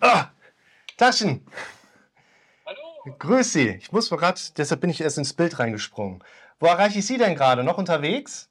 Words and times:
Ah, 0.00 0.30
Taschen, 0.96 1.46
Hallo. 2.64 3.16
grüß 3.18 3.52
Sie. 3.52 3.68
Ich 3.70 3.92
muss 3.92 4.08
gerade, 4.10 4.40
deshalb 4.56 4.80
bin 4.80 4.90
ich 4.90 5.00
erst 5.00 5.18
ins 5.18 5.34
Bild 5.34 5.58
reingesprungen. 5.58 6.24
Wo 6.58 6.66
erreiche 6.66 6.98
ich 7.00 7.06
Sie 7.06 7.18
denn 7.18 7.34
gerade? 7.34 7.64
Noch 7.64 7.78
unterwegs? 7.78 8.48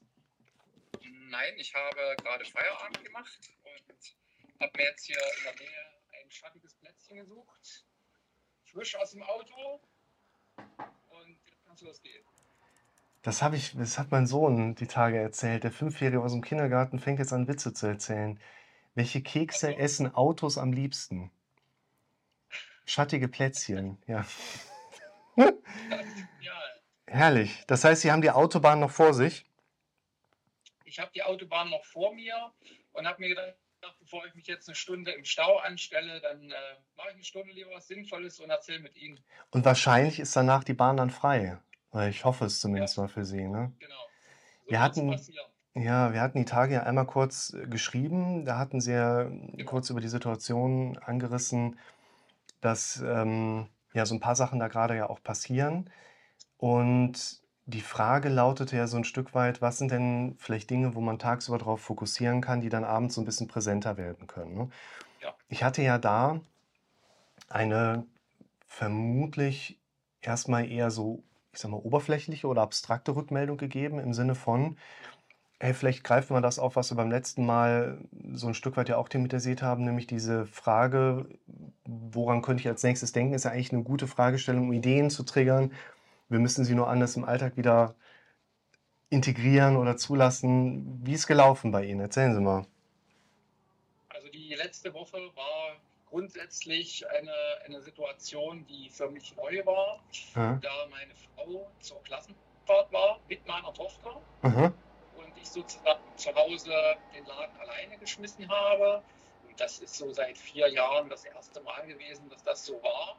Nein, 1.28 1.54
ich 1.58 1.74
habe 1.74 2.16
gerade 2.22 2.44
Feierabend 2.44 3.04
gemacht 3.04 3.38
und 3.64 4.60
habe 4.60 4.72
mir 4.76 4.84
jetzt 4.84 5.04
hier 5.06 5.16
in 5.38 5.44
der 5.44 5.54
Nähe 5.54 6.22
ein 6.22 6.30
schattiges 6.30 6.74
Plätzchen 6.74 7.18
gesucht. 7.18 7.84
Frisch 8.64 8.96
aus 8.96 9.10
dem 9.12 9.22
Auto 9.22 9.80
und 10.56 11.38
jetzt 11.48 11.64
kann 11.64 11.74
es 11.74 11.80
losgehen. 11.82 12.24
Das 13.22 13.42
habe 13.42 13.56
ich, 13.56 13.76
das 13.76 13.98
hat 13.98 14.10
mein 14.10 14.26
Sohn 14.26 14.74
die 14.76 14.86
Tage 14.86 15.18
erzählt. 15.18 15.64
Der 15.64 15.72
Fünfjährige 15.72 16.22
aus 16.22 16.32
dem 16.32 16.42
Kindergarten 16.42 16.98
fängt 17.00 17.18
jetzt 17.18 17.32
an, 17.32 17.48
Witze 17.48 17.72
zu 17.74 17.86
erzählen. 17.86 18.40
Welche 18.94 19.22
Kekse 19.22 19.68
Also, 19.68 19.78
essen 19.78 20.14
Autos 20.14 20.58
am 20.58 20.72
liebsten? 20.72 21.30
Schattige 22.90 23.28
Plätzchen, 23.28 23.98
ja. 24.08 24.26
ja, 25.36 25.46
Herrlich. 27.06 27.62
Das 27.68 27.84
heißt, 27.84 28.02
Sie 28.02 28.10
haben 28.10 28.20
die 28.20 28.32
Autobahn 28.32 28.80
noch 28.80 28.90
vor 28.90 29.14
sich? 29.14 29.44
ich 30.84 30.98
habe 30.98 31.12
die 31.14 31.22
Autobahn 31.22 31.70
noch 31.70 31.84
vor 31.84 32.12
mir 32.12 32.52
und 32.94 33.06
habe 33.06 33.20
mir 33.20 33.28
gedacht, 33.28 33.54
bevor 34.00 34.26
ich 34.26 34.34
mich 34.34 34.48
jetzt 34.48 34.68
eine 34.68 34.74
Stunde 34.74 35.12
im 35.12 35.24
Stau 35.24 35.58
anstelle, 35.58 36.20
dann 36.20 36.50
äh, 36.50 36.54
mache 36.96 37.10
ich 37.10 37.14
eine 37.14 37.22
Stunde 37.22 37.52
lieber 37.52 37.70
was 37.70 37.86
Sinnvolles 37.86 38.40
und 38.40 38.50
erzähle 38.50 38.80
mit 38.80 38.96
Ihnen. 38.96 39.20
Und 39.52 39.64
wahrscheinlich 39.64 40.18
ist 40.18 40.34
danach 40.34 40.64
die 40.64 40.74
Bahn 40.74 40.96
dann 40.96 41.10
frei. 41.10 41.58
Weil 41.92 42.10
Ich 42.10 42.24
hoffe 42.24 42.46
es 42.46 42.56
Ja, 42.56 42.62
zumindest 42.62 42.98
mal 42.98 43.06
für 43.06 43.24
Sie, 43.24 43.46
ne? 43.46 43.72
genau. 43.78 43.94
So 44.64 44.70
Wir 44.72 44.80
hatten, 44.82 45.16
ja, 45.74 46.12
wir 46.12 46.20
hatten 46.20 46.38
die 46.38 46.44
Tage 46.44 46.74
ja 46.74 46.82
einmal 46.82 47.06
kurz 47.06 47.52
äh, 47.54 47.68
geschrieben. 47.68 48.44
Da 48.44 48.58
hatten 48.58 48.80
Sie 48.80 48.92
ja 48.92 49.24
Genau. 49.24 49.64
kurz 49.70 49.90
über 49.90 50.00
die 50.00 50.08
Situation 50.08 50.98
angerissen, 50.98 51.78
dass 52.60 53.02
ähm, 53.04 53.68
ja 53.92 54.06
so 54.06 54.14
ein 54.14 54.20
paar 54.20 54.36
Sachen 54.36 54.58
da 54.58 54.68
gerade 54.68 54.96
ja 54.96 55.10
auch 55.10 55.22
passieren. 55.22 55.90
Und 56.56 57.40
die 57.66 57.80
Frage 57.80 58.28
lautete 58.28 58.76
ja 58.76 58.86
so 58.86 58.96
ein 58.96 59.04
Stück 59.04 59.34
weit, 59.34 59.62
was 59.62 59.78
sind 59.78 59.90
denn 59.90 60.34
vielleicht 60.38 60.70
Dinge, 60.70 60.94
wo 60.94 61.00
man 61.00 61.18
tagsüber 61.18 61.58
darauf 61.58 61.80
fokussieren 61.80 62.40
kann, 62.40 62.60
die 62.60 62.68
dann 62.68 62.84
abends 62.84 63.14
so 63.14 63.20
ein 63.20 63.24
bisschen 63.24 63.48
präsenter 63.48 63.96
werden 63.96 64.26
können, 64.26 64.54
ne? 64.54 64.68
Ja. 65.22 65.34
Ich 65.48 65.62
hatte 65.62 65.82
ja 65.82 65.98
da 65.98 66.40
eine 67.48 68.06
vermutlich 68.66 69.78
erstmal 70.20 70.70
eher 70.70 70.90
so, 70.90 71.22
ich 71.52 71.60
sag 71.60 71.70
mal, 71.70 71.78
oberflächliche 71.78 72.46
oder 72.46 72.62
abstrakte 72.62 73.14
Rückmeldung 73.14 73.56
gegeben 73.56 73.98
im 73.98 74.14
Sinne 74.14 74.34
von, 74.34 74.78
hey, 75.60 75.74
vielleicht 75.74 76.02
greifen 76.04 76.34
wir 76.34 76.40
das 76.40 76.58
auf, 76.58 76.74
was 76.76 76.90
wir 76.90 76.96
beim 76.96 77.10
letzten 77.10 77.44
Mal 77.44 77.98
so 78.32 78.48
ein 78.48 78.54
Stück 78.54 78.76
weit 78.78 78.88
ja 78.88 78.96
auch 78.96 79.08
thematisiert 79.10 79.60
haben, 79.62 79.84
nämlich 79.84 80.06
diese 80.06 80.46
Frage, 80.46 81.26
woran 81.84 82.40
könnte 82.40 82.62
ich 82.62 82.68
als 82.68 82.82
nächstes 82.82 83.12
denken, 83.12 83.34
ist 83.34 83.44
ja 83.44 83.50
eigentlich 83.50 83.72
eine 83.72 83.82
gute 83.82 84.06
Fragestellung, 84.06 84.64
um 84.68 84.72
Ideen 84.72 85.10
zu 85.10 85.22
triggern. 85.22 85.72
Wir 86.30 86.38
müssen 86.38 86.64
sie 86.64 86.74
nur 86.74 86.88
anders 86.88 87.14
im 87.16 87.24
Alltag 87.24 87.56
wieder 87.58 87.94
integrieren 89.10 89.76
oder 89.76 89.96
zulassen. 89.96 91.00
Wie 91.04 91.12
ist 91.12 91.26
gelaufen 91.26 91.72
bei 91.72 91.84
Ihnen? 91.84 92.00
Erzählen 92.00 92.34
Sie 92.34 92.40
mal. 92.40 92.64
Also 94.08 94.28
die 94.28 94.54
letzte 94.54 94.94
Woche 94.94 95.18
war 95.34 95.76
grundsätzlich 96.08 97.04
eine, 97.10 97.32
eine 97.66 97.82
Situation, 97.82 98.64
die 98.66 98.88
für 98.88 99.10
mich 99.10 99.34
neu 99.36 99.64
war, 99.66 100.00
Ja. 100.34 100.58
da 100.62 100.70
meine 100.90 101.12
Frau 101.14 101.70
zur 101.80 102.02
Klassenfahrt 102.02 102.92
war 102.92 103.20
mit 103.28 103.46
meiner 103.46 103.72
Tochter 103.74 104.20
Aha. 104.42 104.72
Ich 105.40 105.48
sozusagen 105.50 106.00
zu 106.16 106.34
Hause 106.34 106.96
den 107.14 107.24
Laden 107.26 107.56
alleine 107.60 107.98
geschmissen 107.98 108.48
habe. 108.48 109.02
Und 109.48 109.60
das 109.60 109.78
ist 109.80 109.96
so 109.96 110.12
seit 110.12 110.38
vier 110.38 110.68
Jahren 110.68 111.08
das 111.08 111.24
erste 111.24 111.60
Mal 111.60 111.86
gewesen, 111.86 112.28
dass 112.30 112.42
das 112.42 112.64
so 112.64 112.82
war. 112.82 113.18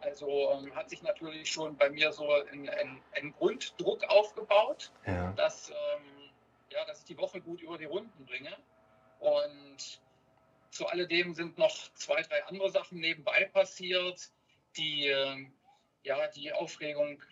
Also 0.00 0.50
ähm, 0.52 0.74
hat 0.74 0.90
sich 0.90 1.02
natürlich 1.02 1.50
schon 1.50 1.76
bei 1.76 1.88
mir 1.88 2.12
so 2.12 2.30
ein, 2.32 2.68
ein, 2.68 3.00
ein 3.12 3.32
Grunddruck 3.32 4.02
aufgebaut, 4.04 4.90
Ja. 5.06 5.32
dass, 5.32 5.70
ähm, 5.70 6.30
ja, 6.70 6.84
dass 6.86 7.00
ich 7.00 7.04
die 7.04 7.18
Woche 7.18 7.40
gut 7.40 7.60
über 7.60 7.78
die 7.78 7.84
Runden 7.84 8.26
bringe. 8.26 8.56
Und 9.20 10.00
zu 10.70 10.86
alledem 10.86 11.34
sind 11.34 11.56
noch 11.58 11.76
zwei, 11.94 12.22
drei 12.22 12.44
andere 12.46 12.70
Sachen 12.70 12.98
nebenbei 12.98 13.44
passiert, 13.52 14.30
die 14.76 15.06
ähm, 15.06 15.52
ja, 16.02 16.26
die 16.28 16.52
Aufregung 16.52 17.22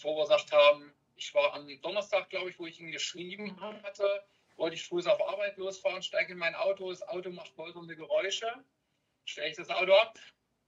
verursacht 0.00 0.52
haben. 0.52 0.92
Ich 1.20 1.34
war 1.34 1.52
am 1.52 1.68
Donnerstag, 1.82 2.30
glaube 2.30 2.48
ich, 2.48 2.58
wo 2.58 2.66
ich 2.66 2.80
ihn 2.80 2.92
geschrieben 2.92 3.60
hatte, 3.60 4.24
wollte 4.56 4.76
ich 4.76 4.82
früh 4.82 5.06
auf 5.06 5.28
Arbeit 5.28 5.58
losfahren, 5.58 6.02
steige 6.02 6.32
in 6.32 6.38
mein 6.38 6.54
Auto, 6.54 6.88
das 6.88 7.06
Auto 7.06 7.28
macht 7.28 7.54
polternde 7.56 7.94
Geräusche, 7.94 8.50
stelle 9.26 9.50
ich 9.50 9.56
das 9.56 9.68
Auto 9.68 9.92
ab, 9.92 10.18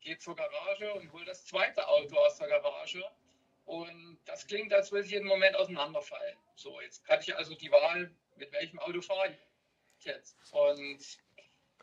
gehe 0.02 0.18
zur 0.18 0.36
Garage 0.36 0.92
und 0.92 1.10
hole 1.10 1.24
das 1.24 1.46
zweite 1.46 1.88
Auto 1.88 2.16
aus 2.16 2.36
der 2.36 2.48
Garage. 2.48 3.02
Und 3.64 4.18
das 4.26 4.46
klingt, 4.46 4.74
als 4.74 4.92
würde 4.92 5.06
ich 5.06 5.12
jeden 5.12 5.26
Moment 5.26 5.56
auseinanderfallen. 5.56 6.36
So, 6.54 6.82
jetzt 6.82 7.08
hatte 7.08 7.30
ich 7.30 7.34
also 7.34 7.54
die 7.54 7.70
Wahl, 7.70 8.10
mit 8.36 8.52
welchem 8.52 8.78
Auto 8.80 9.00
fahre 9.00 9.30
ich 9.30 10.04
jetzt. 10.04 10.36
Und 10.52 11.00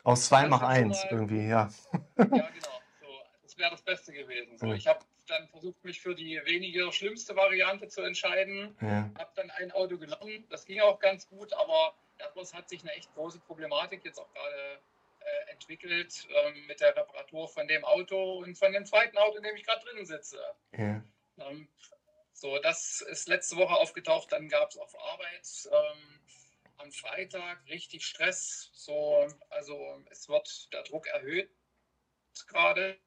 Aus 0.04 0.26
zwei 0.26 0.46
mach 0.46 0.62
eins 0.62 1.04
irgendwie, 1.10 1.48
ja. 1.48 1.68
ja, 2.18 2.24
genau. 2.24 2.80
So, 3.00 3.20
das 3.42 3.58
wäre 3.58 3.72
das 3.72 3.82
Beste 3.82 4.12
gewesen. 4.12 4.56
So, 4.58 4.72
ich 4.72 4.86
habe 4.86 5.04
dann 5.30 5.48
versucht, 5.48 5.82
mich 5.84 6.00
für 6.00 6.14
die 6.14 6.40
weniger 6.44 6.92
schlimmste 6.92 7.34
Variante 7.36 7.88
zu 7.88 8.02
entscheiden. 8.02 8.76
Ja. 8.80 9.10
Habe 9.18 9.30
dann 9.36 9.50
ein 9.52 9.72
Auto 9.72 9.98
genommen. 9.98 10.46
Das 10.50 10.64
ging 10.66 10.80
auch 10.80 10.98
ganz 10.98 11.28
gut, 11.28 11.52
aber 11.52 11.94
daraus 12.18 12.52
hat 12.54 12.68
sich 12.68 12.82
eine 12.82 12.92
echt 12.92 13.12
große 13.14 13.40
Problematik 13.40 14.04
jetzt 14.04 14.18
auch 14.18 14.32
gerade 14.32 14.80
äh, 15.20 15.50
entwickelt 15.52 16.28
ähm, 16.44 16.66
mit 16.66 16.80
der 16.80 16.96
Reparatur 16.96 17.48
von 17.48 17.66
dem 17.66 17.84
Auto 17.84 18.38
und 18.38 18.56
von 18.58 18.72
dem 18.72 18.84
zweiten 18.84 19.16
Auto, 19.18 19.38
in 19.38 19.42
dem 19.42 19.56
ich 19.56 19.64
gerade 19.64 19.84
drin 19.84 20.04
sitze. 20.04 20.38
Ja. 20.72 21.02
Ähm, 21.38 21.68
so, 22.32 22.58
das 22.58 23.02
ist 23.02 23.28
letzte 23.28 23.56
Woche 23.56 23.74
aufgetaucht. 23.74 24.32
Dann 24.32 24.48
gab 24.48 24.70
es 24.70 24.78
auf 24.78 24.94
Arbeit 25.12 25.68
ähm, 25.70 26.20
am 26.78 26.92
Freitag 26.92 27.58
richtig 27.68 28.04
Stress. 28.04 28.70
So, 28.72 29.28
also 29.50 30.02
es 30.10 30.28
wird 30.28 30.72
der 30.72 30.82
Druck 30.82 31.06
erhöht 31.08 31.50
gerade. 32.46 32.98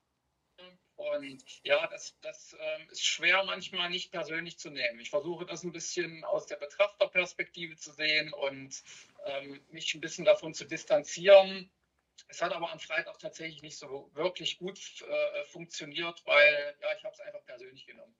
Und 0.96 1.44
ja, 1.64 1.88
das, 1.88 2.18
das 2.22 2.56
ähm, 2.60 2.90
ist 2.90 3.06
schwer 3.06 3.44
manchmal 3.46 3.90
nicht 3.90 4.12
persönlich 4.12 4.60
zu 4.60 4.70
nehmen. 4.70 5.00
Ich 5.00 5.10
versuche 5.10 5.46
das 5.46 5.64
ein 5.64 5.72
bisschen 5.72 6.24
aus 6.24 6.46
der 6.46 6.58
Betrachterperspektive 6.58 7.76
zu 7.78 7.92
sehen 7.94 8.32
und 8.34 8.84
ähm, 9.26 9.66
mich 9.72 9.94
ein 9.96 10.02
bisschen 10.02 10.26
davon 10.26 10.54
zu 10.54 10.66
distanzieren. 10.66 11.72
Es 12.28 12.42
hat 12.42 12.54
aber 12.54 12.72
am 12.72 12.80
Freitag 12.80 13.18
tatsächlich 13.20 13.62
nicht 13.64 13.78
so 13.78 14.12
wirklich 14.14 14.60
gut 14.60 14.80
äh, 15.02 15.44
funktioniert, 15.46 16.22
weil 16.26 16.76
ja, 16.82 16.96
ich 16.96 17.04
habe 17.04 17.14
es 17.14 17.20
einfach 17.20 17.44
persönlich 17.46 17.86
genommen. 17.86 18.16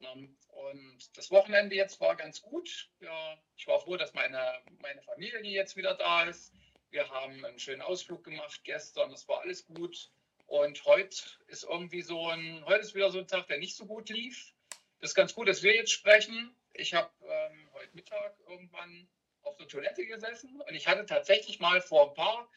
Ähm, 0.00 0.36
Und 0.48 1.16
das 1.16 1.30
Wochenende 1.30 1.76
jetzt 1.76 2.00
war 2.00 2.16
ganz 2.16 2.40
gut. 2.40 2.90
Ja, 3.00 3.38
ich 3.56 3.66
war 3.66 3.80
froh, 3.80 3.96
dass 3.96 4.14
meine, 4.14 4.58
meine 4.80 5.02
Familie 5.02 5.52
jetzt 5.52 5.76
wieder 5.76 5.94
da 5.94 6.24
ist. 6.24 6.52
Wir 6.90 7.08
haben 7.10 7.44
einen 7.44 7.58
schönen 7.58 7.82
Ausflug 7.82 8.24
gemacht 8.24 8.64
gestern, 8.64 9.10
das 9.10 9.28
war 9.28 9.42
alles 9.42 9.66
gut. 9.66 10.10
Und 10.50 10.84
heute 10.84 11.16
ist 11.46 11.62
irgendwie 11.62 12.02
so 12.02 12.26
ein, 12.26 12.64
heute 12.66 12.80
ist 12.80 12.96
wieder 12.96 13.12
so 13.12 13.20
ein 13.20 13.28
Tag, 13.28 13.46
der 13.46 13.58
nicht 13.58 13.76
so 13.76 13.86
gut 13.86 14.08
lief. 14.08 14.52
Das 14.98 15.10
ist 15.10 15.14
ganz 15.14 15.32
gut, 15.32 15.46
dass 15.46 15.62
wir 15.62 15.76
jetzt 15.76 15.92
sprechen. 15.92 16.52
Ich 16.72 16.92
habe 16.92 17.08
ähm, 17.22 17.70
heute 17.72 17.94
Mittag 17.94 18.34
irgendwann 18.48 19.08
auf 19.42 19.56
der 19.58 19.68
Toilette 19.68 20.04
gesessen 20.04 20.60
und 20.60 20.74
ich 20.74 20.88
hatte 20.88 21.06
tatsächlich 21.06 21.60
mal 21.60 21.80
vor 21.80 22.08
ein 22.08 22.14
paar, 22.14 22.50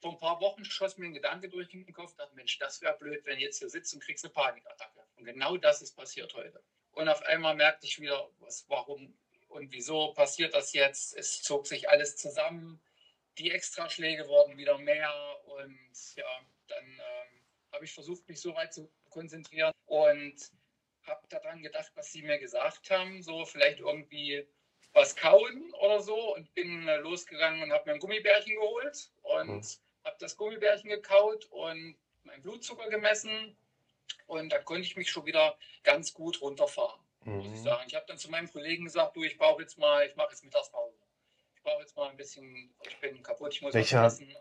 vor 0.00 0.12
ein 0.12 0.18
paar 0.20 0.40
Wochen 0.40 0.64
schoss 0.64 0.98
mir 0.98 1.06
ein 1.06 1.14
Gedanke 1.14 1.48
durch 1.48 1.68
den 1.68 1.92
Kopf, 1.92 2.14
dachte, 2.14 2.36
Mensch, 2.36 2.60
das 2.60 2.80
wäre 2.80 2.96
blöd, 2.96 3.24
wenn 3.24 3.40
jetzt 3.40 3.58
hier 3.58 3.70
sitzt 3.70 3.92
und 3.92 4.04
kriegst 4.04 4.24
eine 4.24 4.32
Panikattacke. 4.32 5.04
Und 5.16 5.24
genau 5.24 5.56
das 5.56 5.82
ist 5.82 5.96
passiert 5.96 6.32
heute. 6.34 6.62
Und 6.92 7.08
auf 7.08 7.22
einmal 7.22 7.56
merkte 7.56 7.86
ich 7.86 8.00
wieder, 8.00 8.30
was, 8.38 8.66
warum 8.68 9.18
und 9.48 9.72
wieso 9.72 10.12
passiert 10.12 10.54
das 10.54 10.72
jetzt. 10.74 11.16
Es 11.16 11.42
zog 11.42 11.66
sich 11.66 11.90
alles 11.90 12.16
zusammen. 12.16 12.80
Die 13.38 13.50
Extraschläge 13.50 14.28
wurden 14.28 14.56
wieder 14.56 14.78
mehr 14.78 15.12
und 15.46 16.14
ja, 16.14 16.46
dann 16.68 16.84
ähm, 16.84 17.15
habe 17.72 17.84
ich 17.84 17.92
versucht, 17.92 18.28
mich 18.28 18.40
so 18.40 18.54
weit 18.54 18.72
zu 18.74 18.90
konzentrieren 19.10 19.72
und 19.86 20.34
habe 21.06 21.26
daran 21.28 21.62
gedacht, 21.62 21.92
was 21.94 22.12
sie 22.12 22.22
mir 22.22 22.38
gesagt 22.38 22.90
haben, 22.90 23.22
so 23.22 23.44
vielleicht 23.44 23.80
irgendwie 23.80 24.46
was 24.92 25.14
kauen 25.14 25.72
oder 25.74 26.00
so 26.00 26.34
und 26.34 26.52
bin 26.54 26.88
äh, 26.88 26.96
losgegangen 26.96 27.62
und 27.62 27.72
habe 27.72 27.88
mir 27.88 27.94
ein 27.94 28.00
Gummibärchen 28.00 28.54
geholt 28.54 29.10
und 29.22 29.48
Mhm. 29.48 29.62
habe 30.04 30.16
das 30.18 30.36
Gummibärchen 30.36 30.90
gekaut 30.90 31.46
und 31.46 31.96
meinen 32.24 32.42
Blutzucker 32.42 32.88
gemessen 32.88 33.56
und 34.26 34.50
da 34.50 34.58
konnte 34.58 34.82
ich 34.82 34.96
mich 34.96 35.10
schon 35.10 35.26
wieder 35.26 35.56
ganz 35.82 36.12
gut 36.12 36.40
runterfahren, 36.40 37.00
muss 37.24 37.46
ich 37.46 37.60
Mhm. 37.60 37.64
sagen. 37.64 37.84
Ich 37.86 37.94
habe 37.94 38.06
dann 38.06 38.18
zu 38.18 38.30
meinem 38.30 38.50
Kollegen 38.50 38.84
gesagt, 38.84 39.16
du, 39.16 39.22
ich 39.22 39.36
brauche 39.36 39.62
jetzt 39.62 39.78
mal, 39.78 40.06
ich 40.06 40.16
mache 40.16 40.30
jetzt 40.30 40.44
Mittagspause. 40.44 40.96
Ich 41.54 41.62
brauche 41.62 41.82
jetzt 41.82 41.96
mal 41.96 42.08
ein 42.08 42.16
bisschen, 42.16 42.74
ich 42.88 42.96
bin 43.00 43.22
kaputt, 43.22 43.52
ich 43.52 43.62
muss 43.62 43.74
Welcher, 43.74 44.04
was 44.04 44.20
essen. 44.20 44.34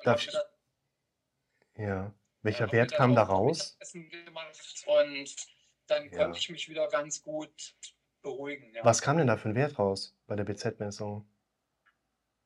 Ja, 1.78 2.14
welcher 2.46 2.68
mir 2.68 2.72
Wert 2.74 2.94
kam 2.94 3.16
da 3.16 3.24
raus? 3.24 3.78
Mittagessen 3.80 4.10
gemacht 4.10 4.84
und 4.86 5.36
dann 5.88 6.10
Ja. 6.12 6.18
konnte 6.18 6.40
ich 6.40 6.50
mich 6.50 6.70
wieder 6.70 6.88
ganz 6.88 7.22
gut 7.22 7.76
beruhigen. 8.22 8.74
Ja. 8.74 8.86
Was 8.86 9.02
kam 9.02 9.18
denn 9.18 9.28
da 9.28 9.38
für 9.38 9.50
ein 9.50 9.56
Wert 9.56 9.78
raus 9.78 10.16
bei 10.28 10.36
der 10.36 10.44
BZ-Messung? 10.46 11.28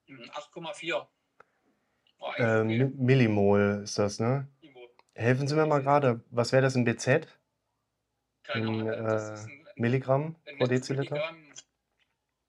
Hm, 0.08 0.32
8,4 0.32 1.08
war 2.18 2.34
eigentlich 2.36 2.82
Ähm, 2.82 2.96
Millimol 2.98 3.82
ist 3.84 3.98
das, 4.00 4.20
ne? 4.20 4.48
Niveau. 4.62 4.90
Helfen 5.14 5.48
Sie 5.48 5.56
mir 5.56 5.66
mal 5.66 5.82
gerade, 5.82 6.22
was 6.32 6.52
wäre 6.52 6.62
das 6.64 6.76
in 6.76 6.86
BZ? 6.86 7.28
Keine 8.44 8.66
In 8.66 8.88
äh, 8.88 9.70
Milligramm 9.76 10.36
pro 10.58 10.66
Deziliter? 10.66 11.16
Milligramm. 11.16 11.54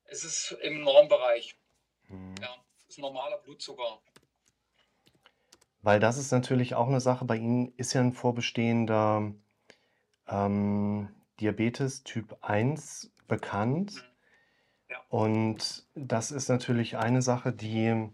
Es 0.04 0.24
ist 0.24 0.52
im 0.62 0.80
Normbereich. 0.82 1.56
Hm. 2.08 2.34
Ja, 2.40 2.56
das 2.78 2.88
ist 2.88 2.98
normaler 2.98 3.38
Blutzucker. 3.38 4.00
Weil 5.82 6.00
das 6.00 6.18
ist 6.18 6.30
natürlich 6.30 6.74
auch 6.74 6.88
eine 6.88 7.00
Sache. 7.00 7.24
Bei 7.24 7.36
Ihnen 7.36 7.72
ist 7.76 7.92
ja 7.94 8.00
ein 8.00 8.12
vorbestehender 8.12 9.32
ähm, 10.28 11.08
Diabetes 11.40 12.02
Typ 12.04 12.36
1 12.42 13.12
bekannt. 13.28 14.10
Ja. 14.90 14.98
Und 15.08 15.86
das 15.94 16.32
ist 16.32 16.48
natürlich 16.48 16.98
eine 16.98 17.22
Sache, 17.22 17.52
die 17.52 18.10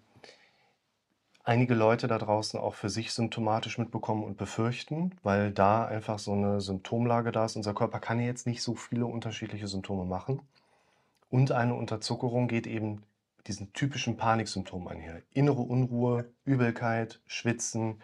einige 1.43 1.75
Leute 1.75 2.09
da 2.09 2.19
draußen 2.19 2.59
auch 2.59 2.75
für 2.75 2.89
sich 2.91 3.13
symptomatisch 3.13 3.79
mitbekommen 3.79 4.25
und 4.25 4.37
befürchten, 4.37 5.13
weil 5.23 5.53
da 5.53 5.87
einfach 5.87 6.19
so 6.19 6.33
eine 6.33 6.61
Symptomlage 6.61 7.33
da 7.33 7.45
ist. 7.45 7.57
Unser 7.57 7.75
Körper 7.75 8.01
kann 8.01 8.21
ja 8.21 8.27
jetzt 8.27 8.47
nicht 8.47 8.63
so 8.63 8.75
viele 8.75 9.07
unterschiedliche 9.07 9.69
Symptome 9.69 10.05
machen. 10.05 10.43
Und 11.31 11.53
eine 11.53 11.75
Unterzuckerung 11.75 12.49
geht 12.49 12.67
eben 12.67 13.03
diesen 13.47 13.73
typischen 13.73 14.17
Paniksymptomen 14.17 14.89
einher. 14.89 15.23
Innere 15.33 15.63
Unruhe, 15.63 16.33
Übelkeit, 16.45 17.21
Schwitzen, 17.27 18.03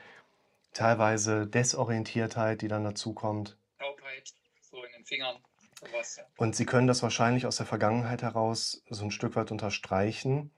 teilweise 0.73 1.47
Desorientiertheit, 1.47 2.63
die 2.63 2.69
dann 2.69 2.85
dazu 2.85 3.13
kommt. 3.13 3.59
Taubheit, 3.79 4.33
so 4.61 4.83
in 4.85 4.93
den 4.93 5.05
Fingern, 5.05 5.37
sowas. 5.81 6.17
Ja. 6.17 6.25
Und 6.37 6.57
Sie 6.57 6.67
können 6.67 6.87
das 6.87 7.03
wahrscheinlich 7.03 7.47
aus 7.47 7.57
der 7.57 7.67
Vergangenheit 7.67 8.23
heraus 8.23 8.83
so 8.89 9.05
ein 9.05 9.11
Stück 9.11 9.37
weit 9.37 9.51
unterstreichen. 9.51 10.51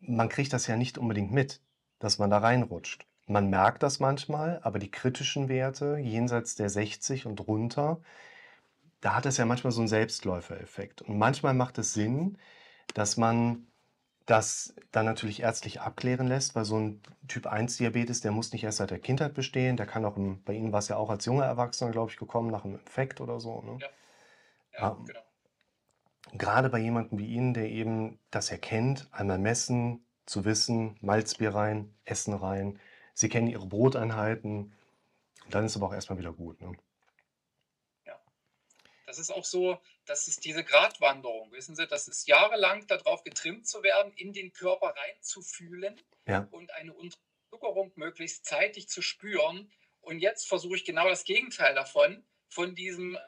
Man 0.00 0.28
kriegt 0.28 0.52
das 0.52 0.66
ja 0.66 0.76
nicht 0.76 0.98
unbedingt 0.98 1.32
mit, 1.32 1.60
dass 1.98 2.18
man 2.18 2.30
da 2.30 2.38
reinrutscht. 2.38 3.06
Man 3.26 3.50
merkt 3.50 3.82
das 3.82 4.00
manchmal, 4.00 4.60
aber 4.62 4.78
die 4.78 4.90
kritischen 4.90 5.48
Werte 5.48 5.96
jenseits 5.96 6.56
der 6.56 6.68
60 6.68 7.26
und 7.26 7.46
runter, 7.46 8.00
da 9.00 9.14
hat 9.14 9.26
es 9.26 9.36
ja 9.36 9.44
manchmal 9.44 9.72
so 9.72 9.80
einen 9.80 9.88
Selbstläufereffekt. 9.88 11.02
Und 11.02 11.18
manchmal 11.18 11.54
macht 11.54 11.78
es 11.78 11.92
Sinn, 11.94 12.38
dass 12.94 13.16
man 13.16 13.66
das 14.26 14.74
dann 14.92 15.04
natürlich 15.06 15.42
ärztlich 15.42 15.80
abklären 15.80 16.28
lässt, 16.28 16.54
weil 16.54 16.64
so 16.64 16.78
ein 16.78 17.00
Typ 17.28 17.46
1 17.46 17.76
Diabetes, 17.78 18.20
der 18.20 18.30
muss 18.32 18.52
nicht 18.52 18.64
erst 18.64 18.78
seit 18.78 18.90
der 18.90 19.00
Kindheit 19.00 19.34
bestehen, 19.34 19.76
der 19.76 19.86
kann 19.86 20.04
auch, 20.04 20.16
im, 20.16 20.42
bei 20.44 20.52
Ihnen 20.54 20.72
war 20.72 20.78
es 20.78 20.88
ja 20.88 20.96
auch 20.96 21.10
als 21.10 21.24
junger 21.24 21.44
Erwachsener, 21.44 21.90
glaube 21.90 22.10
ich, 22.12 22.16
gekommen, 22.18 22.50
nach 22.50 22.64
einem 22.64 22.74
Infekt 22.76 23.20
oder 23.20 23.40
so. 23.40 23.62
Ne? 23.62 23.78
Ja, 23.80 23.88
Ah. 24.78 24.96
genau. 25.04 25.20
Gerade 26.34 26.70
bei 26.70 26.78
jemandem 26.78 27.18
wie 27.18 27.26
Ihnen, 27.26 27.52
der 27.52 27.68
eben 27.68 28.18
das 28.30 28.50
erkennt, 28.50 29.08
einmal 29.12 29.38
messen, 29.38 30.04
zu 30.24 30.44
wissen, 30.44 30.96
Malzbier 31.00 31.54
rein, 31.54 31.94
Essen 32.04 32.32
rein, 32.34 32.78
Sie 33.14 33.28
kennen 33.28 33.48
Ihre 33.48 33.66
Broteinheiten, 33.66 34.72
dann 35.50 35.64
ist 35.64 35.76
aber 35.76 35.86
auch 35.88 35.92
erstmal 35.94 36.18
wieder 36.18 36.32
gut. 36.32 36.60
Ne? 36.60 36.72
Das 39.12 39.18
ist 39.18 39.30
auch 39.30 39.44
so, 39.44 39.78
das 40.06 40.26
ist 40.26 40.42
diese 40.46 40.64
Gratwanderung, 40.64 41.52
wissen 41.52 41.76
Sie, 41.76 41.86
das 41.86 42.08
ist 42.08 42.26
jahrelang 42.28 42.86
darauf 42.86 43.22
getrimmt 43.24 43.68
zu 43.68 43.82
werden, 43.82 44.10
in 44.14 44.32
den 44.32 44.54
Körper 44.54 44.94
reinzufühlen 44.96 46.00
Ja. 46.26 46.48
und 46.50 46.72
eine 46.72 46.94
Unterzuckerung 46.94 47.92
möglichst 47.96 48.46
zeitig 48.46 48.88
zu 48.88 49.02
spüren. 49.02 49.70
Und 50.00 50.20
jetzt 50.20 50.48
versuche 50.48 50.76
ich 50.76 50.86
genau 50.86 51.10
das 51.10 51.24
Gegenteil 51.24 51.74
davon, 51.74 52.24
von 52.48 52.74
diesem 52.74 53.18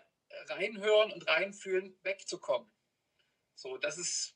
Reinhören 0.47 1.13
und 1.13 1.29
Reinfühlen 1.29 1.99
wegzukommen. 2.03 2.73
So, 3.55 3.77
das 3.77 3.99
ist 3.99 4.34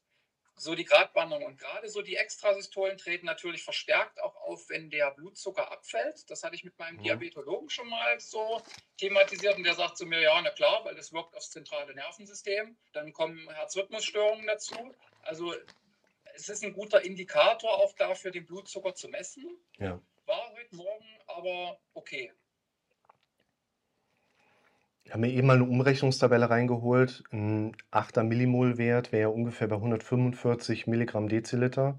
so 0.59 0.75
die 0.75 0.85
Gratwanderung. 0.85 1.45
Und 1.45 1.59
gerade 1.59 1.89
so 1.89 2.03
die 2.03 2.17
Extrasystolen 2.17 2.99
treten 2.99 3.27
natürlich 3.27 3.63
verstärkt 3.63 4.21
auch 4.21 4.37
auf, 4.37 4.69
wenn 4.69 4.91
der 4.91 5.11
Blutzucker 5.13 5.71
abfällt. 5.71 6.31
Das 6.31 6.43
hatte 6.43 6.55
ich 6.55 6.65
mit 6.65 6.79
meinem 6.79 6.97
Mhm. 6.97 7.03
Diabetologen 7.03 7.71
schon 7.71 7.89
mal 7.89 8.19
so 8.21 8.61
thematisiert 8.97 9.57
und 9.57 9.65
der 9.65 9.75
sagt 9.75 9.97
zu 9.97 10.07
mir, 10.07 10.21
ja, 10.21 10.41
na 10.43 10.51
klar, 10.51 10.85
weil 10.85 10.95
das 10.95 11.13
wirkt 11.13 11.35
aufs 11.35 11.51
zentrale 11.51 11.95
Nervensystem. 11.95 12.77
Dann 12.93 13.13
kommen 13.13 13.49
Herzrhythmusstörungen 13.51 14.47
dazu. 14.47 14.95
Also 15.23 15.55
es 16.35 16.49
ist 16.49 16.65
ein 16.65 16.73
guter 16.73 17.03
Indikator 17.03 17.71
auch 17.79 17.95
dafür, 17.95 18.31
den 18.31 18.47
Blutzucker 18.47 18.95
zu 18.95 19.09
messen. 19.09 19.45
Ja. 19.79 20.01
War 20.27 20.53
heute 20.53 20.77
Morgen 20.77 21.19
aber 21.27 21.81
okay. 21.95 22.33
Ich 25.09 25.15
habe 25.15 25.23
mir 25.23 25.33
eben 25.33 25.47
mal 25.47 25.55
eine 25.55 25.65
Umrechnungstabelle 25.65 26.51
reingeholt. 26.51 27.25
Ein 27.33 27.75
8er 27.91 28.25
Millimol-Wert 28.25 29.11
wäre 29.11 29.31
ungefähr 29.31 29.67
bei 29.67 29.77
145 29.77 30.87
Milligramm 30.87 31.31
Deziliter. 31.31 31.99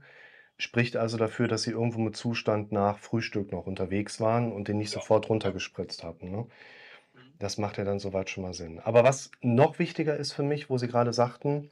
Spricht 0.59 0.95
also 0.95 1.17
dafür, 1.17 1.47
dass 1.47 1.63
Sie 1.63 1.71
irgendwo 1.71 1.97
mit 2.01 2.15
Zustand 2.15 2.71
nach 2.71 2.99
Frühstück 2.99 3.51
noch 3.51 3.65
unterwegs 3.65 4.21
waren 4.21 4.51
und 4.51 4.67
den 4.67 4.77
nicht 4.77 4.93
Ja. 4.93 4.99
sofort 4.99 5.27
runtergespritzt 5.27 6.03
hatten. 6.03 6.29
Ne? 6.29 6.37
Mhm. 6.37 7.19
Das 7.39 7.57
macht 7.57 7.79
ja 7.79 7.83
dann 7.83 7.97
soweit 7.97 8.29
schon 8.29 8.43
mal 8.43 8.53
Sinn. 8.53 8.77
Aber 8.77 9.03
was 9.03 9.31
noch 9.41 9.79
wichtiger 9.79 10.15
ist 10.15 10.33
für 10.33 10.43
mich, 10.43 10.69
wo 10.69 10.77
Sie 10.77 10.87
gerade 10.87 11.11
sagten, 11.11 11.71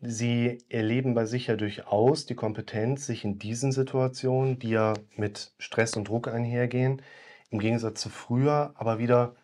Sie 0.00 0.56
erleben 0.70 1.12
bei 1.12 1.26
sich 1.26 1.48
ja 1.48 1.56
durchaus 1.56 2.24
die 2.24 2.34
Kompetenz, 2.34 3.04
sich 3.04 3.26
in 3.26 3.38
diesen 3.38 3.72
Situationen, 3.72 4.58
die 4.58 4.70
ja 4.70 4.94
mit 5.16 5.52
Stress 5.58 5.98
und 5.98 6.08
Druck 6.08 6.28
einhergehen, 6.28 7.02
im 7.50 7.58
Gegensatz 7.58 8.00
zu 8.00 8.08
früher, 8.08 8.72
aber 8.76 8.98
wieder 8.98 9.34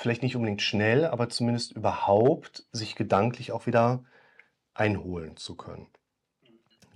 vielleicht 0.00 0.22
nicht 0.22 0.34
unbedingt 0.34 0.62
schnell, 0.62 1.04
aber 1.04 1.28
zumindest 1.28 1.72
überhaupt 1.72 2.64
sich 2.72 2.96
gedanklich 2.96 3.52
auch 3.52 3.66
wieder 3.66 4.02
einholen 4.72 5.36
zu 5.36 5.56
können. 5.56 5.88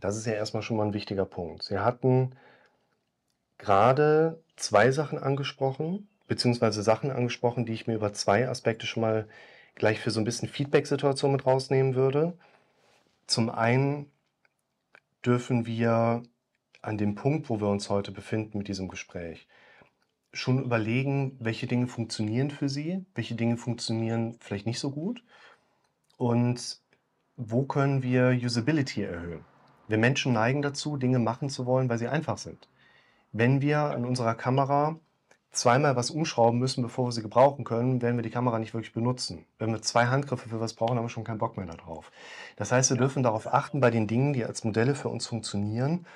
Das 0.00 0.16
ist 0.16 0.26
ja 0.26 0.32
erstmal 0.32 0.62
schon 0.62 0.78
mal 0.78 0.86
ein 0.86 0.94
wichtiger 0.94 1.26
Punkt. 1.26 1.64
Sie 1.64 1.78
hatten 1.78 2.34
gerade 3.58 4.42
zwei 4.56 4.90
Sachen 4.90 5.18
angesprochen, 5.18 6.08
beziehungsweise 6.28 6.82
Sachen 6.82 7.10
angesprochen, 7.10 7.66
die 7.66 7.74
ich 7.74 7.86
mir 7.86 7.94
über 7.94 8.14
zwei 8.14 8.48
Aspekte 8.48 8.86
schon 8.86 9.02
mal 9.02 9.28
gleich 9.74 10.00
für 10.00 10.10
so 10.10 10.20
ein 10.20 10.24
bisschen 10.24 10.48
Feedback-Situation 10.48 11.32
mit 11.32 11.44
rausnehmen 11.44 11.94
würde. 11.94 12.38
Zum 13.26 13.50
einen 13.50 14.10
dürfen 15.26 15.66
wir 15.66 16.22
an 16.80 16.96
dem 16.96 17.16
Punkt, 17.16 17.50
wo 17.50 17.60
wir 17.60 17.68
uns 17.68 17.90
heute 17.90 18.12
befinden 18.12 18.56
mit 18.56 18.68
diesem 18.68 18.88
Gespräch, 18.88 19.46
schon 20.34 20.62
überlegen, 20.62 21.36
welche 21.40 21.66
Dinge 21.66 21.86
funktionieren 21.86 22.50
für 22.50 22.68
Sie, 22.68 23.04
welche 23.14 23.34
Dinge 23.34 23.56
funktionieren 23.56 24.36
vielleicht 24.40 24.66
nicht 24.66 24.80
so 24.80 24.90
gut 24.90 25.22
und 26.16 26.80
wo 27.36 27.64
können 27.64 28.02
wir 28.02 28.28
Usability 28.30 29.02
erhöhen. 29.02 29.44
Wir 29.88 29.98
Menschen 29.98 30.32
neigen 30.32 30.62
dazu, 30.62 30.96
Dinge 30.96 31.18
machen 31.18 31.48
zu 31.48 31.66
wollen, 31.66 31.88
weil 31.88 31.98
sie 31.98 32.08
einfach 32.08 32.38
sind. 32.38 32.68
Wenn 33.32 33.60
wir 33.60 33.80
an 33.80 34.04
unserer 34.04 34.34
Kamera 34.34 34.98
zweimal 35.50 35.96
was 35.96 36.10
umschrauben 36.10 36.58
müssen, 36.58 36.82
bevor 36.82 37.06
wir 37.06 37.12
sie 37.12 37.22
gebrauchen 37.22 37.64
können, 37.64 38.02
werden 38.02 38.16
wir 38.16 38.22
die 38.22 38.30
Kamera 38.30 38.58
nicht 38.58 38.74
wirklich 38.74 38.92
benutzen. 38.92 39.44
Wenn 39.58 39.72
wir 39.72 39.82
zwei 39.82 40.06
Handgriffe 40.06 40.48
für 40.48 40.60
was 40.60 40.74
brauchen, 40.74 40.96
haben 40.96 41.04
wir 41.04 41.10
schon 41.10 41.24
keinen 41.24 41.38
Bock 41.38 41.56
mehr 41.56 41.66
darauf. 41.66 42.10
Das 42.56 42.72
heißt, 42.72 42.90
wir 42.90 42.96
dürfen 42.96 43.22
darauf 43.22 43.52
achten, 43.52 43.80
bei 43.80 43.90
den 43.90 44.06
Dingen, 44.06 44.32
die 44.32 44.44
als 44.44 44.64
Modelle 44.64 44.94
für 44.94 45.08
uns 45.08 45.26
funktionieren, 45.26 46.06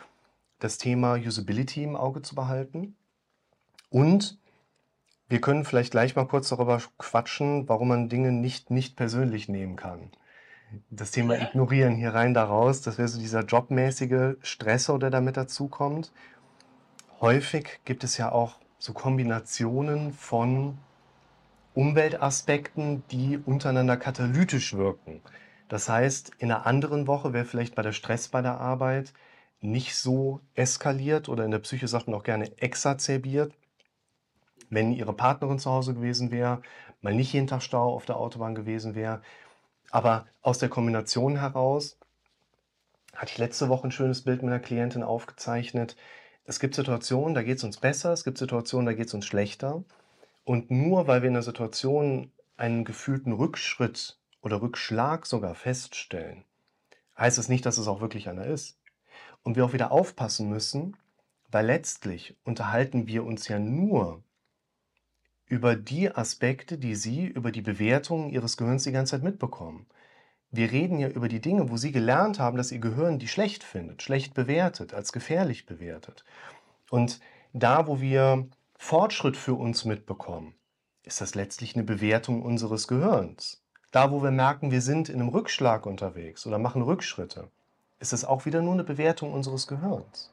das 0.58 0.78
Thema 0.78 1.14
Usability 1.14 1.84
im 1.84 1.96
Auge 1.96 2.22
zu 2.22 2.34
behalten. 2.34 2.96
Und 3.90 4.38
wir 5.28 5.40
können 5.40 5.64
vielleicht 5.64 5.90
gleich 5.90 6.16
mal 6.16 6.26
kurz 6.26 6.48
darüber 6.48 6.80
quatschen, 6.98 7.68
warum 7.68 7.88
man 7.88 8.08
Dinge 8.08 8.32
nicht 8.32 8.70
nicht 8.70 8.96
persönlich 8.96 9.48
nehmen 9.48 9.76
kann. 9.76 10.10
Das 10.90 11.10
Thema 11.10 11.36
Ja. 11.36 11.48
Ignorieren 11.48 11.96
hier 11.96 12.14
rein, 12.14 12.34
da 12.34 12.44
raus, 12.44 12.82
das 12.82 12.98
wäre 12.98 13.08
so 13.08 13.18
dieser 13.18 13.44
jobmäßige 13.44 14.36
Stressor, 14.42 14.98
der 14.98 15.10
damit 15.10 15.36
dazukommt. 15.36 16.12
Häufig 17.20 17.80
gibt 17.84 18.04
es 18.04 18.16
ja 18.16 18.30
auch 18.32 18.56
so 18.78 18.92
Kombinationen 18.92 20.12
von 20.12 20.78
Umweltaspekten, 21.74 23.02
die 23.10 23.38
untereinander 23.38 23.96
katalytisch 23.96 24.74
wirken. 24.74 25.22
Das 25.68 25.88
heißt, 25.88 26.32
in 26.38 26.50
einer 26.50 26.66
anderen 26.66 27.06
Woche 27.06 27.32
wäre 27.32 27.44
vielleicht 27.44 27.74
bei 27.74 27.82
der 27.82 27.92
Stress 27.92 28.28
bei 28.28 28.42
der 28.42 28.60
Arbeit 28.60 29.12
nicht 29.60 29.96
so 29.96 30.40
eskaliert 30.54 31.28
oder 31.28 31.44
in 31.44 31.50
der 31.50 31.58
Psyche 31.58 31.88
sagt 31.88 32.06
man 32.06 32.16
auch 32.16 32.22
gerne 32.22 32.50
exacerbiert, 32.58 33.52
wenn 34.70 34.92
ihre 34.92 35.12
Partnerin 35.12 35.58
zu 35.58 35.70
Hause 35.70 35.94
gewesen 35.94 36.30
wäre, 36.30 36.62
mal 37.00 37.14
nicht 37.14 37.32
jeden 37.32 37.46
Tag 37.46 37.62
Stau 37.62 37.94
auf 37.94 38.04
der 38.04 38.16
Autobahn 38.16 38.54
gewesen 38.54 38.94
wäre. 38.94 39.22
Aber 39.90 40.26
aus 40.42 40.58
der 40.58 40.68
Kombination 40.68 41.38
heraus 41.38 41.98
hatte 43.14 43.32
ich 43.32 43.38
letzte 43.38 43.68
Woche 43.68 43.88
ein 43.88 43.92
schönes 43.92 44.22
Bild 44.22 44.42
mit 44.42 44.52
einer 44.52 44.60
Klientin 44.60 45.02
aufgezeichnet. 45.02 45.96
Es 46.44 46.60
gibt 46.60 46.74
Situationen, 46.74 47.34
da 47.34 47.42
geht 47.42 47.58
es 47.58 47.64
uns 47.64 47.78
besser, 47.78 48.12
es 48.12 48.24
gibt 48.24 48.38
Situationen, 48.38 48.86
da 48.86 48.92
geht 48.92 49.08
es 49.08 49.14
uns 49.14 49.26
schlechter. 49.26 49.82
Und 50.44 50.70
nur 50.70 51.06
weil 51.06 51.22
wir 51.22 51.28
in 51.28 51.34
der 51.34 51.42
Situation 51.42 52.32
einen 52.56 52.84
gefühlten 52.84 53.32
Rückschritt 53.32 54.18
oder 54.40 54.62
Rückschlag 54.62 55.26
sogar 55.26 55.54
feststellen, 55.54 56.44
heißt 57.18 57.38
es 57.38 57.48
nicht, 57.48 57.66
dass 57.66 57.78
es 57.78 57.88
auch 57.88 58.00
wirklich 58.00 58.28
einer 58.28 58.46
ist. 58.46 58.78
Und 59.42 59.56
wir 59.56 59.64
auch 59.64 59.72
wieder 59.72 59.92
aufpassen 59.92 60.48
müssen, 60.48 60.96
weil 61.50 61.66
letztlich 61.66 62.36
unterhalten 62.44 63.06
wir 63.06 63.24
uns 63.24 63.48
ja 63.48 63.58
nur 63.58 64.22
über 65.48 65.76
die 65.76 66.14
Aspekte, 66.14 66.78
die 66.78 66.94
Sie 66.94 67.26
über 67.26 67.50
die 67.50 67.62
Bewertungen 67.62 68.30
Ihres 68.30 68.56
Gehirns 68.56 68.84
die 68.84 68.92
ganze 68.92 69.12
Zeit 69.12 69.22
mitbekommen. 69.22 69.86
Wir 70.50 70.70
reden 70.70 70.98
ja 70.98 71.08
über 71.08 71.28
die 71.28 71.40
Dinge, 71.40 71.70
wo 71.70 71.76
Sie 71.76 71.92
gelernt 71.92 72.38
haben, 72.38 72.56
dass 72.56 72.72
Ihr 72.72 72.78
Gehirn 72.78 73.18
die 73.18 73.28
schlecht 73.28 73.64
findet, 73.64 74.02
schlecht 74.02 74.34
bewertet, 74.34 74.94
als 74.94 75.12
gefährlich 75.12 75.66
bewertet. 75.66 76.24
Und 76.90 77.20
da, 77.52 77.86
wo 77.86 78.00
wir 78.00 78.46
Fortschritt 78.76 79.36
für 79.36 79.54
uns 79.54 79.84
mitbekommen, 79.84 80.54
ist 81.02 81.20
das 81.20 81.34
letztlich 81.34 81.74
eine 81.74 81.84
Bewertung 81.84 82.42
unseres 82.42 82.88
Gehirns. 82.88 83.62
Da, 83.90 84.10
wo 84.10 84.22
wir 84.22 84.30
merken, 84.30 84.70
wir 84.70 84.82
sind 84.82 85.08
in 85.08 85.20
einem 85.20 85.30
Rückschlag 85.30 85.86
unterwegs 85.86 86.46
oder 86.46 86.58
machen 86.58 86.82
Rückschritte, 86.82 87.48
ist 88.00 88.12
es 88.12 88.24
auch 88.24 88.44
wieder 88.44 88.60
nur 88.62 88.74
eine 88.74 88.84
Bewertung 88.84 89.32
unseres 89.32 89.66
Gehirns. 89.66 90.32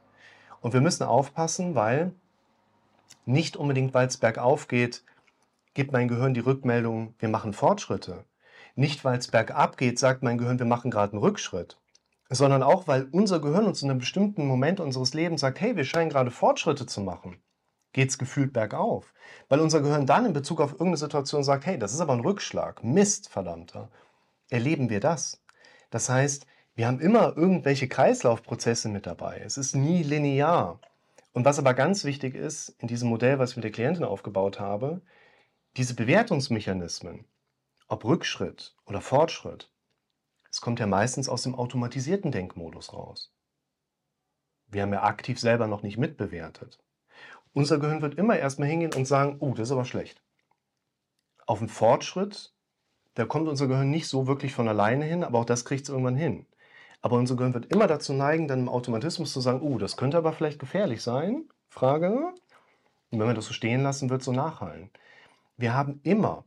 Und 0.61 0.73
wir 0.73 0.81
müssen 0.81 1.03
aufpassen, 1.03 1.75
weil 1.75 2.13
nicht 3.25 3.57
unbedingt, 3.57 3.93
weil 3.93 4.07
es 4.07 4.17
bergauf 4.17 4.67
geht, 4.67 5.03
gibt 5.73 5.91
mein 5.91 6.07
Gehirn 6.07 6.33
die 6.33 6.41
Rückmeldung, 6.41 7.15
wir 7.19 7.29
machen 7.29 7.53
Fortschritte. 7.53 8.25
Nicht, 8.75 9.03
weil 9.05 9.17
es 9.17 9.27
bergab 9.27 9.77
geht, 9.77 9.99
sagt 9.99 10.23
mein 10.23 10.37
Gehirn, 10.37 10.59
wir 10.59 10.65
machen 10.65 10.91
gerade 10.91 11.13
einen 11.13 11.21
Rückschritt. 11.21 11.79
Sondern 12.29 12.63
auch, 12.63 12.87
weil 12.87 13.07
unser 13.11 13.39
Gehirn 13.39 13.65
uns 13.65 13.81
in 13.81 13.89
einem 13.89 13.99
bestimmten 13.99 14.47
Moment 14.47 14.79
unseres 14.79 15.13
Lebens 15.13 15.41
sagt, 15.41 15.61
hey, 15.61 15.75
wir 15.75 15.85
scheinen 15.85 16.09
gerade 16.09 16.31
Fortschritte 16.31 16.85
zu 16.85 17.01
machen 17.01 17.37
geht 17.95 18.09
es 18.09 18.17
gefühlt 18.17 18.51
bergauf. 18.51 19.13
Weil 19.47 19.61
unser 19.61 19.79
Gehirn 19.79 20.05
dann 20.05 20.25
in 20.25 20.33
Bezug 20.33 20.59
auf 20.59 20.71
irgendeine 20.71 20.97
Situation 20.97 21.45
sagt, 21.45 21.65
hey, 21.65 21.79
das 21.79 21.93
ist 21.93 22.01
aber 22.01 22.11
ein 22.11 22.19
Rückschlag, 22.19 22.83
Mist, 22.83 23.29
verdammter. 23.29 23.89
Erleben 24.49 24.89
wir 24.89 24.99
das. 24.99 25.41
Das 25.91 26.09
heißt, 26.09 26.45
wir 26.75 26.87
haben 26.87 26.99
immer 26.99 27.37
irgendwelche 27.37 27.87
Kreislaufprozesse 27.87 28.89
mit 28.89 29.07
dabei. 29.07 29.41
Es 29.45 29.57
ist 29.57 29.77
nie 29.77 30.03
linear. 30.03 30.81
Und 31.35 31.43
was 31.43 31.59
aber 31.59 31.73
ganz 31.73 32.05
wichtig 32.05 32.33
ist, 32.33 32.69
in 32.79 32.87
diesem 32.87 33.09
Modell, 33.09 33.39
was 33.39 33.51
ich 33.51 33.55
mit 33.57 33.65
der 33.65 33.71
Klientin 33.73 34.05
aufgebaut 34.05 34.61
habe, 34.61 35.01
diese 35.75 35.93
Bewertungsmechanismen, 35.93 37.25
ob 37.89 38.05
Rückschritt 38.05 38.73
oder 38.85 39.01
Fortschritt, 39.01 39.69
es 40.49 40.61
kommt 40.61 40.79
ja 40.79 40.87
meistens 40.87 41.27
aus 41.27 41.43
dem 41.43 41.53
automatisierten 41.53 42.31
Denkmodus 42.31 42.93
raus. 42.93 43.35
Wir 44.67 44.83
haben 44.83 44.93
ja 44.93 45.03
aktiv 45.03 45.37
selber 45.37 45.67
noch 45.67 45.83
nicht 45.83 45.97
mitbewertet. 45.97 46.81
Unser 47.51 47.79
Gehirn 47.79 48.01
wird 48.01 48.17
immer 48.17 48.39
erstmal 48.39 48.69
hingehen 48.69 48.93
und 48.93 49.03
sagen, 49.03 49.35
oh, 49.41 49.53
das 49.53 49.67
ist 49.67 49.73
aber 49.73 49.83
schlecht. 49.83 50.23
Auf 51.45 51.59
einen 51.59 51.67
Fortschritt, 51.67 52.55
da 53.15 53.25
kommt 53.25 53.49
unser 53.49 53.67
Gehirn 53.67 53.89
nicht 53.89 54.07
so 54.07 54.25
wirklich 54.25 54.53
von 54.53 54.69
alleine 54.69 55.03
hin, 55.03 55.25
aber 55.25 55.39
auch 55.39 55.45
das 55.45 55.65
kriegt 55.65 55.83
es 55.83 55.89
irgendwann 55.89 56.15
hin. 56.15 56.45
Aber 57.05 57.17
unser 57.17 57.35
Gehirn 57.35 57.53
wird 57.53 57.71
immer 57.71 57.85
dazu 57.85 58.13
neigen, 58.13 58.47
dann 58.47 58.61
im 58.61 58.67
Automatismus 58.67 59.31
zu 59.31 59.39
sagen, 59.39 59.61
oh, 59.61 59.77
das 59.77 59.95
könnte 59.95 60.17
aber 60.17 60.33
vielleicht 60.33 60.57
gefährlich 60.57 61.03
sein. 61.03 61.47
Frage. 61.69 62.33
Und 63.11 63.19
wenn 63.19 63.27
wir 63.27 63.35
das 63.35 63.45
so 63.45 63.53
stehen 63.53 63.83
lassen, 63.83 64.09
wird 64.09 64.21
es 64.21 64.25
so 64.25 64.31
nachhallen. 64.31 64.89
Wir 65.55 65.75
haben 65.75 65.99
immer 66.01 66.45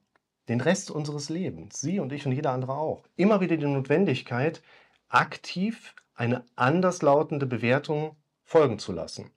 den 0.48 0.60
Rest 0.60 0.90
unseres 0.90 1.28
Lebens, 1.28 1.80
Sie 1.80 2.00
und 2.00 2.12
ich 2.12 2.26
und 2.26 2.32
jeder 2.32 2.50
andere 2.50 2.72
auch, 2.72 3.04
immer 3.14 3.40
wieder 3.40 3.56
die 3.56 3.66
Notwendigkeit, 3.66 4.60
aktiv 5.08 5.94
eine 6.16 6.44
anderslautende 6.56 7.46
Bewertung 7.46 8.16
folgen 8.42 8.80
zu 8.80 8.90
lassen. 8.90 9.30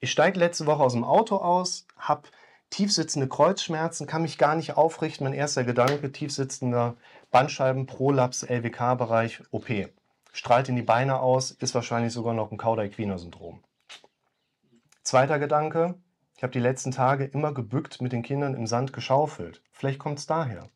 Ich 0.00 0.10
steige 0.10 0.38
letzte 0.38 0.64
Woche 0.64 0.84
aus 0.84 0.94
dem 0.94 1.04
Auto 1.04 1.36
aus, 1.36 1.86
habe 1.98 2.30
tiefsitzende 2.70 3.28
Kreuzschmerzen, 3.28 4.06
kann 4.06 4.22
mich 4.22 4.38
gar 4.38 4.56
nicht 4.56 4.74
aufrichten. 4.74 5.24
Mein 5.24 5.34
erster 5.34 5.64
Gedanke, 5.64 6.12
tiefsitzender 6.12 6.96
Bandscheiben-Prolaps, 7.30 8.44
LWK-Bereich, 8.44 9.42
OP. 9.50 9.68
Strahlt 10.32 10.68
in 10.68 10.76
die 10.76 10.82
Beine 10.82 11.20
aus, 11.20 11.50
ist 11.52 11.74
wahrscheinlich 11.74 12.12
sogar 12.12 12.34
noch 12.34 12.50
ein 12.50 12.58
Cauda-Equina-Syndrom. 12.58 13.62
Zweiter 15.02 15.38
Gedanke, 15.38 15.94
ich 16.36 16.42
habe 16.42 16.52
die 16.52 16.58
letzten 16.58 16.90
Tage 16.90 17.24
immer 17.24 17.52
gebückt 17.52 18.00
mit 18.00 18.12
den 18.12 18.22
Kindern 18.22 18.54
im 18.54 18.66
Sand 18.66 18.92
geschaufelt. 18.92 19.62
Vielleicht 19.72 19.98
kommt 19.98 20.18
es 20.18 20.26
daher. 20.26 20.68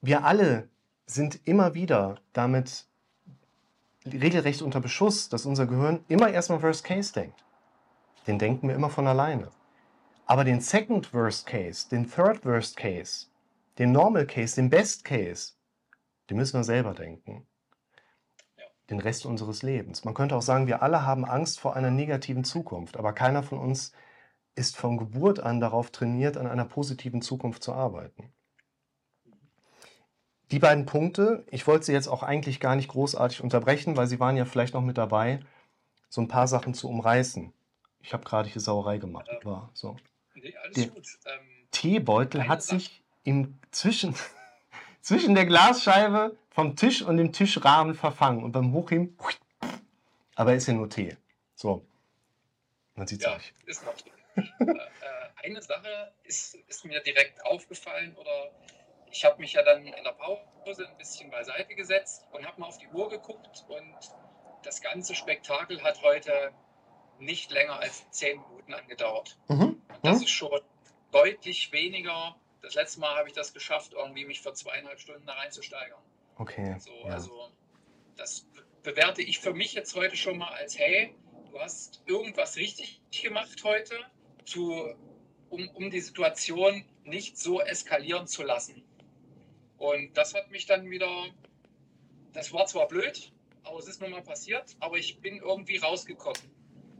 Wir 0.00 0.24
alle 0.24 0.68
sind 1.06 1.40
immer 1.46 1.74
wieder 1.74 2.16
damit 2.32 2.86
regelrecht 4.04 4.62
unter 4.62 4.80
Beschuss, 4.80 5.28
dass 5.28 5.46
unser 5.46 5.66
Gehirn 5.66 6.04
immer 6.08 6.30
erstmal 6.30 6.62
Worst 6.62 6.84
Case 6.84 7.12
denkt 7.12 7.42
den 8.28 8.38
denken 8.38 8.68
wir 8.68 8.76
immer 8.76 8.90
von 8.90 9.06
alleine. 9.06 9.50
Aber 10.26 10.44
den 10.44 10.60
Second 10.60 11.12
Worst 11.14 11.46
Case, 11.46 11.88
den 11.88 12.08
Third 12.08 12.44
Worst 12.44 12.76
Case, 12.76 13.26
den 13.78 13.90
Normal 13.90 14.26
Case, 14.26 14.54
den 14.54 14.68
Best 14.68 15.04
Case, 15.04 15.54
den 16.28 16.36
müssen 16.36 16.58
wir 16.58 16.64
selber 16.64 16.92
denken. 16.92 17.46
Den 18.90 19.00
Rest 19.00 19.26
unseres 19.26 19.62
Lebens. 19.62 20.04
Man 20.04 20.14
könnte 20.14 20.34
auch 20.36 20.42
sagen, 20.42 20.66
wir 20.66 20.82
alle 20.82 21.04
haben 21.04 21.24
Angst 21.24 21.60
vor 21.60 21.76
einer 21.76 21.90
negativen 21.90 22.44
Zukunft, 22.44 22.96
aber 22.96 23.12
keiner 23.12 23.42
von 23.42 23.58
uns 23.58 23.92
ist 24.54 24.76
von 24.76 24.96
Geburt 24.96 25.40
an 25.40 25.60
darauf 25.60 25.90
trainiert, 25.90 26.36
an 26.36 26.46
einer 26.46 26.64
positiven 26.64 27.20
Zukunft 27.22 27.62
zu 27.62 27.72
arbeiten. 27.74 28.32
Die 30.50 30.58
beiden 30.58 30.86
Punkte, 30.86 31.44
ich 31.50 31.66
wollte 31.66 31.84
sie 31.86 31.92
jetzt 31.92 32.08
auch 32.08 32.22
eigentlich 32.22 32.58
gar 32.58 32.74
nicht 32.74 32.88
großartig 32.88 33.42
unterbrechen, 33.42 33.96
weil 33.96 34.06
sie 34.06 34.18
waren 34.18 34.36
ja 34.36 34.46
vielleicht 34.46 34.72
noch 34.74 34.80
mit 34.82 34.96
dabei, 34.96 35.40
so 36.08 36.22
ein 36.22 36.28
paar 36.28 36.48
Sachen 36.48 36.72
zu 36.72 36.88
umreißen. 36.88 37.52
Ich 38.00 38.14
habe 38.14 38.24
gerade 38.24 38.48
hier 38.48 38.62
Sauerei 38.62 38.96
gemacht. 38.96 39.28
Ja. 39.30 39.44
War 39.44 39.70
so. 39.74 39.96
Nee, 40.34 40.54
alles 40.62 40.74
Der 40.74 40.86
gut. 40.86 41.06
Ähm, 41.26 41.46
Teebeutel 41.70 42.48
hat 42.48 42.62
Sache- 42.62 42.78
sich 42.80 43.04
im 43.24 43.58
zwischen, 43.70 44.14
zwischen 45.02 45.34
der 45.34 45.44
Glasscheibe 45.44 46.36
vom 46.58 46.74
Tisch 46.74 47.02
und 47.02 47.18
dem 47.18 47.32
Tischrahmen 47.32 47.94
verfangen 47.94 48.42
und 48.42 48.50
beim 48.50 48.72
Hochheben, 48.72 49.16
aber 50.34 50.54
ist 50.54 50.66
ja 50.66 50.74
nur 50.74 50.90
Tee. 50.90 51.16
So, 51.54 51.86
man 52.96 53.06
sieht 53.06 53.20
es 53.20 53.26
ja, 53.26 53.36
euch. 53.36 53.54
ist 53.66 53.84
noch 53.84 53.94
äh, 54.66 54.74
eine 55.44 55.62
Sache 55.62 56.12
ist, 56.24 56.56
ist 56.66 56.84
mir 56.84 57.00
direkt 57.00 57.46
aufgefallen 57.46 58.12
oder 58.16 58.50
ich 59.08 59.24
habe 59.24 59.40
mich 59.40 59.52
ja 59.52 59.62
dann 59.62 59.86
in 59.86 60.02
der 60.02 60.10
Pause 60.10 60.88
ein 60.88 60.98
bisschen 60.98 61.30
beiseite 61.30 61.76
gesetzt 61.76 62.26
und 62.32 62.44
habe 62.44 62.60
mal 62.60 62.66
auf 62.66 62.78
die 62.78 62.88
Uhr 62.88 63.08
geguckt 63.08 63.64
und 63.68 63.94
das 64.64 64.80
ganze 64.80 65.14
Spektakel 65.14 65.80
hat 65.84 66.02
heute 66.02 66.50
nicht 67.20 67.52
länger 67.52 67.78
als 67.78 68.10
zehn 68.10 68.40
Minuten 68.40 68.74
angedauert. 68.74 69.38
Mhm. 69.46 69.80
Das 70.02 70.18
Mhm. 70.18 70.24
ist 70.24 70.30
schon 70.30 70.60
deutlich 71.12 71.70
weniger. 71.70 72.34
Das 72.62 72.74
letzte 72.74 72.98
Mal 72.98 73.14
habe 73.16 73.28
ich 73.28 73.34
das 73.34 73.54
geschafft, 73.54 73.92
irgendwie 73.92 74.24
mich 74.24 74.40
für 74.40 74.54
zweieinhalb 74.54 74.98
Stunden 74.98 75.24
da 75.24 75.34
reinzusteigern. 75.34 76.02
Okay. 76.38 76.76
So, 76.78 76.90
ja. 77.04 77.14
Also 77.14 77.50
das 78.16 78.46
bewerte 78.82 79.22
ich 79.22 79.38
für 79.38 79.52
mich 79.52 79.74
jetzt 79.74 79.94
heute 79.94 80.16
schon 80.16 80.38
mal 80.38 80.52
als, 80.54 80.78
hey, 80.78 81.14
du 81.50 81.60
hast 81.60 82.02
irgendwas 82.06 82.56
richtig 82.56 83.00
gemacht 83.10 83.62
heute, 83.64 83.94
zu, 84.44 84.94
um, 85.50 85.68
um 85.70 85.90
die 85.90 86.00
Situation 86.00 86.84
nicht 87.04 87.38
so 87.38 87.60
eskalieren 87.60 88.26
zu 88.26 88.42
lassen. 88.42 88.82
Und 89.76 90.16
das 90.16 90.34
hat 90.34 90.50
mich 90.50 90.66
dann 90.66 90.88
wieder, 90.90 91.26
das 92.32 92.52
war 92.52 92.66
zwar 92.66 92.88
blöd, 92.88 93.32
aber 93.62 93.78
es 93.78 93.86
ist 93.86 94.00
nun 94.00 94.10
mal 94.10 94.22
passiert, 94.22 94.76
aber 94.80 94.96
ich 94.96 95.20
bin 95.20 95.36
irgendwie 95.36 95.76
rausgekommen. 95.76 96.42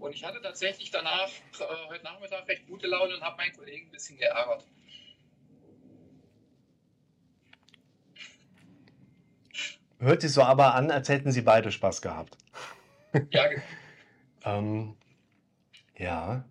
Und 0.00 0.14
ich 0.14 0.24
hatte 0.24 0.40
tatsächlich 0.40 0.90
danach, 0.90 1.28
äh, 1.58 1.88
heute 1.88 2.04
Nachmittag, 2.04 2.46
recht 2.46 2.66
gute 2.68 2.86
Laune 2.86 3.16
und 3.16 3.22
habe 3.22 3.36
meinen 3.36 3.56
Kollegen 3.56 3.88
ein 3.88 3.90
bisschen 3.90 4.16
geärgert. 4.16 4.64
Hört 9.98 10.22
sich 10.22 10.32
so 10.32 10.42
aber 10.42 10.74
an, 10.74 10.90
als 10.90 11.08
hätten 11.08 11.32
sie 11.32 11.42
beide 11.42 11.72
Spaß 11.72 12.02
gehabt. 12.02 12.36
Ja. 13.30 13.44
Ähm, 14.44 14.94
ja. 15.96 16.44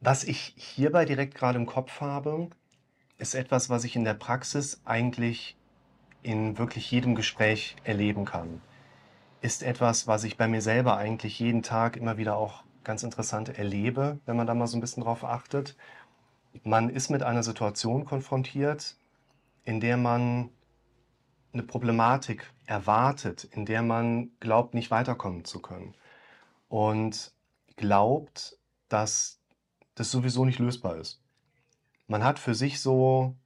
Was 0.00 0.24
ich 0.24 0.54
hierbei 0.56 1.04
direkt 1.04 1.34
gerade 1.34 1.58
im 1.58 1.66
Kopf 1.66 2.00
habe, 2.00 2.48
ist 3.18 3.34
etwas, 3.34 3.68
was 3.68 3.84
ich 3.84 3.94
in 3.94 4.04
der 4.04 4.14
Praxis 4.14 4.80
eigentlich 4.86 5.56
in 6.22 6.58
wirklich 6.58 6.90
jedem 6.90 7.14
Gespräch 7.14 7.76
erleben 7.84 8.24
kann. 8.24 8.62
Ist 9.42 9.62
etwas, 9.62 10.06
was 10.06 10.24
ich 10.24 10.36
bei 10.36 10.48
mir 10.48 10.62
selber 10.62 10.96
eigentlich 10.96 11.38
jeden 11.38 11.62
Tag 11.62 11.96
immer 11.96 12.16
wieder 12.16 12.36
auch 12.36 12.64
ganz 12.82 13.02
interessant 13.02 13.56
erlebe, 13.58 14.18
wenn 14.24 14.36
man 14.36 14.46
da 14.46 14.54
mal 14.54 14.66
so 14.66 14.76
ein 14.76 14.80
bisschen 14.80 15.02
drauf 15.02 15.22
achtet. 15.22 15.76
Man 16.64 16.88
ist 16.88 17.10
mit 17.10 17.22
einer 17.22 17.42
Situation 17.42 18.04
konfrontiert, 18.04 18.96
in 19.64 19.80
der 19.80 19.96
man 19.96 20.50
eine 21.52 21.62
Problematik 21.62 22.50
erwartet, 22.66 23.44
in 23.44 23.66
der 23.66 23.82
man 23.82 24.30
glaubt, 24.40 24.74
nicht 24.74 24.90
weiterkommen 24.90 25.44
zu 25.44 25.60
können 25.60 25.94
und 26.68 27.32
glaubt, 27.76 28.58
dass 28.88 29.40
das 29.94 30.10
sowieso 30.10 30.44
nicht 30.44 30.58
lösbar 30.58 30.96
ist. 30.96 31.20
Man 32.06 32.24
hat 32.24 32.38
für 32.38 32.54
sich 32.54 32.80
so, 32.80 33.36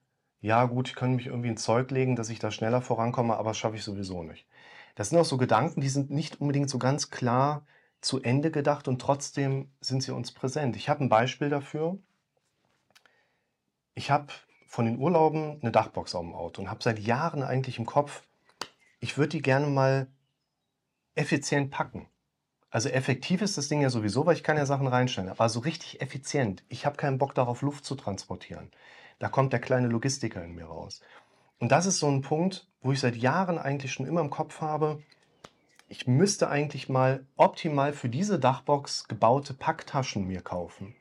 ja 0.40 0.64
gut, 0.64 0.88
ich 0.88 0.94
kann 0.94 1.16
mich 1.16 1.26
irgendwie 1.26 1.48
ins 1.48 1.62
Zeug 1.62 1.90
legen, 1.90 2.16
dass 2.16 2.28
ich 2.28 2.38
da 2.38 2.50
schneller 2.50 2.82
vorankomme, 2.82 3.36
aber 3.36 3.50
das 3.50 3.58
schaffe 3.58 3.76
ich 3.76 3.84
sowieso 3.84 4.22
nicht. 4.22 4.46
Das 4.94 5.10
sind 5.10 5.18
auch 5.18 5.24
so 5.24 5.36
Gedanken, 5.36 5.80
die 5.80 5.88
sind 5.88 6.10
nicht 6.10 6.40
unbedingt 6.40 6.70
so 6.70 6.78
ganz 6.78 7.10
klar 7.10 7.66
zu 8.00 8.22
Ende 8.22 8.50
gedacht 8.50 8.88
und 8.88 9.00
trotzdem 9.00 9.70
sind 9.80 10.02
sie 10.02 10.12
uns 10.12 10.32
präsent. 10.32 10.76
Ich 10.76 10.88
habe 10.88 11.04
ein 11.04 11.08
Beispiel 11.08 11.48
dafür. 11.48 11.98
Ich 13.94 14.10
habe 14.10 14.32
von 14.66 14.84
den 14.84 14.98
Urlauben 14.98 15.60
eine 15.60 15.72
Dachbox 15.72 16.14
auf 16.14 16.22
dem 16.22 16.34
Auto 16.34 16.62
und 16.62 16.70
habe 16.70 16.82
seit 16.82 16.98
Jahren 16.98 17.42
eigentlich 17.42 17.78
im 17.78 17.86
Kopf, 17.86 18.22
ich 19.00 19.16
würde 19.16 19.30
die 19.30 19.42
gerne 19.42 19.66
mal 19.66 20.08
effizient 21.14 21.70
packen. 21.70 22.08
Also 22.70 22.88
effektiv 22.88 23.40
ist 23.42 23.56
das 23.56 23.68
Ding 23.68 23.80
ja 23.80 23.90
sowieso, 23.90 24.26
weil 24.26 24.36
ich 24.36 24.42
kann 24.42 24.56
ja 24.56 24.66
Sachen 24.66 24.86
reinstellen, 24.86 25.30
aber 25.30 25.48
so 25.48 25.60
richtig 25.60 26.00
effizient. 26.02 26.64
Ich 26.68 26.84
habe 26.84 26.96
keinen 26.96 27.18
Bock 27.18 27.34
darauf, 27.34 27.62
Luft 27.62 27.84
zu 27.84 27.94
transportieren. 27.94 28.70
Da 29.18 29.28
kommt 29.28 29.52
der 29.52 29.60
kleine 29.60 29.88
Logistiker 29.88 30.44
in 30.44 30.54
mir 30.54 30.66
raus. 30.66 31.00
Und 31.58 31.72
das 31.72 31.86
ist 31.86 32.00
so 32.00 32.08
ein 32.08 32.20
Punkt, 32.20 32.68
wo 32.82 32.92
ich 32.92 33.00
seit 33.00 33.16
Jahren 33.16 33.58
eigentlich 33.58 33.92
schon 33.92 34.06
immer 34.06 34.20
im 34.20 34.30
Kopf 34.30 34.60
habe, 34.60 35.02
ich 35.88 36.06
müsste 36.06 36.48
eigentlich 36.48 36.88
mal 36.88 37.24
optimal 37.36 37.92
für 37.92 38.08
diese 38.08 38.38
Dachbox 38.38 39.06
gebaute 39.08 39.54
Packtaschen 39.54 40.26
mir 40.26 40.42
kaufen. 40.42 40.96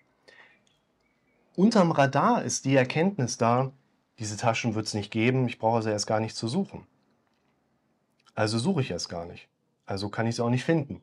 Unterm 1.58 1.92
Radar 1.92 2.44
ist 2.44 2.66
die 2.66 2.76
Erkenntnis 2.76 3.38
da, 3.38 3.72
diese 4.20 4.38
Taschen 4.38 4.76
wird 4.76 4.88
es 4.88 4.94
nicht 4.94 5.12
geben, 5.12 5.48
ich 5.48 5.60
brauche 5.60 5.82
sie 5.82 5.90
erst 5.90 6.08
gar 6.08 6.20
nicht 6.20 6.36
zu 6.36 6.48
suchen. 6.48 6.86
Also 8.34 8.58
suche 8.60 8.82
ich 8.82 8.92
es 8.92 9.10
gar 9.10 9.26
nicht. 9.26 9.48
Also 9.86 10.10
kann 10.10 10.28
ich 10.28 10.36
sie 10.36 10.44
auch 10.44 10.50
nicht 10.50 10.64
finden. 10.64 11.02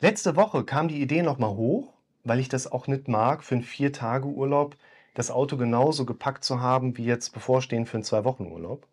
Letzte 0.00 0.36
Woche 0.36 0.64
kam 0.64 0.88
die 0.88 1.00
Idee 1.00 1.22
nochmal 1.22 1.50
hoch, 1.50 1.92
weil 2.24 2.38
ich 2.38 2.48
das 2.48 2.70
auch 2.70 2.86
nicht 2.86 3.08
mag, 3.08 3.42
für 3.42 3.56
einen 3.56 3.64
Vier-Tage-Urlaub 3.64 4.76
das 5.14 5.30
Auto 5.30 5.56
genauso 5.56 6.04
gepackt 6.04 6.44
zu 6.44 6.60
haben, 6.60 6.96
wie 6.96 7.04
jetzt 7.04 7.32
bevorstehen 7.32 7.86
für 7.86 7.96
einen 7.96 8.04
Zwei-Wochen-Urlaub. 8.04 8.86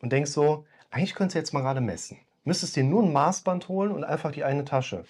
Und 0.00 0.12
denkst 0.12 0.30
so, 0.30 0.64
eigentlich 0.90 1.14
könntest 1.14 1.34
du 1.34 1.38
jetzt 1.40 1.52
mal 1.52 1.62
gerade 1.62 1.80
messen. 1.80 2.18
Müsstest 2.44 2.76
dir 2.76 2.84
nur 2.84 3.02
ein 3.02 3.12
Maßband 3.12 3.68
holen 3.68 3.90
und 3.90 4.04
einfach 4.04 4.30
die 4.30 4.44
eine 4.44 4.64
Tasche. 4.64 5.04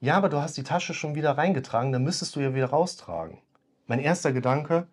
Ja, 0.00 0.16
aber 0.16 0.28
du 0.28 0.38
hast 0.38 0.56
die 0.56 0.64
Tasche 0.64 0.94
schon 0.94 1.14
wieder 1.14 1.38
reingetragen, 1.38 1.92
dann 1.92 2.02
müsstest 2.02 2.34
du 2.34 2.40
ja 2.40 2.54
wieder 2.54 2.70
raustragen. 2.70 3.38
Mein 3.92 4.00
erster 4.00 4.32
Gedanke, 4.32 4.86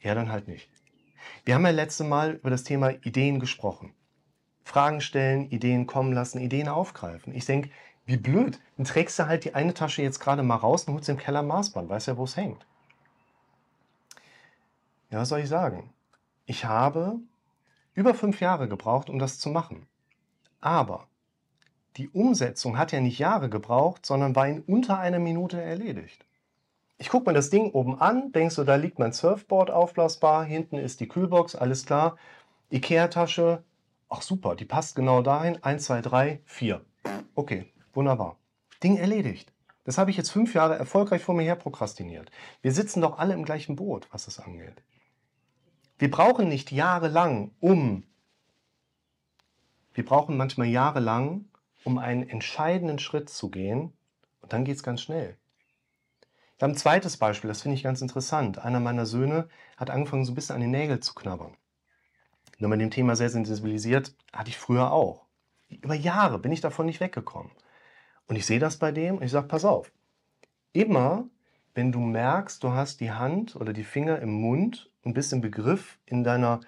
ja, 0.00 0.12
dann 0.12 0.32
halt 0.32 0.48
nicht. 0.48 0.68
Wir 1.44 1.54
haben 1.54 1.64
ja 1.64 1.70
letzte 1.70 2.02
Mal 2.02 2.32
über 2.32 2.50
das 2.50 2.64
Thema 2.64 2.90
Ideen 3.06 3.38
gesprochen. 3.38 3.94
Fragen 4.64 5.00
stellen, 5.00 5.48
Ideen 5.50 5.86
kommen 5.86 6.12
lassen, 6.12 6.40
Ideen 6.40 6.66
aufgreifen. 6.66 7.32
Ich 7.32 7.46
denke, 7.46 7.70
wie 8.06 8.16
blöd. 8.16 8.58
Dann 8.76 8.86
trägst 8.86 9.20
du 9.20 9.28
halt 9.28 9.44
die 9.44 9.54
eine 9.54 9.72
Tasche 9.72 10.02
jetzt 10.02 10.18
gerade 10.18 10.42
mal 10.42 10.56
raus 10.56 10.82
und 10.82 10.94
holst 10.94 11.08
im 11.08 11.16
Keller 11.16 11.44
Maßband. 11.44 11.88
Weißt 11.88 12.08
ja, 12.08 12.16
wo 12.16 12.24
es 12.24 12.36
hängt. 12.36 12.66
Ja, 15.10 15.20
was 15.20 15.28
soll 15.28 15.38
ich 15.38 15.48
sagen? 15.48 15.92
Ich 16.44 16.64
habe 16.64 17.20
über 17.94 18.14
fünf 18.14 18.40
Jahre 18.40 18.66
gebraucht, 18.66 19.08
um 19.10 19.20
das 19.20 19.38
zu 19.38 19.50
machen. 19.50 19.86
Aber 20.60 21.06
die 21.98 22.08
Umsetzung 22.08 22.78
hat 22.78 22.90
ja 22.90 23.00
nicht 23.00 23.20
Jahre 23.20 23.48
gebraucht, 23.48 24.04
sondern 24.04 24.34
war 24.34 24.48
in 24.48 24.62
unter 24.62 24.98
einer 24.98 25.20
Minute 25.20 25.62
erledigt. 25.62 26.26
Ich 27.00 27.08
gucke 27.08 27.30
mir 27.30 27.34
das 27.34 27.48
Ding 27.48 27.70
oben 27.70 27.98
an, 27.98 28.30
denkst 28.30 28.56
du, 28.56 28.64
da 28.64 28.74
liegt 28.74 28.98
mein 28.98 29.14
Surfboard 29.14 29.70
aufblasbar, 29.70 30.44
hinten 30.44 30.76
ist 30.76 31.00
die 31.00 31.08
Kühlbox, 31.08 31.54
alles 31.56 31.86
klar. 31.86 32.18
Ikea-Tasche, 32.70 33.64
ach 34.10 34.20
super, 34.20 34.54
die 34.54 34.66
passt 34.66 34.96
genau 34.96 35.22
dahin. 35.22 35.64
1, 35.64 35.82
2, 35.82 36.02
3, 36.02 36.40
4. 36.44 36.84
Okay, 37.34 37.72
wunderbar. 37.94 38.36
Ding 38.82 38.98
erledigt. 38.98 39.50
Das 39.84 39.96
habe 39.96 40.10
ich 40.10 40.18
jetzt 40.18 40.28
fünf 40.28 40.52
Jahre 40.52 40.76
erfolgreich 40.76 41.22
vor 41.22 41.34
mir 41.34 41.44
her 41.44 41.56
prokrastiniert. 41.56 42.30
Wir 42.60 42.72
sitzen 42.72 43.00
doch 43.00 43.18
alle 43.18 43.32
im 43.32 43.46
gleichen 43.46 43.76
Boot, 43.76 44.06
was 44.12 44.26
das 44.26 44.38
angeht. 44.38 44.82
Wir 45.98 46.10
brauchen 46.10 46.50
nicht 46.50 46.70
jahrelang, 46.70 47.52
um. 47.60 48.04
Wir 49.94 50.04
brauchen 50.04 50.36
manchmal 50.36 50.66
jahrelang, 50.66 51.46
um 51.82 51.96
einen 51.96 52.28
entscheidenden 52.28 52.98
Schritt 52.98 53.30
zu 53.30 53.48
gehen. 53.48 53.94
Und 54.42 54.52
dann 54.52 54.66
geht 54.66 54.76
es 54.76 54.82
ganz 54.82 55.00
schnell. 55.00 55.39
Haben 56.60 56.72
ein 56.72 56.76
zweites 56.76 57.16
Beispiel, 57.16 57.48
das 57.48 57.62
finde 57.62 57.76
ich 57.76 57.82
ganz 57.82 58.02
interessant. 58.02 58.58
Einer 58.58 58.80
meiner 58.80 59.06
Söhne 59.06 59.48
hat 59.76 59.90
angefangen, 59.90 60.24
so 60.24 60.32
ein 60.32 60.34
bisschen 60.34 60.54
an 60.54 60.60
den 60.60 60.70
Nägeln 60.70 61.00
zu 61.00 61.14
knabbern. 61.14 61.56
Nur 62.58 62.68
mit 62.68 62.80
dem 62.80 62.90
Thema 62.90 63.16
sehr 63.16 63.30
sensibilisiert, 63.30 64.14
hatte 64.32 64.50
ich 64.50 64.58
früher 64.58 64.92
auch. 64.92 65.24
Über 65.70 65.94
Jahre 65.94 66.38
bin 66.38 66.52
ich 66.52 66.60
davon 66.60 66.84
nicht 66.86 67.00
weggekommen. 67.00 67.50
Und 68.26 68.36
ich 68.36 68.44
sehe 68.44 68.58
das 68.58 68.76
bei 68.76 68.92
dem 68.92 69.16
und 69.16 69.22
ich 69.22 69.30
sage, 69.30 69.48
pass 69.48 69.64
auf. 69.64 69.90
Immer, 70.72 71.26
wenn 71.74 71.92
du 71.92 72.00
merkst, 72.00 72.62
du 72.62 72.72
hast 72.72 73.00
die 73.00 73.12
Hand 73.12 73.56
oder 73.56 73.72
die 73.72 73.84
Finger 73.84 74.18
im 74.18 74.32
Mund 74.32 74.90
und 75.02 75.14
bist 75.14 75.32
im 75.32 75.40
Begriff 75.40 75.98
in 76.04 76.24
deiner, 76.24 76.60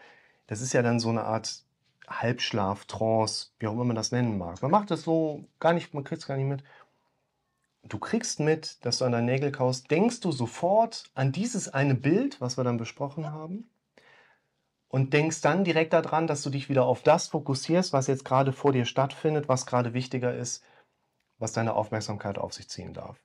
das 0.46 0.62
ist 0.62 0.72
ja 0.72 0.82
dann 0.82 1.00
so 1.00 1.10
eine 1.10 1.24
Art 1.24 1.64
Halbschlaf, 2.08 2.86
Trance, 2.86 3.50
wie 3.58 3.66
auch 3.66 3.72
immer 3.72 3.84
man 3.84 3.96
das 3.96 4.12
nennen 4.12 4.38
mag. 4.38 4.60
Man 4.62 4.70
macht 4.70 4.90
das 4.90 5.02
so 5.02 5.44
gar 5.60 5.72
nicht, 5.72 5.94
man 5.94 6.04
kriegt 6.04 6.22
es 6.22 6.26
gar 6.26 6.36
nicht 6.36 6.48
mit. 6.48 6.64
Du 7.82 7.98
kriegst 7.98 8.40
mit, 8.40 8.84
dass 8.84 8.98
du 8.98 9.04
an 9.04 9.12
deinen 9.12 9.26
Nägel 9.26 9.50
kaust, 9.50 9.90
denkst 9.90 10.20
du 10.20 10.32
sofort 10.32 11.10
an 11.14 11.32
dieses 11.32 11.68
eine 11.68 11.94
Bild, 11.94 12.40
was 12.40 12.56
wir 12.56 12.64
dann 12.64 12.76
besprochen 12.76 13.30
haben, 13.30 13.70
und 14.88 15.12
denkst 15.12 15.40
dann 15.40 15.64
direkt 15.64 15.92
daran, 15.92 16.26
dass 16.26 16.42
du 16.42 16.50
dich 16.50 16.68
wieder 16.68 16.84
auf 16.84 17.02
das 17.02 17.28
fokussierst, 17.28 17.92
was 17.92 18.06
jetzt 18.06 18.24
gerade 18.24 18.52
vor 18.52 18.72
dir 18.72 18.84
stattfindet, 18.84 19.48
was 19.48 19.66
gerade 19.66 19.94
wichtiger 19.94 20.34
ist, 20.34 20.62
was 21.38 21.52
deine 21.52 21.74
Aufmerksamkeit 21.74 22.38
auf 22.38 22.52
sich 22.52 22.68
ziehen 22.68 22.94
darf. 22.94 23.18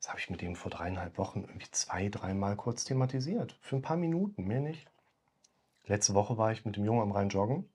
Das 0.00 0.08
habe 0.08 0.20
ich 0.20 0.30
mit 0.30 0.42
ihm 0.42 0.56
vor 0.56 0.70
dreieinhalb 0.70 1.18
Wochen 1.18 1.42
irgendwie 1.42 1.70
zwei, 1.70 2.08
dreimal 2.08 2.56
kurz 2.56 2.84
thematisiert. 2.84 3.58
Für 3.60 3.76
ein 3.76 3.82
paar 3.82 3.96
Minuten, 3.96 4.44
mehr 4.44 4.60
nicht. 4.60 4.88
Letzte 5.84 6.14
Woche 6.14 6.38
war 6.38 6.52
ich 6.52 6.64
mit 6.64 6.76
dem 6.76 6.84
Jungen 6.84 7.02
am 7.02 7.12
Rhein 7.12 7.28
joggen 7.28 7.68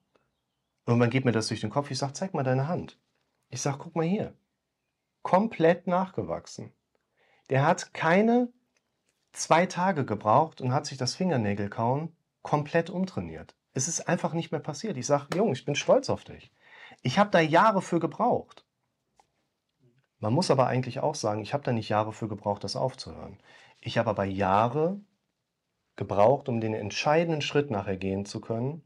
Irgendwann 0.88 1.10
geht 1.10 1.26
mir 1.26 1.32
das 1.32 1.48
durch 1.48 1.60
den 1.60 1.68
Kopf. 1.68 1.90
Ich 1.90 1.98
sage, 1.98 2.14
zeig 2.14 2.32
mal 2.32 2.44
deine 2.44 2.66
Hand. 2.66 2.98
Ich 3.50 3.60
sage, 3.60 3.76
guck 3.76 3.94
mal 3.94 4.06
hier. 4.06 4.34
Komplett 5.28 5.86
nachgewachsen. 5.86 6.72
Der 7.50 7.66
hat 7.66 7.92
keine 7.92 8.50
zwei 9.32 9.66
Tage 9.66 10.06
gebraucht 10.06 10.62
und 10.62 10.72
hat 10.72 10.86
sich 10.86 10.96
das 10.96 11.16
Fingernägelkauen 11.16 12.16
komplett 12.40 12.88
umtrainiert. 12.88 13.54
Es 13.74 13.88
ist 13.88 14.08
einfach 14.08 14.32
nicht 14.32 14.52
mehr 14.52 14.60
passiert. 14.62 14.96
Ich 14.96 15.04
sage, 15.04 15.36
Junge, 15.36 15.52
ich 15.52 15.66
bin 15.66 15.74
stolz 15.74 16.08
auf 16.08 16.24
dich. 16.24 16.50
Ich 17.02 17.18
habe 17.18 17.28
da 17.28 17.40
Jahre 17.40 17.82
für 17.82 18.00
gebraucht. 18.00 18.64
Man 20.18 20.32
muss 20.32 20.50
aber 20.50 20.66
eigentlich 20.66 21.00
auch 21.00 21.14
sagen, 21.14 21.42
ich 21.42 21.52
habe 21.52 21.62
da 21.62 21.72
nicht 21.72 21.90
Jahre 21.90 22.14
für 22.14 22.28
gebraucht, 22.28 22.64
das 22.64 22.74
aufzuhören. 22.74 23.38
Ich 23.82 23.98
habe 23.98 24.08
aber 24.08 24.24
Jahre 24.24 24.98
gebraucht, 25.96 26.48
um 26.48 26.58
den 26.58 26.72
entscheidenden 26.72 27.42
Schritt 27.42 27.70
nachher 27.70 27.98
gehen 27.98 28.24
zu 28.24 28.40
können, 28.40 28.82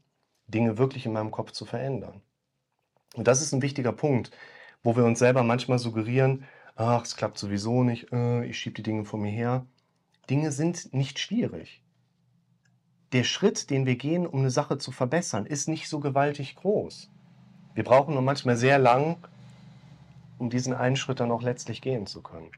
Dinge 0.47 0.77
wirklich 0.77 1.05
in 1.05 1.13
meinem 1.13 1.31
Kopf 1.31 1.53
zu 1.53 1.63
verändern. 1.63 2.21
Und 3.15 3.29
das 3.29 3.41
ist 3.41 3.53
ein 3.53 3.61
wichtiger 3.61 3.93
Punkt, 3.93 4.31
wo 4.83 4.95
wir 4.95 5.05
uns 5.05 5.19
selber 5.19 5.43
manchmal 5.43 5.79
suggerieren, 5.79 6.43
ach, 6.75 7.03
es 7.03 7.15
klappt 7.15 7.37
sowieso 7.37 7.83
nicht, 7.83 8.11
äh, 8.11 8.45
ich 8.45 8.59
schiebe 8.59 8.75
die 8.75 8.83
Dinge 8.83 9.05
vor 9.05 9.19
mir 9.19 9.31
her. 9.31 9.65
Dinge 10.29 10.51
sind 10.51 10.93
nicht 10.93 11.19
schwierig. 11.19 11.81
Der 13.11 13.23
Schritt, 13.23 13.69
den 13.69 13.85
wir 13.85 13.95
gehen, 13.95 14.25
um 14.25 14.39
eine 14.39 14.49
Sache 14.49 14.77
zu 14.77 14.91
verbessern, 14.91 15.45
ist 15.45 15.67
nicht 15.67 15.87
so 15.87 15.99
gewaltig 15.99 16.55
groß. 16.55 17.11
Wir 17.75 17.83
brauchen 17.83 18.13
nur 18.13 18.23
manchmal 18.23 18.57
sehr 18.57 18.79
lang, 18.79 19.17
um 20.37 20.49
diesen 20.49 20.73
einen 20.73 20.95
Schritt 20.95 21.19
dann 21.19 21.31
auch 21.31 21.41
letztlich 21.41 21.81
gehen 21.81 22.07
zu 22.07 22.21
können. 22.21 22.51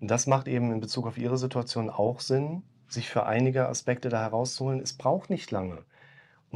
Und 0.00 0.10
das 0.10 0.26
macht 0.26 0.46
eben 0.46 0.72
in 0.72 0.80
Bezug 0.80 1.06
auf 1.06 1.18
Ihre 1.18 1.38
Situation 1.38 1.90
auch 1.90 2.20
Sinn, 2.20 2.62
sich 2.88 3.08
für 3.08 3.26
einige 3.26 3.68
Aspekte 3.68 4.08
da 4.08 4.20
herauszuholen. 4.20 4.80
Es 4.80 4.92
braucht 4.92 5.30
nicht 5.30 5.50
lange, 5.50 5.84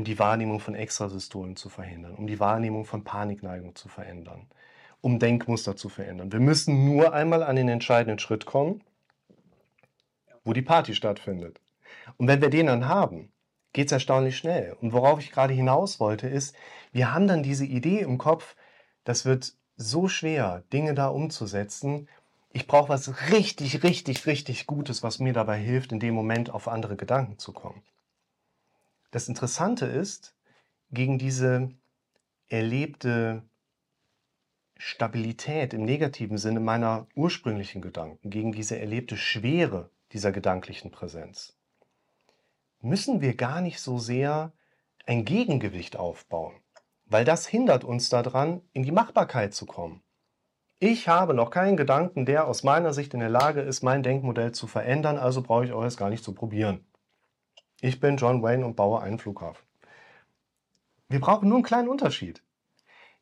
um 0.00 0.04
die 0.04 0.18
Wahrnehmung 0.18 0.60
von 0.60 0.74
Extrasystolen 0.74 1.56
zu 1.56 1.68
verhindern, 1.68 2.14
um 2.14 2.26
die 2.26 2.40
Wahrnehmung 2.40 2.86
von 2.86 3.04
Panikneigung 3.04 3.74
zu 3.76 3.90
verändern, 3.90 4.46
um 5.02 5.18
Denkmuster 5.18 5.76
zu 5.76 5.90
verändern. 5.90 6.32
Wir 6.32 6.40
müssen 6.40 6.86
nur 6.86 7.12
einmal 7.12 7.42
an 7.42 7.54
den 7.54 7.68
entscheidenden 7.68 8.18
Schritt 8.18 8.46
kommen, 8.46 8.82
wo 10.42 10.54
die 10.54 10.62
Party 10.62 10.94
stattfindet. 10.94 11.60
Und 12.16 12.28
wenn 12.28 12.40
wir 12.40 12.48
den 12.48 12.68
dann 12.68 12.88
haben, 12.88 13.30
geht 13.74 13.88
es 13.88 13.92
erstaunlich 13.92 14.38
schnell. 14.38 14.74
Und 14.80 14.94
worauf 14.94 15.20
ich 15.20 15.32
gerade 15.32 15.52
hinaus 15.52 16.00
wollte, 16.00 16.28
ist, 16.28 16.56
wir 16.92 17.12
haben 17.12 17.28
dann 17.28 17.42
diese 17.42 17.66
Idee 17.66 18.00
im 18.00 18.16
Kopf, 18.16 18.56
das 19.04 19.26
wird 19.26 19.52
so 19.76 20.08
schwer, 20.08 20.62
Dinge 20.72 20.94
da 20.94 21.08
umzusetzen, 21.08 22.08
ich 22.54 22.66
brauche 22.66 22.88
was 22.88 23.30
richtig, 23.30 23.82
richtig, 23.82 24.24
richtig 24.24 24.66
Gutes, 24.66 25.02
was 25.02 25.18
mir 25.18 25.34
dabei 25.34 25.58
hilft, 25.58 25.92
in 25.92 26.00
dem 26.00 26.14
Moment 26.14 26.48
auf 26.48 26.68
andere 26.68 26.96
Gedanken 26.96 27.38
zu 27.38 27.52
kommen. 27.52 27.82
Das 29.10 29.28
Interessante 29.28 29.86
ist, 29.86 30.36
gegen 30.90 31.18
diese 31.18 31.70
erlebte 32.48 33.42
Stabilität 34.76 35.74
im 35.74 35.84
negativen 35.84 36.38
Sinne 36.38 36.60
meiner 36.60 37.06
ursprünglichen 37.14 37.82
Gedanken, 37.82 38.30
gegen 38.30 38.52
diese 38.52 38.78
erlebte 38.78 39.16
Schwere 39.16 39.90
dieser 40.12 40.32
gedanklichen 40.32 40.90
Präsenz, 40.90 41.56
müssen 42.80 43.20
wir 43.20 43.34
gar 43.36 43.60
nicht 43.60 43.80
so 43.80 43.98
sehr 43.98 44.52
ein 45.06 45.24
Gegengewicht 45.24 45.96
aufbauen, 45.96 46.54
weil 47.04 47.24
das 47.24 47.46
hindert 47.46 47.84
uns 47.84 48.08
daran, 48.08 48.62
in 48.72 48.84
die 48.84 48.92
Machbarkeit 48.92 49.54
zu 49.54 49.66
kommen. 49.66 50.02
Ich 50.78 51.08
habe 51.08 51.34
noch 51.34 51.50
keinen 51.50 51.76
Gedanken, 51.76 52.24
der 52.24 52.46
aus 52.46 52.62
meiner 52.62 52.94
Sicht 52.94 53.12
in 53.12 53.20
der 53.20 53.28
Lage 53.28 53.60
ist, 53.60 53.82
mein 53.82 54.02
Denkmodell 54.02 54.52
zu 54.52 54.66
verändern, 54.66 55.18
also 55.18 55.42
brauche 55.42 55.66
ich 55.66 55.72
euch 55.72 55.88
es 55.88 55.96
gar 55.98 56.08
nicht 56.08 56.24
zu 56.24 56.32
probieren. 56.32 56.86
Ich 57.82 57.98
bin 57.98 58.18
John 58.18 58.42
Wayne 58.42 58.64
und 58.66 58.76
baue 58.76 59.00
einen 59.00 59.18
Flughafen. 59.18 59.64
Wir 61.08 61.20
brauchen 61.20 61.48
nur 61.48 61.56
einen 61.56 61.64
kleinen 61.64 61.88
Unterschied. 61.88 62.42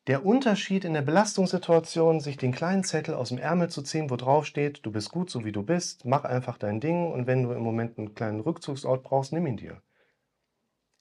Der 0.07 0.25
Unterschied 0.25 0.85
in 0.85 0.93
der 0.93 1.01
Belastungssituation, 1.01 2.19
sich 2.19 2.35
den 2.35 2.51
kleinen 2.51 2.83
Zettel 2.83 3.13
aus 3.13 3.29
dem 3.29 3.37
Ärmel 3.37 3.69
zu 3.69 3.81
ziehen, 3.83 4.09
wo 4.09 4.15
drauf 4.15 4.45
steht, 4.45 4.85
du 4.85 4.91
bist 4.91 5.11
gut 5.11 5.29
so 5.29 5.45
wie 5.45 5.51
du 5.51 5.63
bist, 5.63 6.03
mach 6.03 6.25
einfach 6.25 6.57
dein 6.57 6.81
Ding 6.81 7.11
und 7.11 7.25
wenn 7.25 7.43
du 7.43 7.51
im 7.51 7.61
Moment 7.61 7.97
einen 7.97 8.15
kleinen 8.15 8.41
Rückzugsort 8.41 9.03
brauchst, 9.03 9.31
nimm 9.31 9.47
ihn 9.47 9.57
dir. 9.57 9.81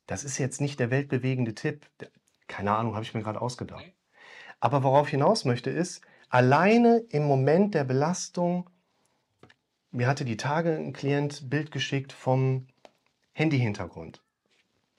Das 0.07 0.25
ist 0.25 0.39
jetzt 0.39 0.61
nicht 0.61 0.79
der 0.79 0.91
weltbewegende 0.91 1.55
Tipp. 1.55 1.87
Keine 2.47 2.77
Ahnung, 2.77 2.95
habe 2.95 3.05
ich 3.05 3.13
mir 3.13 3.23
gerade 3.23 3.41
ausgedacht. 3.41 3.93
Aber 4.61 4.83
worauf 4.83 5.09
ich 5.09 5.13
hinaus 5.13 5.45
möchte 5.45 5.71
ist, 5.71 6.01
alleine 6.29 6.99
im 7.11 7.25
Moment 7.25 7.75
der 7.75 7.85
Belastung, 7.85 8.71
mir 9.91 10.07
hatte 10.07 10.25
die 10.25 10.37
Tage 10.37 10.77
ein 10.77 10.93
Klient 10.93 11.51
Bild 11.51 11.71
geschickt 11.71 12.13
vom 12.13 12.67
Handy-Hintergrund. 13.39 14.21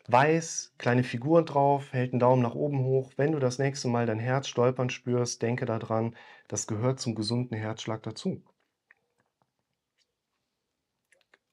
Weiß, 0.08 0.73
kleine 0.78 1.04
Figur 1.04 1.43
drauf, 1.43 1.91
hält 1.91 2.13
einen 2.13 2.21
Daumen 2.21 2.41
nach 2.41 2.56
oben 2.56 2.86
hoch. 2.86 3.12
Wenn 3.17 3.34
du 3.34 3.39
das 3.39 3.60
nächste 3.60 3.89
Mal 3.89 4.06
dein 4.06 4.17
Herz 4.17 4.47
stolpern 4.47 4.89
spürst, 4.89 5.41
denke 5.41 5.65
daran, 5.65 6.15
das 6.47 6.65
gehört 6.65 7.02
zum 7.02 7.15
gesunden 7.15 7.58
Herzschlag 7.58 8.02
dazu. 8.02 8.41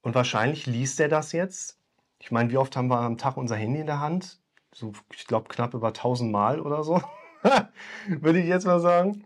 Und 0.00 0.14
wahrscheinlich 0.14 0.66
liest 0.66 1.00
er 1.00 1.08
das 1.08 1.32
jetzt. 1.32 1.80
Ich 2.20 2.30
meine, 2.30 2.52
wie 2.52 2.56
oft 2.56 2.76
haben 2.76 2.86
wir 2.86 3.00
am 3.00 3.18
Tag 3.18 3.36
unser 3.36 3.56
Handy 3.56 3.80
in 3.80 3.86
der 3.86 3.98
Hand? 3.98 4.40
So, 4.72 4.92
ich 5.12 5.26
glaube, 5.26 5.48
knapp 5.48 5.74
über 5.74 5.88
1000 5.88 6.30
Mal 6.30 6.60
oder 6.60 6.84
so. 6.84 7.02
Würde 8.06 8.38
ich 8.38 8.46
jetzt 8.46 8.64
mal 8.64 8.78
sagen. 8.78 9.24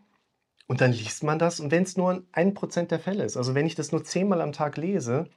Und 0.66 0.80
dann 0.80 0.92
liest 0.92 1.24
man 1.24 1.38
das. 1.38 1.60
Und 1.60 1.70
wenn 1.70 1.82
es 1.82 1.98
nur 1.98 2.24
ein 2.32 2.54
Prozent 2.54 2.90
der 2.90 3.00
Fälle 3.00 3.24
ist, 3.24 3.36
also 3.36 3.54
wenn 3.54 3.66
ich 3.66 3.74
das 3.74 3.92
nur 3.92 4.02
zehnmal 4.02 4.40
am 4.40 4.52
Tag 4.52 4.78
lese, 4.78 5.28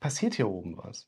passiert 0.00 0.36
hier 0.36 0.48
oben 0.48 0.78
was. 0.78 1.06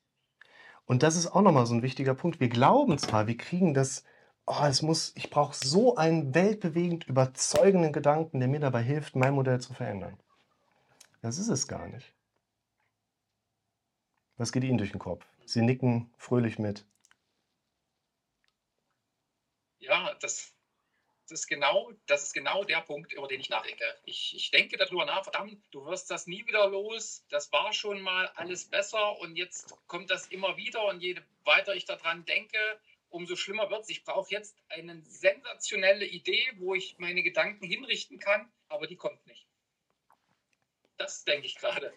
Und 0.88 1.02
das 1.02 1.16
ist 1.16 1.26
auch 1.26 1.42
nochmal 1.42 1.66
so 1.66 1.74
ein 1.74 1.82
wichtiger 1.82 2.14
Punkt. 2.14 2.40
Wir 2.40 2.48
glauben 2.48 2.96
zwar, 2.96 3.26
wir 3.26 3.36
kriegen 3.36 3.74
das, 3.74 4.04
oh, 4.46 4.64
es 4.64 4.80
muss, 4.80 5.12
ich 5.16 5.28
brauche 5.28 5.54
so 5.54 5.96
einen 5.96 6.34
weltbewegend 6.34 7.06
überzeugenden 7.06 7.92
Gedanken, 7.92 8.40
der 8.40 8.48
mir 8.48 8.58
dabei 8.58 8.82
hilft, 8.82 9.14
mein 9.14 9.34
Modell 9.34 9.60
zu 9.60 9.74
verändern. 9.74 10.18
Das 11.20 11.36
ist 11.36 11.50
es 11.50 11.68
gar 11.68 11.86
nicht. 11.88 12.14
Was 14.38 14.50
geht 14.50 14.64
Ihnen 14.64 14.78
durch 14.78 14.92
den 14.92 14.98
Kopf? 14.98 15.26
Sie 15.44 15.60
nicken 15.60 16.10
fröhlich 16.16 16.58
mit. 16.58 16.86
Ja, 19.80 20.14
das, 20.22 20.54
das, 21.30 21.40
ist 21.40 21.46
genau, 21.46 21.92
das 22.06 22.22
ist 22.22 22.32
genau 22.32 22.64
der 22.64 22.80
Punkt, 22.80 23.12
über 23.12 23.28
den 23.28 23.40
ich 23.40 23.50
nachdenke. 23.50 23.84
Ich, 24.04 24.34
ich 24.34 24.50
denke 24.50 24.76
darüber 24.76 25.04
nach, 25.04 25.22
verdammt, 25.22 25.62
du 25.70 25.84
wirst 25.84 26.10
das 26.10 26.26
nie 26.26 26.46
wieder 26.46 26.66
los. 26.68 27.24
Das 27.28 27.52
war 27.52 27.72
schon 27.72 28.00
mal 28.00 28.28
alles 28.34 28.64
besser 28.64 29.18
und 29.20 29.36
jetzt 29.36 29.74
kommt 29.86 30.10
das 30.10 30.26
immer 30.28 30.56
wieder. 30.56 30.86
Und 30.86 31.00
je 31.00 31.20
weiter 31.44 31.74
ich 31.74 31.84
daran 31.84 32.24
denke, 32.24 32.58
umso 33.10 33.36
schlimmer 33.36 33.70
wird 33.70 33.82
es. 33.82 33.90
Ich 33.90 34.04
brauche 34.04 34.30
jetzt 34.30 34.56
eine 34.68 35.02
sensationelle 35.04 36.06
Idee, 36.06 36.50
wo 36.56 36.74
ich 36.74 36.96
meine 36.98 37.22
Gedanken 37.22 37.66
hinrichten 37.66 38.18
kann, 38.18 38.50
aber 38.68 38.86
die 38.86 38.96
kommt 38.96 39.26
nicht. 39.26 39.46
Das 40.96 41.24
denke 41.24 41.46
ich 41.46 41.56
gerade. 41.56 41.92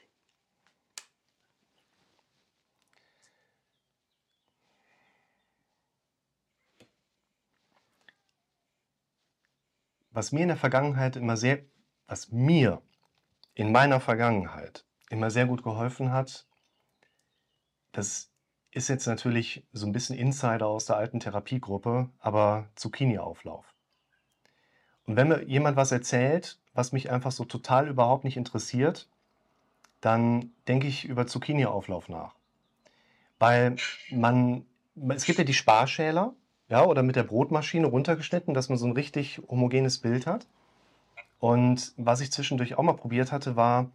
Was 10.12 10.32
mir 10.32 10.41
in 10.41 10.50
der 10.50 10.58
Vergangenheit 10.58 11.15
immer 11.15 11.38
sehr, 11.38 11.60
was 12.08 12.32
mir 12.32 12.82
in 13.54 13.71
meiner 13.71 14.00
Vergangenheit 14.00 14.86
immer 15.10 15.30
sehr 15.30 15.45
gut 15.45 15.63
geholfen 15.63 16.12
hat, 16.12 16.47
das 17.91 18.32
ist 18.71 18.88
jetzt 18.88 19.06
natürlich 19.06 19.67
so 19.74 19.86
ein 19.86 19.91
bisschen 19.91 20.17
Insider 20.17 20.67
aus 20.67 20.86
der 20.86 20.95
alten 20.97 21.19
Therapiegruppe, 21.19 22.10
aber 22.19 22.69
Zucchini-Auflauf. 22.76 23.65
Und 25.06 25.17
wenn 25.17 25.28
mir 25.28 25.43
jemand 25.43 25.76
was 25.76 25.91
erzählt, 25.91 26.60
was 26.74 26.93
mich 26.93 27.12
einfach 27.12 27.32
so 27.32 27.43
total 27.43 27.89
überhaupt 27.89 28.24
nicht 28.24 28.38
interessiert, 28.38 29.10
dann 30.00 30.52
denke 30.67 30.88
ich 30.88 31.06
über 31.06 31.28
Zucchini-Auflauf 31.28 32.08
nach. 32.08 32.36
Weil 33.39 33.76
man, 34.10 34.65
es 35.10 35.26
gibt 35.26 35.39
ja 35.39 35.43
die 35.43 35.54
Sparschäler, 35.54 36.34
ja, 36.72 36.86
oder 36.86 37.04
mit 37.04 37.18
der 37.18 37.24
Brotmaschine 37.24 37.86
runtergeschnitten, 37.86 38.54
dass 38.54 38.70
man 38.70 38.78
so 38.78 38.88
ein 38.88 38.94
richtig 38.94 39.42
homogenes 39.50 40.00
Bild 40.00 40.26
hat. 40.26 40.48
Und 41.40 41.94
was 41.98 42.22
ich 42.22 42.32
zwischendurch 42.32 42.78
auch 42.78 42.84
mal 42.84 42.94
probiert 42.94 43.34
hatte, 43.34 43.58
war, 43.58 43.92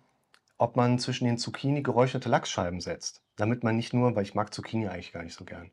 ob 0.59 0.77
man 0.77 0.99
zwischen 0.99 1.25
den 1.25 1.39
Zucchini 1.39 1.83
geräucherte 1.83 2.29
Lachsscheiben 2.29 2.83
setzt. 2.83 3.23
Damit 3.37 3.65
man 3.65 3.77
nicht 3.77 3.95
nur, 3.95 4.15
weil 4.15 4.25
ich 4.25 4.35
mag 4.35 4.53
Zucchini 4.53 4.89
eigentlich 4.89 5.13
gar 5.13 5.23
nicht 5.23 5.35
so 5.35 5.45
gern, 5.45 5.71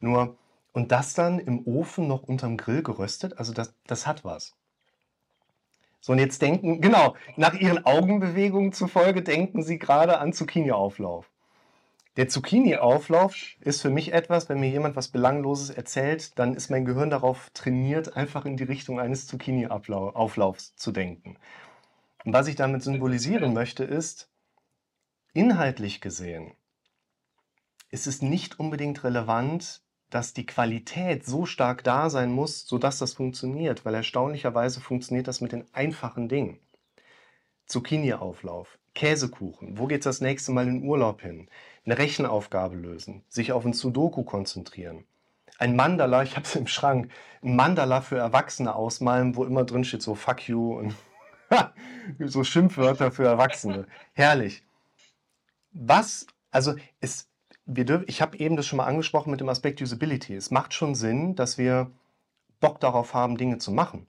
nur, 0.00 0.36
und 0.72 0.92
das 0.92 1.14
dann 1.14 1.38
im 1.38 1.66
Ofen 1.66 2.08
noch 2.08 2.22
unterm 2.22 2.56
Grill 2.56 2.82
geröstet, 2.82 3.38
also 3.38 3.52
das, 3.52 3.74
das 3.86 4.06
hat 4.06 4.24
was. 4.24 4.54
So, 6.00 6.12
und 6.12 6.18
jetzt 6.18 6.40
denken, 6.40 6.80
genau, 6.80 7.16
nach 7.36 7.54
Ihren 7.54 7.84
Augenbewegungen 7.84 8.72
zufolge 8.72 9.22
denken 9.22 9.62
Sie 9.62 9.78
gerade 9.78 10.18
an 10.18 10.32
Zucchini-Auflauf. 10.32 11.30
Der 12.16 12.28
Zucchini-Auflauf 12.28 13.36
ist 13.60 13.82
für 13.82 13.90
mich 13.90 14.14
etwas, 14.14 14.48
wenn 14.48 14.58
mir 14.58 14.70
jemand 14.70 14.96
was 14.96 15.08
Belangloses 15.08 15.68
erzählt, 15.68 16.38
dann 16.38 16.54
ist 16.54 16.70
mein 16.70 16.86
Gehirn 16.86 17.10
darauf 17.10 17.50
trainiert, 17.50 18.16
einfach 18.16 18.46
in 18.46 18.56
die 18.56 18.64
Richtung 18.64 18.98
eines 18.98 19.26
Zucchini-Auflaufs 19.26 20.74
zu 20.76 20.92
denken. 20.92 21.36
Und 22.24 22.32
was 22.32 22.48
ich 22.48 22.56
damit 22.56 22.82
symbolisieren 22.82 23.52
möchte, 23.52 23.84
ist, 23.84 24.30
inhaltlich 25.34 26.00
gesehen, 26.00 26.54
ist 27.90 28.06
es 28.06 28.22
nicht 28.22 28.58
unbedingt 28.58 29.04
relevant, 29.04 29.82
dass 30.08 30.32
die 30.32 30.46
Qualität 30.46 31.26
so 31.26 31.44
stark 31.44 31.84
da 31.84 32.08
sein 32.08 32.32
muss, 32.32 32.66
sodass 32.66 32.98
das 32.98 33.12
funktioniert, 33.12 33.84
weil 33.84 33.94
erstaunlicherweise 33.94 34.80
funktioniert 34.80 35.28
das 35.28 35.42
mit 35.42 35.52
den 35.52 35.66
einfachen 35.74 36.30
Dingen. 36.30 36.60
Zucchini-Auflauf, 37.66 38.78
Käsekuchen, 38.94 39.78
wo 39.78 39.86
geht 39.86 40.00
es 40.00 40.04
das 40.04 40.20
nächste 40.20 40.52
Mal 40.52 40.68
in 40.68 40.84
Urlaub 40.84 41.20
hin? 41.20 41.48
eine 41.86 41.98
Rechenaufgabe 41.98 42.76
lösen, 42.76 43.22
sich 43.28 43.52
auf 43.52 43.64
ein 43.64 43.72
Sudoku 43.72 44.24
konzentrieren. 44.24 45.04
Ein 45.58 45.76
Mandala, 45.76 46.22
ich 46.22 46.36
habe 46.36 46.44
es 46.44 46.56
im 46.56 46.66
Schrank, 46.66 47.10
ein 47.42 47.56
Mandala 47.56 48.00
für 48.00 48.18
Erwachsene 48.18 48.74
ausmalen, 48.74 49.36
wo 49.36 49.44
immer 49.44 49.64
drin 49.64 49.84
steht 49.84 50.02
so 50.02 50.14
fuck 50.14 50.46
you 50.48 50.76
und 50.76 50.94
so 52.26 52.44
Schimpfwörter 52.44 53.10
für 53.10 53.24
Erwachsene. 53.24 53.86
Herrlich. 54.12 54.64
Was, 55.72 56.26
also 56.50 56.74
es, 57.00 57.28
wir 57.64 57.84
dürfen, 57.84 58.04
ich 58.08 58.20
habe 58.20 58.36
eben 58.38 58.56
das 58.56 58.66
schon 58.66 58.78
mal 58.78 58.86
angesprochen 58.86 59.30
mit 59.30 59.40
dem 59.40 59.48
Aspekt 59.48 59.80
Usability. 59.80 60.34
Es 60.34 60.50
macht 60.50 60.74
schon 60.74 60.94
Sinn, 60.94 61.36
dass 61.36 61.56
wir 61.56 61.90
Bock 62.60 62.80
darauf 62.80 63.14
haben, 63.14 63.38
Dinge 63.38 63.58
zu 63.58 63.70
machen. 63.70 64.06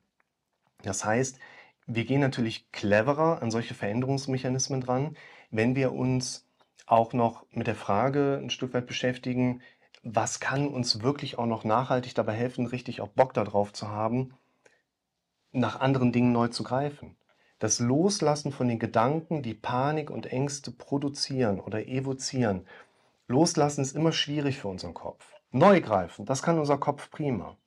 Das 0.81 1.05
heißt, 1.05 1.39
wir 1.87 2.05
gehen 2.05 2.19
natürlich 2.19 2.71
cleverer 2.71 3.41
an 3.41 3.49
solche 3.49 3.73
Veränderungsmechanismen 3.73 4.81
dran, 4.81 5.15
wenn 5.51 5.75
wir 5.75 5.93
uns 5.93 6.45
auch 6.85 7.13
noch 7.13 7.45
mit 7.51 7.67
der 7.67 7.75
Frage 7.75 8.39
ein 8.41 8.49
Stück 8.49 8.73
weit 8.73 8.87
beschäftigen, 8.87 9.61
was 10.03 10.39
kann 10.39 10.67
uns 10.67 11.01
wirklich 11.01 11.37
auch 11.37 11.45
noch 11.45 11.63
nachhaltig 11.63 12.13
dabei 12.13 12.33
helfen, 12.33 12.65
richtig 12.67 13.01
auch 13.01 13.07
Bock 13.07 13.33
darauf 13.33 13.73
zu 13.73 13.87
haben, 13.87 14.33
nach 15.51 15.79
anderen 15.79 16.11
Dingen 16.11 16.33
neu 16.33 16.49
zu 16.49 16.63
greifen. 16.63 17.15
Das 17.59 17.79
Loslassen 17.79 18.51
von 18.51 18.67
den 18.67 18.79
Gedanken, 18.79 19.41
die 19.41 19.55
Panik 19.55 20.11
und 20.11 20.27
Ängste 20.27 20.71
produzieren 20.71 21.59
oder 21.59 21.87
evozieren. 21.87 22.67
Loslassen 23.27 23.81
ist 23.81 23.95
immer 23.95 24.11
schwierig 24.11 24.59
für 24.59 24.67
unseren 24.67 24.93
Kopf. 24.93 25.33
Neu 25.51 25.81
greifen, 25.81 26.25
das 26.25 26.43
kann 26.43 26.59
unser 26.59 26.77
Kopf 26.77 27.09
prima. 27.09 27.57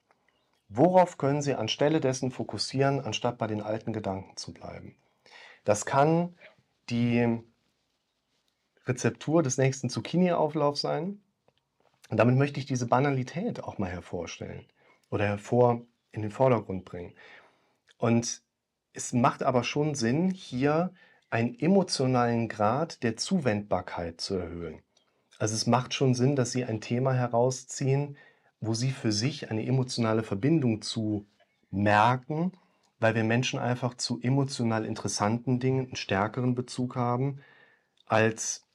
Worauf 0.73 1.19
können 1.19 1.43
Sie 1.43 1.57
anstelle 1.57 2.01
dessen 2.01 2.31
fokussieren, 2.31 3.01
anstatt 3.01 3.39
bei 3.39 3.49
den 3.49 3.61
alten 3.61 3.93
Gedanken 3.93 4.37
zu 4.37 4.55
bleiben? 4.55 4.95
Das 5.65 5.85
kann 5.85 6.37
die 6.91 7.41
Rezeptur 8.87 9.43
des 9.43 9.59
nächsten 9.59 9.91
Zucchini-Auflaufs 9.91 10.81
sein. 10.81 11.21
Und 12.09 12.17
damit 12.19 12.37
möchte 12.37 12.61
ich 12.61 12.67
diese 12.67 12.87
Banalität 12.87 13.65
auch 13.65 13.79
mal 13.79 13.91
hervorstellen 13.91 14.65
oder 15.11 15.27
hervor 15.27 15.83
in 16.13 16.23
den 16.23 16.31
Vordergrund 16.31 16.85
bringen. 16.85 17.15
Und 17.99 18.43
es 18.93 19.13
macht 19.13 19.43
aber 19.43 19.65
schon 19.65 19.97
Sinn, 19.97 20.31
hier 20.31 20.93
einen 21.31 21.59
emotionalen 21.59 22.49
Grad 22.49 23.03
der 23.03 23.17
Zuwendbarkeit 23.17 24.21
zu 24.21 24.37
erhöhen. 24.37 24.83
Also 25.39 25.55
es 25.55 25.67
macht 25.67 25.95
schon 25.95 26.15
Sinn, 26.15 26.37
dass 26.37 26.53
Sie 26.53 26.65
ein 26.65 26.81
Thema 26.81 27.15
herausziehen, 27.15 28.17
wo 28.61 28.75
Sie 28.75 28.91
für 28.91 29.13
sich 29.13 29.51
eine 29.51 29.67
emotionale 29.67 30.23
Verbindung 30.23 30.83
zu 30.83 31.27
merken, 31.71 32.53
weil 32.99 33.15
wir 33.15 33.25
Menschen 33.25 33.59
einfach 33.59 33.95
zu 33.95 34.21
emotional 34.21 34.85
interessanten 34.85 35.61
Dingen 35.61 35.87
einen 35.87 35.97
stärkeren 35.97 36.55
Bezug 36.55 36.97
haben 36.97 37.41
als 38.11 38.67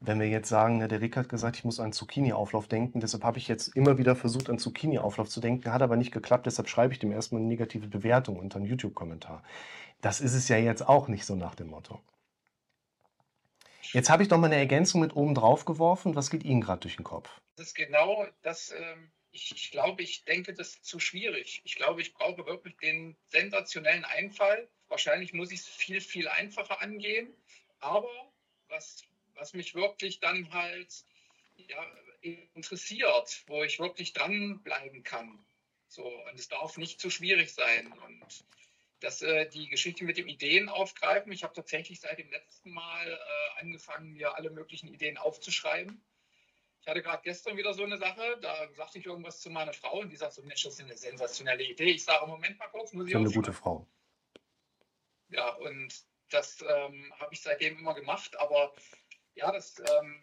wenn 0.00 0.18
wir 0.18 0.28
jetzt 0.28 0.48
sagen, 0.48 0.78
ne, 0.78 0.88
der 0.88 1.02
Rick 1.02 1.16
hat 1.16 1.28
gesagt, 1.28 1.56
ich 1.56 1.64
muss 1.64 1.78
an 1.78 1.92
Zucchini-Auflauf 1.92 2.66
denken, 2.66 3.00
deshalb 3.00 3.22
habe 3.22 3.38
ich 3.38 3.48
jetzt 3.48 3.68
immer 3.76 3.98
wieder 3.98 4.16
versucht, 4.16 4.48
an 4.48 4.58
Zucchini-Auflauf 4.58 5.28
zu 5.28 5.40
denken, 5.40 5.72
hat 5.72 5.82
aber 5.82 5.96
nicht 5.96 6.10
geklappt, 6.10 6.46
deshalb 6.46 6.68
schreibe 6.68 6.94
ich 6.94 6.98
dem 6.98 7.12
erstmal 7.12 7.40
eine 7.40 7.48
negative 7.48 7.86
Bewertung 7.86 8.38
unter 8.38 8.56
einen 8.56 8.66
YouTube-Kommentar. 8.66 9.44
Das 10.00 10.20
ist 10.20 10.32
es 10.32 10.48
ja 10.48 10.56
jetzt 10.56 10.88
auch 10.88 11.08
nicht 11.08 11.26
so 11.26 11.36
nach 11.36 11.54
dem 11.54 11.68
Motto. 11.68 12.00
Jetzt 13.92 14.08
habe 14.08 14.22
ich 14.22 14.30
noch 14.30 14.38
mal 14.38 14.46
eine 14.46 14.56
Ergänzung 14.56 15.02
mit 15.02 15.14
oben 15.14 15.34
drauf 15.34 15.66
geworfen. 15.66 16.16
Was 16.16 16.30
geht 16.30 16.44
Ihnen 16.44 16.62
gerade 16.62 16.80
durch 16.80 16.96
den 16.96 17.04
Kopf? 17.04 17.40
Das 17.56 17.66
ist 17.66 17.74
genau 17.74 18.24
das. 18.42 18.72
Ähm, 18.72 19.10
ich, 19.32 19.52
ich 19.54 19.70
glaube, 19.70 20.02
ich 20.02 20.24
denke, 20.24 20.54
das 20.54 20.74
ist 20.74 20.84
zu 20.84 20.98
schwierig. 20.98 21.60
Ich 21.64 21.76
glaube, 21.76 22.00
ich 22.02 22.12
brauche 22.12 22.46
wirklich 22.46 22.76
den 22.78 23.16
sensationellen 23.28 24.04
Einfall. 24.04 24.68
Wahrscheinlich 24.88 25.32
muss 25.32 25.52
ich 25.52 25.60
es 25.60 25.68
viel, 25.68 26.00
viel 26.00 26.28
einfacher 26.28 26.80
angehen. 26.80 27.32
Aber 27.78 28.32
was 28.68 29.04
was 29.40 29.54
mich 29.54 29.74
wirklich 29.74 30.20
dann 30.20 30.52
halt 30.52 30.92
ja, 31.56 31.84
interessiert, 32.22 33.42
wo 33.46 33.62
ich 33.64 33.80
wirklich 33.80 34.12
dranbleiben 34.12 35.02
kann. 35.02 35.44
So, 35.88 36.04
und 36.04 36.38
es 36.38 36.48
darf 36.48 36.76
nicht 36.76 37.00
zu 37.00 37.10
schwierig 37.10 37.52
sein. 37.52 37.92
Und 37.92 38.22
dass 39.00 39.22
äh, 39.22 39.48
die 39.48 39.68
Geschichte 39.68 40.04
mit 40.04 40.18
dem 40.18 40.28
Ideen 40.28 40.68
aufgreifen. 40.68 41.32
Ich 41.32 41.42
habe 41.42 41.54
tatsächlich 41.54 42.00
seit 42.00 42.18
dem 42.18 42.30
letzten 42.30 42.70
Mal 42.70 43.10
äh, 43.10 43.60
angefangen, 43.60 44.12
mir 44.12 44.36
alle 44.36 44.50
möglichen 44.50 44.88
Ideen 44.92 45.16
aufzuschreiben. 45.16 46.00
Ich 46.80 46.88
hatte 46.88 47.02
gerade 47.02 47.22
gestern 47.22 47.56
wieder 47.56 47.74
so 47.74 47.84
eine 47.84 47.98
Sache, 47.98 48.38
da 48.40 48.72
sagte 48.72 48.98
ich 48.98 49.06
irgendwas 49.06 49.40
zu 49.40 49.50
meiner 49.50 49.72
Frau 49.72 50.00
und 50.00 50.10
die 50.10 50.16
sagt 50.16 50.32
so, 50.32 50.42
Mensch, 50.42 50.62
das 50.62 50.74
ist 50.74 50.80
eine 50.80 50.96
sensationelle 50.96 51.62
Idee. 51.62 51.90
Ich 51.90 52.04
sage, 52.04 52.26
Moment 52.26 52.58
mal 52.58 52.68
kurz, 52.68 52.92
muss 52.92 53.06
ich 53.06 53.14
Eine 53.14 53.30
gute 53.30 53.52
Frau. 53.52 53.86
Ja, 55.28 55.54
und 55.56 56.04
das 56.30 56.62
ähm, 56.62 57.12
habe 57.18 57.34
ich 57.34 57.42
seitdem 57.42 57.78
immer 57.78 57.94
gemacht, 57.94 58.38
aber 58.38 58.72
ja, 59.34 59.52
das, 59.52 59.78
ähm, 59.78 60.22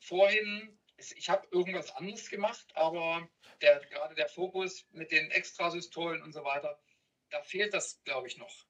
vorhin, 0.00 0.78
ich 0.96 1.30
habe 1.30 1.46
irgendwas 1.52 1.94
anderes 1.94 2.28
gemacht, 2.28 2.66
aber 2.74 3.28
der, 3.62 3.80
gerade 3.86 4.14
der 4.14 4.28
Fokus 4.28 4.86
mit 4.90 5.12
den 5.12 5.30
Extrasystolen 5.30 6.22
und 6.22 6.32
so 6.32 6.44
weiter, 6.44 6.80
da 7.30 7.42
fehlt 7.42 7.74
das, 7.74 8.02
glaube 8.04 8.26
ich, 8.26 8.36
noch. 8.38 8.66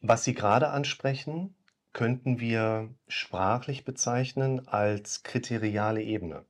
Was 0.00 0.24
Sie 0.24 0.34
gerade 0.34 0.68
ansprechen, 0.68 1.56
könnten 1.94 2.40
wir 2.40 2.90
sprachlich 3.08 3.86
bezeichnen 3.86 4.68
als 4.68 5.22
kriteriale 5.22 6.02
Ebene. 6.02 6.44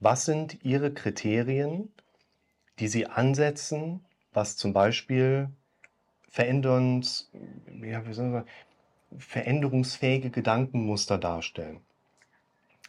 Was 0.00 0.24
sind 0.24 0.64
Ihre 0.64 0.94
Kriterien, 0.94 1.92
die 2.78 2.88
Sie 2.88 3.06
ansetzen, 3.06 4.06
was 4.32 4.56
zum 4.56 4.72
Beispiel 4.72 5.50
veränderns, 6.28 7.30
ja, 7.82 8.02
sagen, 8.12 8.46
veränderungsfähige 9.18 10.30
Gedankenmuster 10.30 11.18
darstellen? 11.18 11.80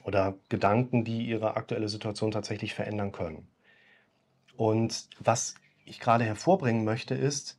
Oder 0.04 0.36
Gedanken, 0.50 1.04
die 1.04 1.26
Ihre 1.26 1.58
aktuelle 1.58 1.90
Situation 1.90 2.32
tatsächlich 2.32 2.74
verändern 2.74 3.12
können? 3.12 3.48
Und 4.56 5.10
was 5.20 5.56
ich 5.86 6.00
gerade 6.00 6.26
hervorbringen 6.26 6.86
möchte, 6.86 7.16
ist, 7.16 7.58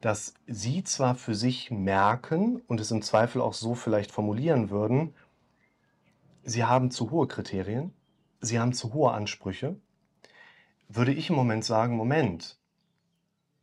dass 0.00 0.34
Sie 0.46 0.82
zwar 0.84 1.14
für 1.14 1.34
sich 1.34 1.70
merken 1.70 2.62
und 2.66 2.80
es 2.80 2.90
im 2.90 3.02
Zweifel 3.02 3.40
auch 3.40 3.54
so 3.54 3.74
vielleicht 3.74 4.10
formulieren 4.10 4.70
würden, 4.70 5.14
Sie 6.42 6.64
haben 6.64 6.90
zu 6.90 7.10
hohe 7.10 7.28
Kriterien, 7.28 7.92
Sie 8.40 8.58
haben 8.58 8.72
zu 8.72 8.94
hohe 8.94 9.12
Ansprüche, 9.12 9.76
würde 10.88 11.12
ich 11.12 11.28
im 11.30 11.36
Moment 11.36 11.64
sagen, 11.64 11.96
Moment, 11.96 12.58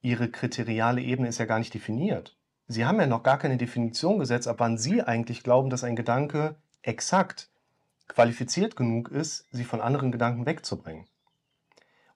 Ihre 0.01 0.29
kriteriale 0.29 1.01
Ebene 1.01 1.27
ist 1.27 1.39
ja 1.39 1.45
gar 1.45 1.59
nicht 1.59 1.73
definiert. 1.73 2.37
Sie 2.67 2.85
haben 2.85 2.99
ja 2.99 3.07
noch 3.07 3.23
gar 3.23 3.39
keine 3.39 3.57
Definition 3.57 4.19
gesetzt, 4.19 4.47
ab 4.47 4.57
wann 4.59 4.77
Sie 4.77 5.01
eigentlich 5.01 5.41
glauben, 5.41 5.69
dass 5.69 5.83
ein 5.83 5.95
Gedanke 5.95 6.55
exakt 6.81 7.49
qualifiziert 8.07 8.75
genug 8.75 9.09
ist, 9.09 9.47
Sie 9.51 9.63
von 9.63 9.81
anderen 9.81 10.11
Gedanken 10.11 10.45
wegzubringen. 10.45 11.05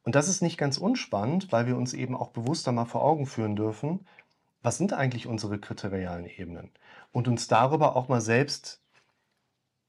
Und 0.04 0.16
das 0.16 0.28
ist 0.28 0.42
nicht 0.42 0.58
ganz 0.58 0.78
unspannend, 0.78 1.52
weil 1.52 1.68
wir 1.68 1.78
uns 1.78 1.94
eben 1.94 2.16
auch 2.16 2.30
bewusster 2.30 2.72
mal 2.72 2.86
vor 2.86 3.04
Augen 3.04 3.26
führen 3.26 3.56
dürfen, 3.56 4.08
was 4.64 4.78
sind 4.78 4.94
eigentlich 4.94 5.28
unsere 5.28 5.60
kriterialen 5.60 6.26
Ebenen? 6.26 6.72
Und 7.12 7.28
uns 7.28 7.48
darüber 7.48 7.96
auch 7.96 8.08
mal 8.08 8.22
selbst 8.22 8.82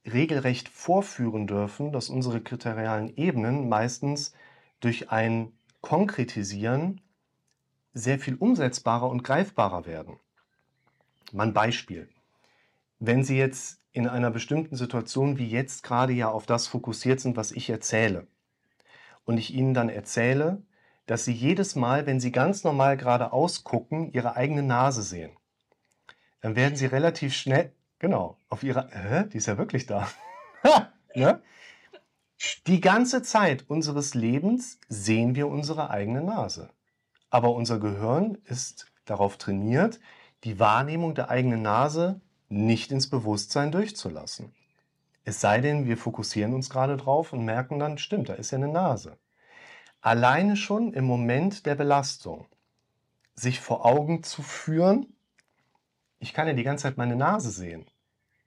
regelrecht 0.06 0.68
vorführen 0.68 1.46
dürfen, 1.46 1.92
dass 1.92 2.08
unsere 2.08 2.40
kriterialen 2.40 3.16
Ebenen 3.16 3.68
meistens 3.68 4.34
durch 4.80 5.10
ein 5.10 5.52
Konkretisieren 5.80 7.00
sehr 7.94 8.18
viel 8.18 8.36
umsetzbarer 8.36 9.08
und 9.08 9.22
greifbarer 9.22 9.86
werden. 9.86 10.18
Mal 11.32 11.52
Beispiel. 11.52 12.08
Wenn 12.98 13.24
Sie 13.24 13.36
jetzt 13.36 13.80
in 13.92 14.08
einer 14.08 14.30
bestimmten 14.30 14.76
Situation 14.76 15.38
wie 15.38 15.48
jetzt 15.48 15.82
gerade 15.82 16.12
ja 16.12 16.30
auf 16.30 16.46
das 16.46 16.66
fokussiert 16.66 17.20
sind, 17.20 17.36
was 17.36 17.52
ich 17.52 17.68
erzähle, 17.68 18.26
und 19.24 19.38
ich 19.38 19.54
Ihnen 19.54 19.74
dann 19.74 19.88
erzähle, 19.88 20.62
dass 21.06 21.24
Sie 21.24 21.32
jedes 21.32 21.74
Mal, 21.74 22.06
wenn 22.06 22.20
Sie 22.20 22.32
ganz 22.32 22.64
normal 22.64 22.96
geradeaus 22.96 23.64
gucken, 23.64 24.12
Ihre 24.12 24.36
eigene 24.36 24.62
Nase 24.62 25.02
sehen, 25.02 25.36
dann 26.40 26.56
werden 26.56 26.76
Sie 26.76 26.86
relativ 26.86 27.34
schnell, 27.34 27.72
genau, 27.98 28.38
auf 28.48 28.62
Ihre, 28.62 28.90
äh, 28.92 29.28
die 29.28 29.38
ist 29.38 29.46
ja 29.46 29.58
wirklich 29.58 29.86
da. 29.86 30.08
ne? 31.14 31.42
Die 32.66 32.80
ganze 32.80 33.22
Zeit 33.22 33.68
unseres 33.68 34.14
Lebens 34.14 34.80
sehen 34.88 35.36
wir 35.36 35.48
unsere 35.48 35.90
eigene 35.90 36.22
Nase. 36.22 36.70
Aber 37.30 37.54
unser 37.54 37.78
Gehirn 37.78 38.36
ist 38.44 38.92
darauf 39.04 39.38
trainiert, 39.38 40.00
die 40.44 40.58
Wahrnehmung 40.58 41.14
der 41.14 41.30
eigenen 41.30 41.62
Nase 41.62 42.20
nicht 42.48 42.90
ins 42.90 43.08
Bewusstsein 43.08 43.70
durchzulassen. 43.72 44.52
Es 45.24 45.40
sei 45.40 45.60
denn, 45.60 45.86
wir 45.86 45.96
fokussieren 45.96 46.52
uns 46.52 46.68
gerade 46.68 46.96
drauf 46.96 47.32
und 47.32 47.44
merken 47.44 47.78
dann, 47.78 47.98
stimmt, 47.98 48.28
da 48.28 48.34
ist 48.34 48.50
ja 48.50 48.58
eine 48.58 48.68
Nase. 48.68 49.18
Alleine 50.00 50.56
schon 50.56 50.92
im 50.94 51.04
Moment 51.04 51.64
der 51.64 51.76
Belastung, 51.76 52.46
sich 53.34 53.60
vor 53.60 53.86
Augen 53.86 54.24
zu 54.24 54.42
führen, 54.42 55.14
ich 56.18 56.32
kann 56.32 56.48
ja 56.48 56.54
die 56.54 56.64
ganze 56.64 56.82
Zeit 56.82 56.96
meine 56.96 57.16
Nase 57.16 57.50
sehen, 57.50 57.86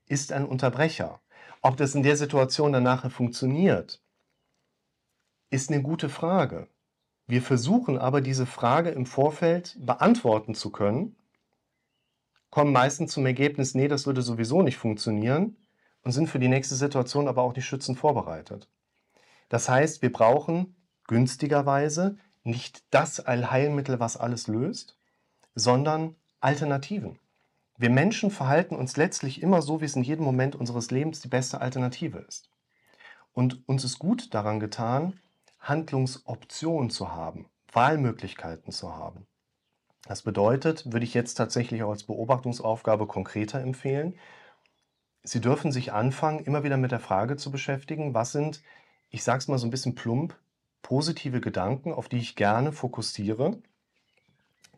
ist 0.07 0.33
ein 0.33 0.45
Unterbrecher. 0.45 1.21
Ob 1.61 1.77
das 1.77 1.95
in 1.95 2.03
der 2.03 2.17
Situation 2.17 2.73
dann 2.73 2.83
nachher 2.83 3.09
funktioniert, 3.09 4.01
ist 5.49 5.71
eine 5.71 5.81
gute 5.81 6.09
Frage. 6.09 6.67
Wir 7.25 7.41
versuchen 7.41 7.97
aber 7.97 8.21
diese 8.21 8.45
Frage 8.45 8.89
im 8.89 9.05
Vorfeld 9.05 9.77
beantworten 9.79 10.55
zu 10.55 10.71
können, 10.71 11.15
kommen 12.49 12.71
meistens 12.71 13.13
zum 13.13 13.25
Ergebnis, 13.25 13.75
nee, 13.75 13.88
das 13.88 14.05
würde 14.05 14.21
sowieso 14.21 14.61
nicht 14.61 14.77
funktionieren 14.77 15.55
und 16.05 16.11
sind 16.11 16.29
für 16.29 16.39
die 16.39 16.47
nächste 16.47 16.75
Situation 16.75 17.27
aber 17.27 17.41
auch 17.41 17.55
nicht 17.55 17.65
schützend 17.65 17.97
vorbereitet. 17.97 18.69
Das 19.49 19.67
heißt, 19.67 20.01
wir 20.01 20.13
brauchen 20.13 20.75
günstigerweise 21.07 22.17
nicht 22.43 22.83
das 22.91 23.19
Allheilmittel, 23.19 23.99
was 23.99 24.15
alles 24.15 24.47
löst, 24.47 24.97
sondern 25.55 26.15
Alternativen. 26.39 27.19
Wir 27.77 27.89
Menschen 27.89 28.31
verhalten 28.31 28.75
uns 28.75 28.95
letztlich 28.95 29.41
immer 29.41 29.61
so, 29.61 29.81
wie 29.81 29.85
es 29.85 29.95
in 29.95 30.03
jedem 30.03 30.23
Moment 30.23 30.55
unseres 30.55 30.91
Lebens 30.91 31.19
die 31.19 31.27
beste 31.27 31.59
Alternative 31.59 32.19
ist. 32.19 32.49
Und 33.33 33.67
uns 33.67 33.83
ist 33.83 33.99
gut 33.99 34.33
daran 34.33 34.59
getan, 34.59 35.19
Handlungsoptionen 35.59 36.91
zu 36.91 37.13
haben, 37.13 37.49
Wahlmöglichkeiten 37.73 38.71
zu 38.71 38.95
haben. 38.95 39.25
Das 40.07 40.21
bedeutet, 40.21 40.85
würde 40.93 41.03
ich 41.03 41.15
jetzt 41.15 41.33
tatsächlich 41.33 41.81
auch 41.81 41.89
als 41.89 42.03
Beobachtungsaufgabe 42.03 43.07
konkreter 43.07 43.59
empfehlen, 43.59 44.13
Sie 45.25 45.41
dürfen 45.41 45.71
sich 45.71 45.91
anfangen, 45.91 46.39
immer 46.39 46.63
wieder 46.63 46.77
mit 46.77 46.91
der 46.91 46.99
Frage 46.99 47.35
zu 47.35 47.49
beschäftigen, 47.49 48.13
was 48.13 48.31
sind, 48.31 48.61
ich 49.09 49.23
sage 49.23 49.39
es 49.39 49.47
mal 49.47 49.57
so 49.57 49.65
ein 49.65 49.71
bisschen 49.71 49.95
plump, 49.95 50.38
positive 50.83 51.41
Gedanken, 51.41 51.91
auf 51.91 52.07
die 52.07 52.19
ich 52.19 52.35
gerne 52.35 52.71
fokussiere, 52.71 53.57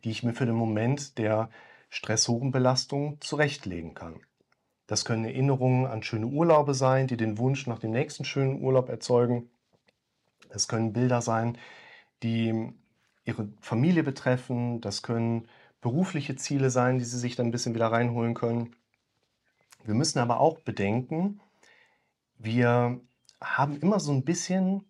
die 0.06 0.10
ich 0.10 0.24
mir 0.24 0.34
für 0.34 0.46
den 0.46 0.56
Moment 0.56 1.18
der 1.18 1.50
stresshohen 1.90 2.52
Belastung 2.52 3.20
zurechtlegen 3.20 3.94
kann. 3.94 4.22
Das 4.88 5.04
können 5.04 5.26
Erinnerungen 5.26 5.86
an 5.86 6.02
schöne 6.02 6.28
Urlaube 6.28 6.74
sein, 6.74 7.08
die 7.08 7.18
den 7.18 7.38
Wunsch 7.38 7.68
nach 7.68 7.80
dem 7.80 7.92
nächsten 7.92 8.24
schönen 8.24 8.62
Urlaub 8.62 8.88
erzeugen. 8.88 9.50
Es 10.48 10.70
können 10.70 10.94
Bilder 10.94 11.22
sein, 11.22 11.58
die 12.24 12.72
ihre 13.26 13.50
Familie 13.60 14.04
betreffen. 14.04 14.80
Das 14.80 15.04
können 15.04 15.50
berufliche 15.82 16.38
Ziele 16.38 16.70
sein, 16.70 17.00
die 17.00 17.06
sie 17.06 17.20
sich 17.20 17.36
dann 17.36 17.48
ein 17.48 17.52
bisschen 17.52 17.76
wieder 17.76 17.92
reinholen 17.92 18.34
können. 18.34 18.74
Wir 19.88 19.94
müssen 19.94 20.20
aber 20.20 20.42
auch 20.42 20.60
bedenken, 20.60 21.40
wir 22.38 23.00
haben 23.40 23.80
immer 23.80 24.02
so 24.02 24.12
ein 24.12 24.26
bisschen 24.26 24.86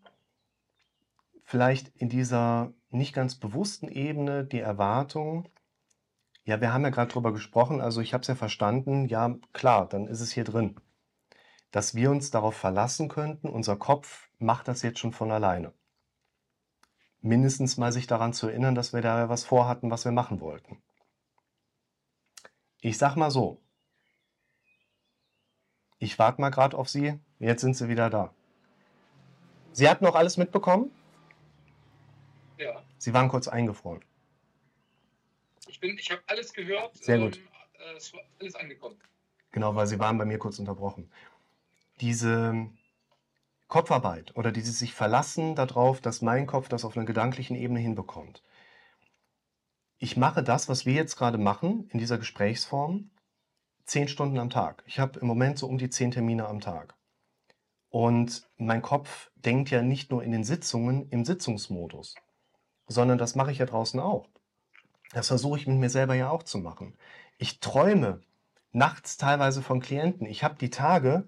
vielleicht 1.44 1.90
in 1.96 2.10
dieser 2.10 2.74
nicht 2.90 3.14
ganz 3.14 3.36
bewussten 3.36 3.90
Ebene 3.90 4.44
die 4.44 4.60
Erwartung, 4.60 5.50
ja, 6.46 6.62
wir 6.62 6.74
haben 6.74 6.84
ja 6.84 6.90
gerade 6.90 7.12
drüber 7.12 7.32
gesprochen, 7.32 7.80
also 7.80 8.02
ich 8.02 8.16
habe 8.16 8.22
es 8.22 8.28
ja 8.28 8.34
verstanden, 8.34 9.06
ja, 9.06 9.36
klar, 9.54 9.88
dann 9.88 10.08
ist 10.08 10.22
es 10.22 10.32
hier 10.32 10.46
drin. 10.46 10.80
Dass 11.70 11.94
wir 11.94 12.10
uns 12.10 12.32
darauf 12.32 12.56
verlassen 12.56 13.08
könnten, 13.08 13.50
unser 13.50 13.76
Kopf 13.76 14.30
macht 14.40 14.68
das 14.68 14.82
jetzt 14.82 14.98
schon 14.98 15.14
von 15.14 15.30
alleine. 15.30 15.74
Mindestens 17.22 17.78
mal 17.78 17.92
sich 17.92 18.08
daran 18.08 18.34
zu 18.34 18.48
erinnern, 18.48 18.74
dass 18.74 18.94
wir 18.94 19.02
da 19.02 19.30
was 19.30 19.44
vorhatten, 19.44 19.92
was 19.92 20.06
wir 20.06 20.12
machen 20.12 20.40
wollten. 20.42 20.82
Ich 22.82 22.98
sag 22.98 23.16
mal 23.16 23.30
so, 23.30 23.62
ich 26.00 26.20
warte 26.20 26.42
mal 26.42 26.50
gerade 26.50 26.78
auf 26.78 26.90
Sie. 26.90 27.20
Jetzt 27.40 27.62
sind 27.62 27.76
Sie 27.76 27.90
wieder 27.90 28.10
da. 28.10 28.34
Sie 29.72 29.88
hatten 29.88 30.06
noch 30.06 30.16
alles 30.16 30.38
mitbekommen? 30.38 30.92
Ja. 32.58 32.82
Sie 32.98 33.14
waren 33.14 33.30
kurz 33.30 33.48
eingefroren. 33.48 34.04
Ich, 35.68 35.82
ich 35.82 36.12
habe 36.12 36.22
alles 36.28 36.54
gehört. 36.54 36.96
Sehr 36.98 37.20
gut. 37.20 37.38
Ähm, 37.38 37.44
äh, 37.94 37.98
es 37.98 38.14
war 38.14 38.22
alles 38.40 38.56
angekommen. 38.56 38.98
Genau, 39.52 39.76
weil 39.76 39.88
Sie 39.88 40.00
waren 40.00 40.18
bei 40.18 40.26
mir 40.26 40.40
kurz 40.40 40.60
unterbrochen. 40.60 41.12
Diese 42.02 42.70
Kopfarbeit 43.68 44.36
oder 44.36 44.52
dieses 44.52 44.80
sich 44.80 44.94
verlassen 44.94 45.56
darauf, 45.56 46.00
dass 46.00 46.22
mein 46.22 46.48
Kopf 46.48 46.70
das 46.70 46.86
auf 46.86 46.96
einer 46.96 47.06
gedanklichen 47.06 47.56
Ebene 47.56 47.80
hinbekommt. 47.80 48.44
Ich 50.00 50.16
mache 50.16 50.44
das, 50.44 50.70
was 50.70 50.86
wir 50.86 50.94
jetzt 50.94 51.18
gerade 51.18 51.38
machen 51.38 51.90
in 51.92 52.00
dieser 52.00 52.18
Gesprächsform, 52.18 53.10
zehn 53.88 54.08
Stunden 54.08 54.38
am 54.38 54.50
Tag. 54.50 54.84
Ich 54.86 55.00
habe 55.00 55.19
im 55.19 55.28
Moment 55.28 55.58
so 55.58 55.67
um 55.67 55.78
die 55.78 55.89
zehn 55.89 56.12
Termine 56.12 56.47
am 56.47 56.60
Tag. 56.60 56.93
Und 57.89 58.47
mein 58.58 58.82
Kopf 58.82 59.32
denkt 59.36 59.71
ja 59.71 59.82
nicht 59.82 60.12
nur 60.12 60.23
in 60.23 60.32
den 60.32 60.43
Sitzungen 60.43 61.10
im 61.10 61.26
Sitzungsmodus, 61.26 62.15
sondern 62.86 63.17
das 63.17 63.36
mache 63.36 63.52
ich 63.52 63.58
ja 63.58 63.65
draußen 63.65 64.00
auch. 64.00 64.28
Das 65.13 65.30
versuche 65.30 65.58
ich 65.58 65.67
mit 65.67 65.78
mir 65.78 65.89
selber 65.89 66.13
ja 66.13 66.30
auch 66.30 66.43
zu 66.43 66.60
machen. 66.60 66.97
Ich 67.38 67.60
träume 67.62 68.21
nachts 68.73 69.17
teilweise 69.17 69.62
von 69.62 69.80
Klienten. 69.80 70.28
Ich 70.28 70.43
habe 70.43 70.56
die 70.60 70.69
Tage 70.69 71.28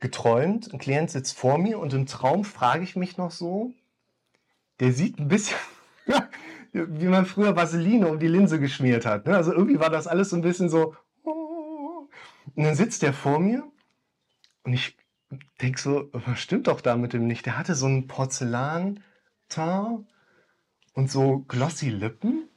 geträumt, 0.00 0.72
ein 0.72 0.78
Klient 0.78 1.10
sitzt 1.10 1.36
vor 1.36 1.58
mir 1.58 1.78
und 1.78 1.92
im 1.92 2.06
Traum 2.06 2.44
frage 2.44 2.82
ich 2.82 2.96
mich 2.96 3.18
noch 3.18 3.30
so, 3.30 3.74
der 4.80 4.92
sieht 4.92 5.18
ein 5.18 5.28
bisschen 5.28 5.58
wie 6.72 7.06
man 7.06 7.26
früher 7.26 7.56
Vaseline 7.56 8.08
um 8.08 8.18
die 8.18 8.28
Linse 8.28 8.60
geschmiert 8.60 9.04
hat. 9.04 9.26
Ne? 9.26 9.36
Also 9.36 9.52
irgendwie 9.52 9.80
war 9.80 9.90
das 9.90 10.06
alles 10.06 10.30
so 10.30 10.36
ein 10.36 10.42
bisschen 10.42 10.68
so, 10.68 10.94
und 12.54 12.64
dann 12.64 12.74
sitzt 12.74 13.02
er 13.02 13.12
vor 13.12 13.38
mir 13.38 13.70
Und 14.64 14.72
ich 14.72 14.96
denke 15.60 15.80
so, 15.80 16.08
was 16.12 16.40
stimmt 16.40 16.66
doch 16.66 16.80
da 16.80 16.96
mit 16.96 17.12
dem 17.12 17.26
nicht? 17.26 17.46
Der 17.46 17.58
hatte 17.58 17.74
so 17.74 17.86
einen 17.86 18.06
Porzellan-Teint 18.06 20.06
und 20.94 21.10
so 21.10 21.40
glossy 21.40 21.88
Lippen. 21.88 22.48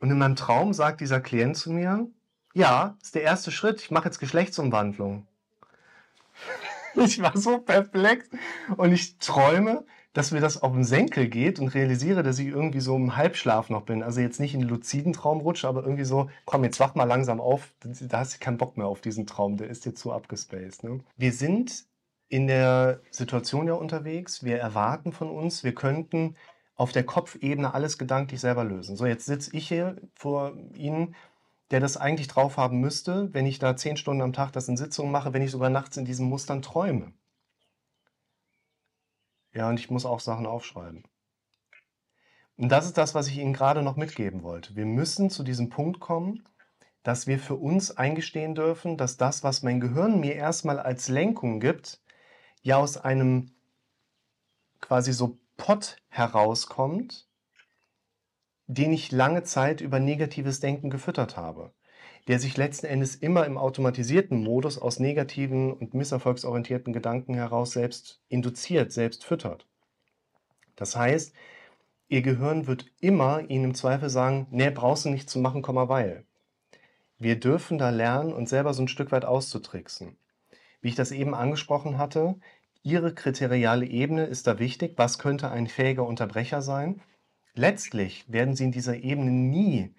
Und 0.00 0.10
in 0.10 0.18
meinem 0.18 0.36
Traum 0.36 0.74
sagt 0.74 1.00
dieser 1.00 1.20
Klient 1.20 1.56
zu 1.56 1.72
mir, 1.72 2.08
ja, 2.54 2.96
ist 3.02 3.14
der 3.14 3.22
erste 3.22 3.50
Schritt, 3.50 3.80
ich 3.80 3.90
mache 3.90 4.06
jetzt 4.06 4.18
Geschlechtsumwandlung. 4.18 5.26
ich 6.94 7.20
war 7.22 7.36
so 7.36 7.58
perplex 7.58 8.28
und 8.76 8.92
ich 8.92 9.18
träume, 9.18 9.84
dass 10.16 10.30
mir 10.30 10.40
das 10.40 10.62
auf 10.62 10.72
den 10.72 10.82
Senkel 10.84 11.28
geht 11.28 11.58
und 11.60 11.68
realisiere, 11.68 12.22
dass 12.22 12.38
ich 12.38 12.46
irgendwie 12.46 12.80
so 12.80 12.96
im 12.96 13.16
Halbschlaf 13.16 13.68
noch 13.68 13.82
bin. 13.82 14.02
Also 14.02 14.22
jetzt 14.22 14.40
nicht 14.40 14.54
in 14.54 14.60
den 14.60 14.68
luziden 14.70 15.12
Traum 15.12 15.40
rutsche, 15.40 15.68
aber 15.68 15.82
irgendwie 15.82 16.06
so, 16.06 16.30
komm, 16.46 16.64
jetzt 16.64 16.80
wach 16.80 16.94
mal 16.94 17.04
langsam 17.04 17.38
auf. 17.38 17.74
Da 17.80 18.20
hast 18.20 18.34
du 18.34 18.38
keinen 18.38 18.56
Bock 18.56 18.78
mehr 18.78 18.86
auf 18.86 19.02
diesen 19.02 19.26
Traum, 19.26 19.58
der 19.58 19.68
ist 19.68 19.84
dir 19.84 19.92
zu 19.92 20.12
abgespaced. 20.12 20.84
Ne? 20.84 21.00
Wir 21.18 21.34
sind 21.34 21.84
in 22.28 22.46
der 22.46 23.00
Situation 23.10 23.68
ja 23.68 23.74
unterwegs. 23.74 24.42
Wir 24.42 24.56
erwarten 24.56 25.12
von 25.12 25.28
uns, 25.28 25.64
wir 25.64 25.74
könnten 25.74 26.36
auf 26.76 26.92
der 26.92 27.04
Kopfebene 27.04 27.74
alles 27.74 27.98
gedanklich 27.98 28.40
selber 28.40 28.64
lösen. 28.64 28.96
So, 28.96 29.04
jetzt 29.04 29.26
sitze 29.26 29.54
ich 29.54 29.68
hier 29.68 29.96
vor 30.14 30.54
Ihnen, 30.74 31.14
der 31.70 31.80
das 31.80 31.98
eigentlich 31.98 32.28
drauf 32.28 32.56
haben 32.56 32.80
müsste, 32.80 33.34
wenn 33.34 33.44
ich 33.44 33.58
da 33.58 33.76
zehn 33.76 33.98
Stunden 33.98 34.22
am 34.22 34.32
Tag 34.32 34.52
das 34.52 34.68
in 34.68 34.78
Sitzungen 34.78 35.12
mache, 35.12 35.34
wenn 35.34 35.42
ich 35.42 35.50
sogar 35.50 35.68
nachts 35.68 35.98
in 35.98 36.06
diesen 36.06 36.26
Mustern 36.26 36.62
träume. 36.62 37.12
Ja, 39.56 39.70
und 39.70 39.80
ich 39.80 39.88
muss 39.88 40.04
auch 40.04 40.20
Sachen 40.20 40.44
aufschreiben. 40.44 41.02
Und 42.58 42.68
das 42.68 42.84
ist 42.84 42.98
das, 42.98 43.14
was 43.14 43.26
ich 43.26 43.38
Ihnen 43.38 43.54
gerade 43.54 43.80
noch 43.80 43.96
mitgeben 43.96 44.42
wollte. 44.42 44.76
Wir 44.76 44.84
müssen 44.84 45.30
zu 45.30 45.42
diesem 45.42 45.70
Punkt 45.70 45.98
kommen, 45.98 46.46
dass 47.02 47.26
wir 47.26 47.38
für 47.38 47.54
uns 47.54 47.96
eingestehen 47.96 48.54
dürfen, 48.54 48.98
dass 48.98 49.16
das, 49.16 49.44
was 49.44 49.62
mein 49.62 49.80
Gehirn 49.80 50.20
mir 50.20 50.34
erstmal 50.34 50.78
als 50.78 51.08
Lenkung 51.08 51.58
gibt, 51.58 52.02
ja 52.60 52.76
aus 52.76 52.98
einem 52.98 53.50
quasi 54.82 55.14
so 55.14 55.38
Pott 55.56 56.02
herauskommt, 56.08 57.26
den 58.66 58.92
ich 58.92 59.10
lange 59.10 59.42
Zeit 59.42 59.80
über 59.80 60.00
negatives 60.00 60.60
Denken 60.60 60.90
gefüttert 60.90 61.38
habe, 61.38 61.72
der 62.28 62.40
sich 62.40 62.56
letzten 62.56 62.86
Endes 62.86 63.14
immer 63.14 63.46
im 63.46 63.56
automatisierten 63.56 64.42
Modus 64.42 64.78
aus 64.78 64.98
negativen 64.98 65.72
und 65.72 65.94
misserfolgsorientierten 65.94 66.92
Gedanken 66.92 67.34
heraus 67.34 67.72
selbst 67.72 68.20
induziert, 68.28 68.92
selbst 68.92 69.24
füttert. 69.24 69.66
Das 70.74 70.96
heißt, 70.96 71.34
Ihr 72.08 72.22
Gehirn 72.22 72.66
wird 72.66 72.86
immer 73.00 73.48
Ihnen 73.48 73.64
im 73.64 73.74
Zweifel 73.74 74.10
sagen, 74.10 74.46
nee, 74.50 74.70
brauchst 74.70 75.04
du 75.04 75.10
nicht 75.10 75.28
zu 75.28 75.38
machen, 75.40 75.62
Komma, 75.62 75.88
weil. 75.88 76.24
Wir 77.18 77.40
dürfen 77.40 77.78
da 77.78 77.90
lernen, 77.90 78.32
uns 78.32 78.50
selber 78.50 78.74
so 78.74 78.82
ein 78.82 78.88
Stück 78.88 79.10
weit 79.10 79.24
auszutricksen. 79.24 80.16
Wie 80.80 80.88
ich 80.88 80.94
das 80.94 81.12
eben 81.12 81.34
angesprochen 81.34 81.98
hatte, 81.98 82.36
Ihre 82.82 83.12
kriteriale 83.12 83.86
Ebene 83.86 84.26
ist 84.26 84.46
da 84.46 84.60
wichtig. 84.60 84.92
Was 84.96 85.18
könnte 85.18 85.50
ein 85.50 85.66
fähiger 85.66 86.06
Unterbrecher 86.06 86.62
sein? 86.62 87.02
Letztlich 87.54 88.30
werden 88.30 88.54
Sie 88.54 88.64
in 88.64 88.70
dieser 88.70 88.96
Ebene 88.96 89.32
nie 89.32 89.92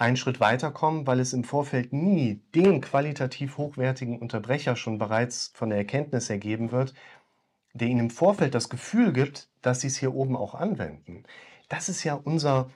einen 0.00 0.16
Schritt 0.16 0.40
weiterkommen, 0.40 1.06
weil 1.06 1.20
es 1.20 1.34
im 1.34 1.44
Vorfeld 1.44 1.92
nie 1.92 2.40
den 2.54 2.80
qualitativ 2.80 3.58
hochwertigen 3.58 4.18
Unterbrecher 4.18 4.74
schon 4.74 4.98
bereits 4.98 5.52
von 5.54 5.68
der 5.68 5.78
Erkenntnis 5.78 6.30
her 6.30 6.38
geben 6.38 6.72
wird, 6.72 6.94
der 7.74 7.88
Ihnen 7.88 8.00
im 8.00 8.10
Vorfeld 8.10 8.54
das 8.54 8.70
Gefühl 8.70 9.12
gibt, 9.12 9.48
dass 9.60 9.80
Sie 9.82 9.88
es 9.88 9.98
hier 9.98 10.14
oben 10.14 10.36
auch 10.36 10.54
anwenden. 10.54 11.24
Das 11.68 11.90
ist 11.90 12.02
ja 12.02 12.14
unser, 12.14 12.70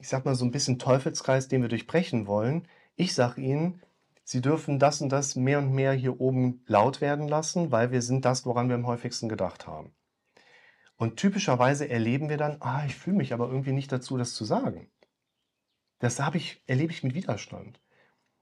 ich 0.00 0.08
sag 0.08 0.24
mal 0.24 0.34
so 0.34 0.46
ein 0.46 0.52
bisschen 0.52 0.78
Teufelskreis, 0.78 1.48
den 1.48 1.60
wir 1.60 1.68
durchbrechen 1.68 2.26
wollen. 2.26 2.66
Ich 2.96 3.14
sage 3.14 3.42
Ihnen, 3.42 3.82
Sie 4.24 4.40
dürfen 4.40 4.78
das 4.78 5.02
und 5.02 5.10
das 5.10 5.36
mehr 5.36 5.58
und 5.58 5.72
mehr 5.72 5.92
hier 5.92 6.18
oben 6.18 6.62
laut 6.66 7.02
werden 7.02 7.28
lassen, 7.28 7.70
weil 7.72 7.90
wir 7.90 8.00
sind 8.00 8.24
das, 8.24 8.46
woran 8.46 8.68
wir 8.68 8.76
am 8.76 8.86
häufigsten 8.86 9.28
gedacht 9.28 9.66
haben. 9.66 9.92
Und 10.96 11.18
typischerweise 11.18 11.90
erleben 11.90 12.30
wir 12.30 12.38
dann, 12.38 12.56
ah, 12.60 12.84
ich 12.86 12.94
fühle 12.94 13.18
mich 13.18 13.34
aber 13.34 13.48
irgendwie 13.48 13.72
nicht 13.72 13.92
dazu, 13.92 14.16
das 14.16 14.34
zu 14.34 14.46
sagen. 14.46 14.88
Das 16.02 16.18
habe 16.18 16.36
ich, 16.36 16.60
erlebe 16.66 16.92
ich 16.92 17.04
mit 17.04 17.14
Widerstand. 17.14 17.80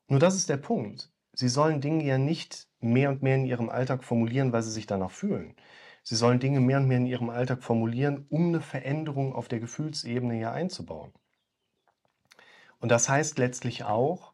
Nur 0.09 0.19
das 0.19 0.35
ist 0.35 0.49
der 0.49 0.57
Punkt. 0.57 1.13
Sie 1.35 1.51
sollen 1.51 1.83
Dinge 1.83 2.03
ja 2.05 2.17
nicht 2.17 2.67
mehr 2.81 3.11
und 3.11 3.23
mehr 3.23 3.35
in 3.35 3.45
ihrem 3.45 3.69
Alltag 3.69 4.03
formulieren, 4.03 4.51
weil 4.51 4.63
sie 4.63 4.71
sich 4.71 4.87
danach 4.87 5.11
fühlen. 5.11 5.55
Sie 6.03 6.17
sollen 6.17 6.41
Dinge 6.41 6.61
mehr 6.61 6.79
und 6.79 6.89
mehr 6.89 6.97
in 6.97 7.05
ihrem 7.05 7.29
Alltag 7.29 7.63
formulieren, 7.63 8.25
um 8.31 8.49
eine 8.49 8.63
Veränderung 8.63 9.35
auf 9.35 9.49
der 9.49 9.61
Gefühlsebene 9.61 10.37
hier 10.37 10.53
einzubauen. 10.53 11.13
Und 12.79 12.89
das 12.91 13.11
heißt 13.11 13.37
letztlich 13.39 13.85
auch, 13.85 14.33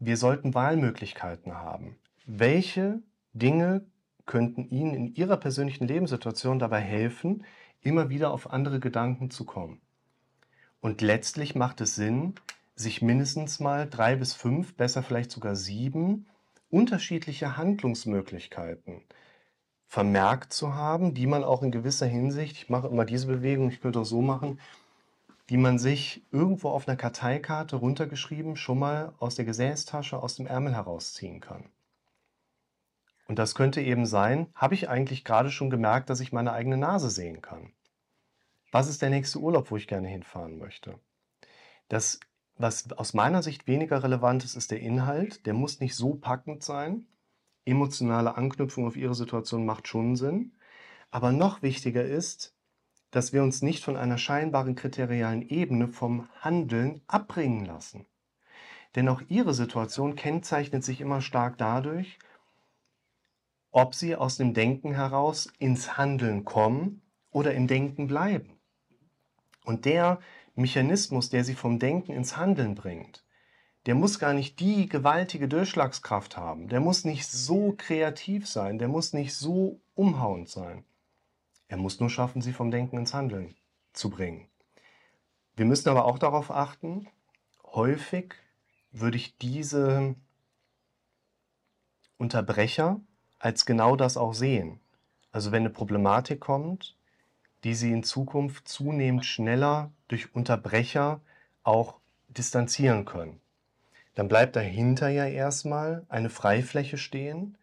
wir 0.00 0.16
sollten 0.16 0.52
Wahlmöglichkeiten 0.52 1.54
haben. 1.54 1.96
Welche 2.26 3.04
Dinge 3.34 3.86
könnten 4.26 4.64
Ihnen 4.64 4.94
in 4.94 5.14
Ihrer 5.14 5.36
persönlichen 5.36 5.86
Lebenssituation 5.86 6.58
dabei 6.58 6.80
helfen, 6.80 7.44
immer 7.82 8.10
wieder 8.10 8.32
auf 8.32 8.50
andere 8.50 8.80
Gedanken 8.80 9.30
zu 9.30 9.44
kommen. 9.44 9.80
Und 10.82 11.00
letztlich 11.00 11.54
macht 11.54 11.80
es 11.80 11.94
Sinn, 11.94 12.34
sich 12.74 13.02
mindestens 13.02 13.60
mal 13.60 13.88
drei 13.88 14.16
bis 14.16 14.34
fünf, 14.34 14.76
besser 14.76 15.02
vielleicht 15.02 15.30
sogar 15.30 15.54
sieben 15.56 16.26
unterschiedliche 16.70 17.56
Handlungsmöglichkeiten 17.56 19.02
vermerkt 19.86 20.52
zu 20.52 20.74
haben, 20.74 21.14
die 21.14 21.26
man 21.26 21.44
auch 21.44 21.62
in 21.62 21.70
gewisser 21.70 22.06
Hinsicht, 22.06 22.56
ich 22.56 22.68
mache 22.68 22.88
immer 22.88 23.04
diese 23.04 23.28
Bewegung, 23.28 23.68
ich 23.68 23.80
könnte 23.80 24.00
auch 24.00 24.04
so 24.04 24.22
machen, 24.22 24.58
die 25.50 25.56
man 25.56 25.78
sich 25.78 26.24
irgendwo 26.32 26.70
auf 26.70 26.88
einer 26.88 26.96
Karteikarte 26.96 27.76
runtergeschrieben 27.76 28.56
schon 28.56 28.80
mal 28.80 29.12
aus 29.18 29.36
der 29.36 29.44
Gesäßtasche, 29.44 30.20
aus 30.20 30.34
dem 30.34 30.46
Ärmel 30.46 30.74
herausziehen 30.74 31.40
kann. 31.40 31.70
Und 33.28 33.38
das 33.38 33.54
könnte 33.54 33.82
eben 33.82 34.06
sein, 34.06 34.48
habe 34.54 34.74
ich 34.74 34.88
eigentlich 34.88 35.24
gerade 35.24 35.50
schon 35.50 35.70
gemerkt, 35.70 36.10
dass 36.10 36.20
ich 36.20 36.32
meine 36.32 36.52
eigene 36.52 36.78
Nase 36.78 37.10
sehen 37.10 37.40
kann? 37.40 37.72
Was 38.72 38.88
ist 38.88 39.02
der 39.02 39.10
nächste 39.10 39.38
Urlaub, 39.38 39.70
wo 39.70 39.76
ich 39.76 39.86
gerne 39.86 40.08
hinfahren 40.08 40.56
möchte? 40.56 40.98
Das, 41.88 42.20
was 42.56 42.90
aus 42.92 43.12
meiner 43.12 43.42
Sicht 43.42 43.66
weniger 43.66 44.02
relevant 44.02 44.44
ist, 44.44 44.56
ist 44.56 44.70
der 44.70 44.80
Inhalt. 44.80 45.44
Der 45.44 45.52
muss 45.52 45.78
nicht 45.78 45.94
so 45.94 46.14
packend 46.14 46.62
sein. 46.62 47.06
Emotionale 47.66 48.34
Anknüpfung 48.34 48.86
auf 48.86 48.96
Ihre 48.96 49.14
Situation 49.14 49.66
macht 49.66 49.88
schon 49.88 50.16
Sinn. 50.16 50.54
Aber 51.10 51.32
noch 51.32 51.60
wichtiger 51.60 52.02
ist, 52.02 52.56
dass 53.10 53.34
wir 53.34 53.42
uns 53.42 53.60
nicht 53.60 53.84
von 53.84 53.98
einer 53.98 54.16
scheinbaren 54.16 54.74
kriterialen 54.74 55.42
Ebene 55.42 55.88
vom 55.88 56.26
Handeln 56.40 57.02
abbringen 57.06 57.66
lassen. 57.66 58.06
Denn 58.94 59.06
auch 59.10 59.20
Ihre 59.28 59.52
Situation 59.52 60.16
kennzeichnet 60.16 60.82
sich 60.82 61.02
immer 61.02 61.20
stark 61.20 61.58
dadurch, 61.58 62.18
ob 63.70 63.94
sie 63.94 64.16
aus 64.16 64.38
dem 64.38 64.54
Denken 64.54 64.94
heraus 64.94 65.52
ins 65.58 65.98
Handeln 65.98 66.46
kommen 66.46 67.02
oder 67.30 67.52
im 67.52 67.66
Denken 67.66 68.06
bleiben. 68.06 68.61
Und 69.64 69.84
der 69.84 70.20
Mechanismus, 70.54 71.30
der 71.30 71.44
sie 71.44 71.54
vom 71.54 71.78
Denken 71.78 72.12
ins 72.12 72.36
Handeln 72.36 72.74
bringt, 72.74 73.24
der 73.86 73.94
muss 73.94 74.18
gar 74.18 74.32
nicht 74.32 74.60
die 74.60 74.88
gewaltige 74.88 75.48
Durchschlagskraft 75.48 76.36
haben, 76.36 76.68
der 76.68 76.80
muss 76.80 77.04
nicht 77.04 77.28
so 77.28 77.74
kreativ 77.76 78.48
sein, 78.48 78.78
der 78.78 78.88
muss 78.88 79.12
nicht 79.12 79.34
so 79.34 79.80
umhauend 79.94 80.48
sein. 80.48 80.84
Er 81.68 81.78
muss 81.78 82.00
nur 82.00 82.10
schaffen, 82.10 82.42
sie 82.42 82.52
vom 82.52 82.70
Denken 82.70 82.98
ins 82.98 83.14
Handeln 83.14 83.56
zu 83.92 84.10
bringen. 84.10 84.48
Wir 85.56 85.64
müssen 85.64 85.88
aber 85.88 86.04
auch 86.04 86.18
darauf 86.18 86.50
achten, 86.50 87.08
häufig 87.64 88.34
würde 88.90 89.16
ich 89.16 89.36
diese 89.38 90.14
Unterbrecher 92.18 93.00
als 93.38 93.66
genau 93.66 93.96
das 93.96 94.16
auch 94.16 94.34
sehen. 94.34 94.80
Also 95.32 95.50
wenn 95.50 95.62
eine 95.62 95.70
Problematik 95.70 96.40
kommt, 96.40 96.96
die 97.64 97.74
Sie 97.74 97.92
in 97.92 98.02
Zukunft 98.02 98.68
zunehmend 98.68 99.24
schneller 99.24 99.90
durch 100.08 100.34
Unterbrecher 100.34 101.20
auch 101.62 101.96
distanzieren 102.28 103.04
können. 103.04 103.40
Dann 104.14 104.28
bleibt 104.28 104.56
dahinter 104.56 105.08
ja 105.08 105.26
erstmal 105.26 106.04
eine 106.08 106.30
Freifläche 106.30 106.98
stehen, 106.98 107.56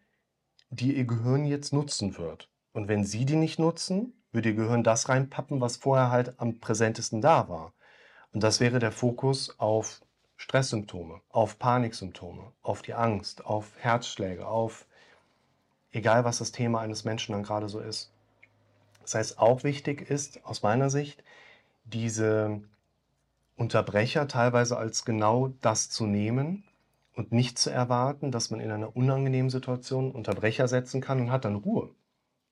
die 0.70 0.96
Ihr 0.96 1.04
Gehirn 1.04 1.44
jetzt 1.44 1.72
nutzen 1.72 2.18
wird. 2.18 2.48
Und 2.72 2.88
wenn 2.88 3.04
Sie 3.04 3.24
die 3.24 3.36
nicht 3.36 3.58
nutzen, 3.58 4.14
würde 4.32 4.50
Ihr 4.50 4.56
Gehirn 4.56 4.84
das 4.84 5.08
reinpappen, 5.08 5.60
was 5.60 5.76
vorher 5.76 6.10
halt 6.10 6.40
am 6.40 6.58
präsentesten 6.58 7.20
da 7.20 7.48
war. 7.48 7.72
Und 8.32 8.42
das 8.42 8.60
wäre 8.60 8.78
der 8.78 8.92
Fokus 8.92 9.58
auf 9.58 10.00
Stresssymptome, 10.36 11.20
auf 11.28 11.58
Paniksymptome, 11.58 12.52
auf 12.62 12.82
die 12.82 12.94
Angst, 12.94 13.44
auf 13.44 13.72
Herzschläge, 13.78 14.46
auf 14.46 14.86
egal 15.92 16.24
was 16.24 16.38
das 16.38 16.52
Thema 16.52 16.80
eines 16.80 17.04
Menschen 17.04 17.32
dann 17.32 17.42
gerade 17.42 17.68
so 17.68 17.80
ist. 17.80 18.09
Das 19.00 19.14
heißt, 19.14 19.38
auch 19.38 19.64
wichtig 19.64 20.08
ist 20.10 20.44
aus 20.44 20.62
meiner 20.62 20.90
Sicht, 20.90 21.24
diese 21.84 22.62
Unterbrecher 23.56 24.28
teilweise 24.28 24.76
als 24.76 25.04
genau 25.04 25.48
das 25.60 25.90
zu 25.90 26.06
nehmen 26.06 26.64
und 27.14 27.32
nicht 27.32 27.58
zu 27.58 27.70
erwarten, 27.70 28.30
dass 28.30 28.50
man 28.50 28.60
in 28.60 28.70
einer 28.70 28.96
unangenehmen 28.96 29.50
Situation 29.50 30.12
Unterbrecher 30.12 30.68
setzen 30.68 31.00
kann 31.00 31.20
und 31.20 31.30
hat 31.30 31.44
dann 31.44 31.56
Ruhe. 31.56 31.90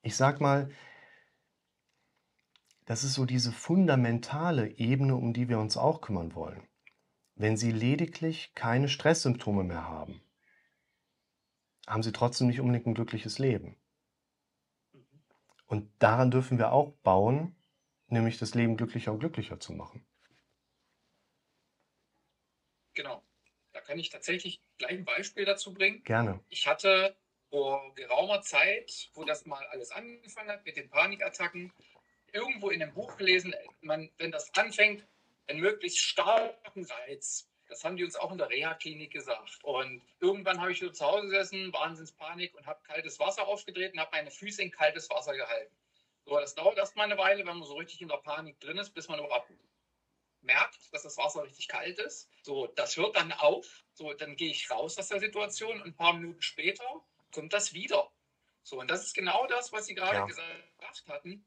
Ich 0.03 0.17
sag 0.17 0.41
mal, 0.41 0.71
das 2.87 3.05
ist 3.05 3.15
so 3.15 3.27
diese 3.27 3.53
fundamentale 3.53 4.69
Ebene, 4.79 5.15
um 5.15 5.33
die 5.33 5.49
wir 5.49 5.59
uns 5.59 5.77
auch 5.77 6.01
kümmern 6.01 6.35
wollen. 6.35 6.63
Wenn 7.37 7.57
Sie 7.57 7.71
lediglich 7.71 8.53
keine 8.55 8.89
Stresssymptome 8.89 9.63
mehr 9.63 9.87
haben, 9.87 10.21
haben 11.89 12.03
sie 12.03 12.13
trotzdem 12.13 12.47
nicht 12.49 12.61
unbedingt 12.61 12.87
ein 12.87 12.95
glückliches 12.95 13.39
Leben. 13.39 13.77
Und 15.69 15.91
daran 16.03 16.31
dürfen 16.31 16.59
wir 16.59 16.73
auch 16.73 16.93
bauen, 17.03 17.55
nämlich 18.09 18.39
das 18.39 18.55
Leben 18.55 18.77
glücklicher 18.77 19.13
und 19.13 19.21
glücklicher 19.21 19.61
zu 19.61 19.75
machen. 19.75 20.05
Genau. 22.95 23.23
Da 23.73 23.81
kann 23.81 23.99
ich 23.99 24.09
tatsächlich 24.09 24.61
gleich 24.79 24.93
ein 24.93 25.05
Beispiel 25.05 25.45
dazu 25.45 25.73
bringen. 25.73 26.03
Gerne. 26.03 26.41
Ich 26.49 26.67
hatte 26.67 27.17
vor 27.51 27.95
geraumer 27.95 28.41
Zeit, 28.41 29.11
wo 29.15 29.25
das 29.25 29.47
mal 29.47 29.65
alles 29.69 29.91
angefangen 29.93 30.51
hat 30.51 30.65
mit 30.65 30.77
den 30.77 30.89
Panikattacken, 30.89 31.73
irgendwo 32.33 32.71
in 32.71 32.83
einem 32.83 32.93
Buch 32.95 33.17
gelesen, 33.17 33.55
man, 33.83 34.11
wenn 34.19 34.33
das 34.33 34.53
anfängt, 34.55 35.07
einen 35.47 35.61
möglichst 35.61 36.01
starken 36.01 36.85
Reiz. 36.85 37.49
Das 37.69 37.85
haben 37.85 37.97
die 37.97 38.05
uns 38.05 38.17
auch 38.17 38.33
in 38.33 38.39
der 38.39 38.49
Reha-Klinik 38.49 39.13
gesagt. 39.13 39.63
Und 39.63 40.03
irgendwann 40.21 40.61
habe 40.61 40.73
ich 40.73 40.81
wieder 40.81 40.93
zu 40.93 41.05
Hause 41.05 41.27
gesessen, 41.29 41.73
Wahnsinnspanik 41.73 42.55
und 42.55 42.67
habe 42.67 42.83
kaltes 42.83 43.19
Wasser 43.19 43.47
aufgedreht 43.47 43.93
und 43.93 44.01
habe 44.01 44.11
meine 44.13 44.31
Füße 44.31 44.63
in 44.63 44.71
kaltes 44.71 45.11
Wasser 45.11 45.35
gehalten. 45.35 45.75
So, 46.25 46.39
das 46.39 46.55
dauert 46.55 46.79
erstmal 46.79 47.07
eine 47.07 47.19
Weile, 47.19 47.47
wenn 47.47 47.59
man 47.59 47.67
so 47.67 47.77
richtig 47.77 48.01
in 48.01 48.09
der 48.09 48.17
Panik 48.17 48.59
drin 48.61 48.79
ist, 48.79 48.91
bis 48.91 49.09
man 49.09 49.19
überhaupt 49.19 49.51
merkt, 50.41 50.93
dass 50.93 51.03
das 51.03 51.17
Wasser 51.17 51.43
richtig 51.45 51.69
kalt 51.69 51.99
ist. 51.99 52.31
So, 52.43 52.67
das 52.67 52.97
hört 52.97 53.17
dann 53.17 53.33
auf. 53.33 53.85
So, 53.93 54.13
dann 54.13 54.37
gehe 54.37 54.51
ich 54.51 54.71
raus 54.71 54.99
aus 54.99 55.09
der 55.09 55.21
Situation 55.21 55.81
und 55.81 55.87
ein 55.87 55.97
paar 55.97 56.15
Minuten 56.15 56.43
später 56.43 56.85
kommt 57.33 57.53
das 57.53 57.73
wieder. 57.73 58.11
So, 58.63 58.81
und 58.81 58.91
das 58.91 59.05
ist 59.05 59.15
genau 59.15 59.47
das, 59.47 59.73
was 59.73 59.87
Sie 59.87 59.95
gerade 59.95 60.19
ja. 60.19 60.27
gesagt 60.27 61.09
hatten. 61.09 61.47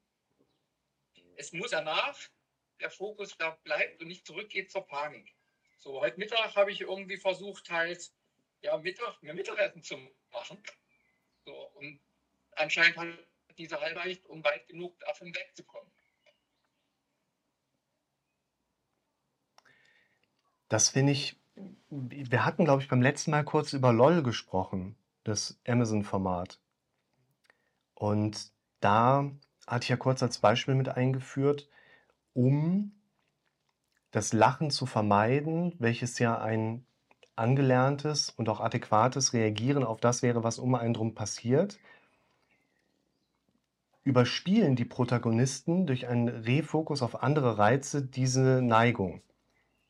Es 1.36 1.54
muss 1.54 1.72
danach 1.72 2.18
der 2.80 2.92
Fokus 2.92 3.38
da 3.38 3.52
bleibt 3.64 4.02
und 4.02 4.08
nicht 4.08 4.26
zurückgeht 4.26 4.72
zur 4.72 4.86
Panik. 4.86 5.34
So, 5.82 6.00
heute 6.00 6.20
Mittag 6.20 6.56
habe 6.56 6.72
ich 6.72 6.82
irgendwie 6.82 7.18
versucht, 7.18 7.72
halt, 7.72 8.12
ja, 8.62 8.78
Mittag, 8.78 9.24
mir 9.24 9.34
Mittagessen 9.34 9.82
zu 9.82 9.98
machen. 10.32 10.62
So, 11.44 11.56
und 11.72 12.00
anscheinend 12.52 12.98
hat 12.98 13.08
diese 13.58 13.82
Halbleicht, 13.82 14.28
um 14.28 14.44
weit 14.44 14.68
genug 14.68 15.00
davon 15.00 15.34
wegzukommen. 15.34 15.92
Das 20.70 20.90
finde 20.90 21.14
ich, 21.14 21.42
wir 21.90 22.46
hatten, 22.46 22.64
glaube 22.66 22.84
ich, 22.84 22.88
beim 22.88 23.02
letzten 23.02 23.32
Mal 23.32 23.44
kurz 23.44 23.74
über 23.74 23.92
LOL 23.92 24.22
gesprochen, 24.22 24.96
das 25.24 25.60
Amazon-Format. 25.66 26.62
Und 27.96 28.52
da 28.82 29.32
hatte 29.66 29.84
ich 29.84 29.90
ja 29.90 29.98
kurz 29.98 30.22
als 30.22 30.38
Beispiel 30.38 30.76
mit 30.76 30.90
eingeführt, 30.90 31.68
um 32.34 33.01
das 34.12 34.34
Lachen 34.34 34.72
zu 34.72 34.86
vermeiden, 34.86 35.74
welches 35.80 36.20
ja 36.20 36.40
ein 36.40 36.86
angelerntes 37.36 38.30
und 38.30 38.50
auch 38.50 38.60
adäquates 38.60 39.34
Reagieren 39.34 39.84
auf 39.84 40.00
das 40.00 40.22
wäre, 40.22 40.44
was 40.44 40.60
um 40.60 40.76
einen 40.76 40.94
drum 40.94 41.16
passiert, 41.16 41.80
überspielen 44.04 44.76
die 44.76 44.86
Protagonisten 44.86 45.88
durch 45.88 46.08
einen 46.08 46.28
Refokus 46.28 47.02
auf 47.02 47.24
andere 47.24 47.58
Reize 47.58 48.04
diese 48.04 48.62
Neigung. 48.62 49.22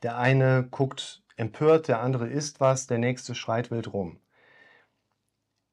Der 0.03 0.17
eine 0.17 0.67
guckt 0.69 1.23
empört, 1.35 1.87
der 1.87 2.01
andere 2.01 2.27
isst 2.27 2.59
was, 2.59 2.87
der 2.87 2.99
nächste 2.99 3.35
schreit 3.35 3.71
wild 3.71 3.91
rum. 3.93 4.19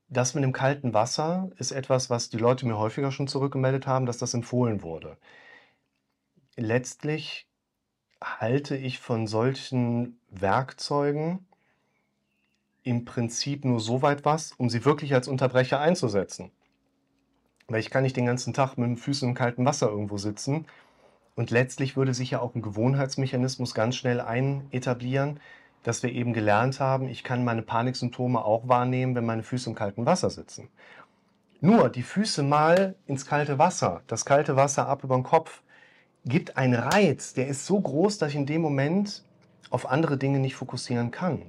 Das 0.09 0.35
mit 0.35 0.43
dem 0.43 0.53
kalten 0.53 0.95
Wasser 0.95 1.51
ist 1.59 1.71
etwas, 1.71 2.09
was 2.09 2.31
die 2.31 2.39
Leute 2.39 2.67
mir 2.67 2.79
häufiger 2.79 3.13
schon 3.13 3.29
zurückgemeldet 3.29 3.87
haben, 3.87 4.07
dass 4.07 4.19
das 4.19 4.33
empfohlen 4.33 4.83
wurde 4.83 5.19
letztlich 6.59 7.48
halte 8.23 8.77
ich 8.77 8.99
von 8.99 9.27
solchen 9.27 10.19
Werkzeugen 10.31 11.47
im 12.83 13.05
Prinzip 13.05 13.65
nur 13.65 13.81
so 13.81 14.03
weit 14.03 14.25
was, 14.25 14.53
um 14.53 14.71
sie 14.71 14.85
wirklich 14.85 15.15
als 15.15 15.29
Unterbrecher 15.29 15.81
einzusetzen. 15.81 16.51
Weil 17.69 17.81
ich 17.81 17.91
kann 17.91 18.03
nicht 18.03 18.17
den 18.17 18.27
ganzen 18.27 18.55
Tag 18.55 18.77
mit 18.79 18.89
den 18.89 18.97
Füßen 18.97 19.29
im 19.29 19.35
kalten 19.35 19.65
Wasser 19.65 19.89
irgendwo 19.89 20.17
sitzen. 20.17 20.67
Und 21.35 21.51
letztlich 21.51 21.97
würde 21.97 22.15
sich 22.15 22.31
ja 22.31 22.41
auch 22.41 22.55
ein 22.55 22.63
Gewohnheitsmechanismus 22.63 23.75
ganz 23.75 23.97
schnell 23.97 24.21
einetablieren, 24.21 25.39
dass 25.83 26.03
wir 26.03 26.13
eben 26.13 26.33
gelernt 26.33 26.81
haben, 26.81 27.09
ich 27.09 27.23
kann 27.23 27.45
meine 27.45 27.63
Paniksymptome 27.63 28.45
auch 28.45 28.69
wahrnehmen, 28.69 29.15
wenn 29.15 29.27
meine 29.27 29.43
Füße 29.43 29.71
im 29.71 29.77
kalten 29.77 30.07
Wasser 30.07 30.31
sitzen. 30.31 30.69
Nur 31.61 31.89
die 31.89 32.03
Füße 32.03 32.43
mal 32.43 32.95
ins 33.07 33.27
kalte 33.27 33.59
Wasser, 33.59 34.03
das 34.07 34.25
kalte 34.25 34.57
Wasser 34.57 34.89
ab 34.89 35.05
über 35.05 35.17
den 35.17 35.25
Kopf, 35.25 35.63
gibt 36.29 36.57
einen 36.57 36.75
Reiz, 36.75 37.33
der 37.35 37.49
ist 37.49 37.67
so 37.67 37.81
groß, 37.81 38.19
dass 38.19 38.31
ich 38.31 38.37
in 38.37 38.47
dem 38.47 38.63
Moment 38.63 39.25
auf 39.71 39.91
andere 39.91 40.19
Dinge 40.19 40.39
nicht 40.39 40.55
fokussieren 40.57 41.11
kann. 41.11 41.43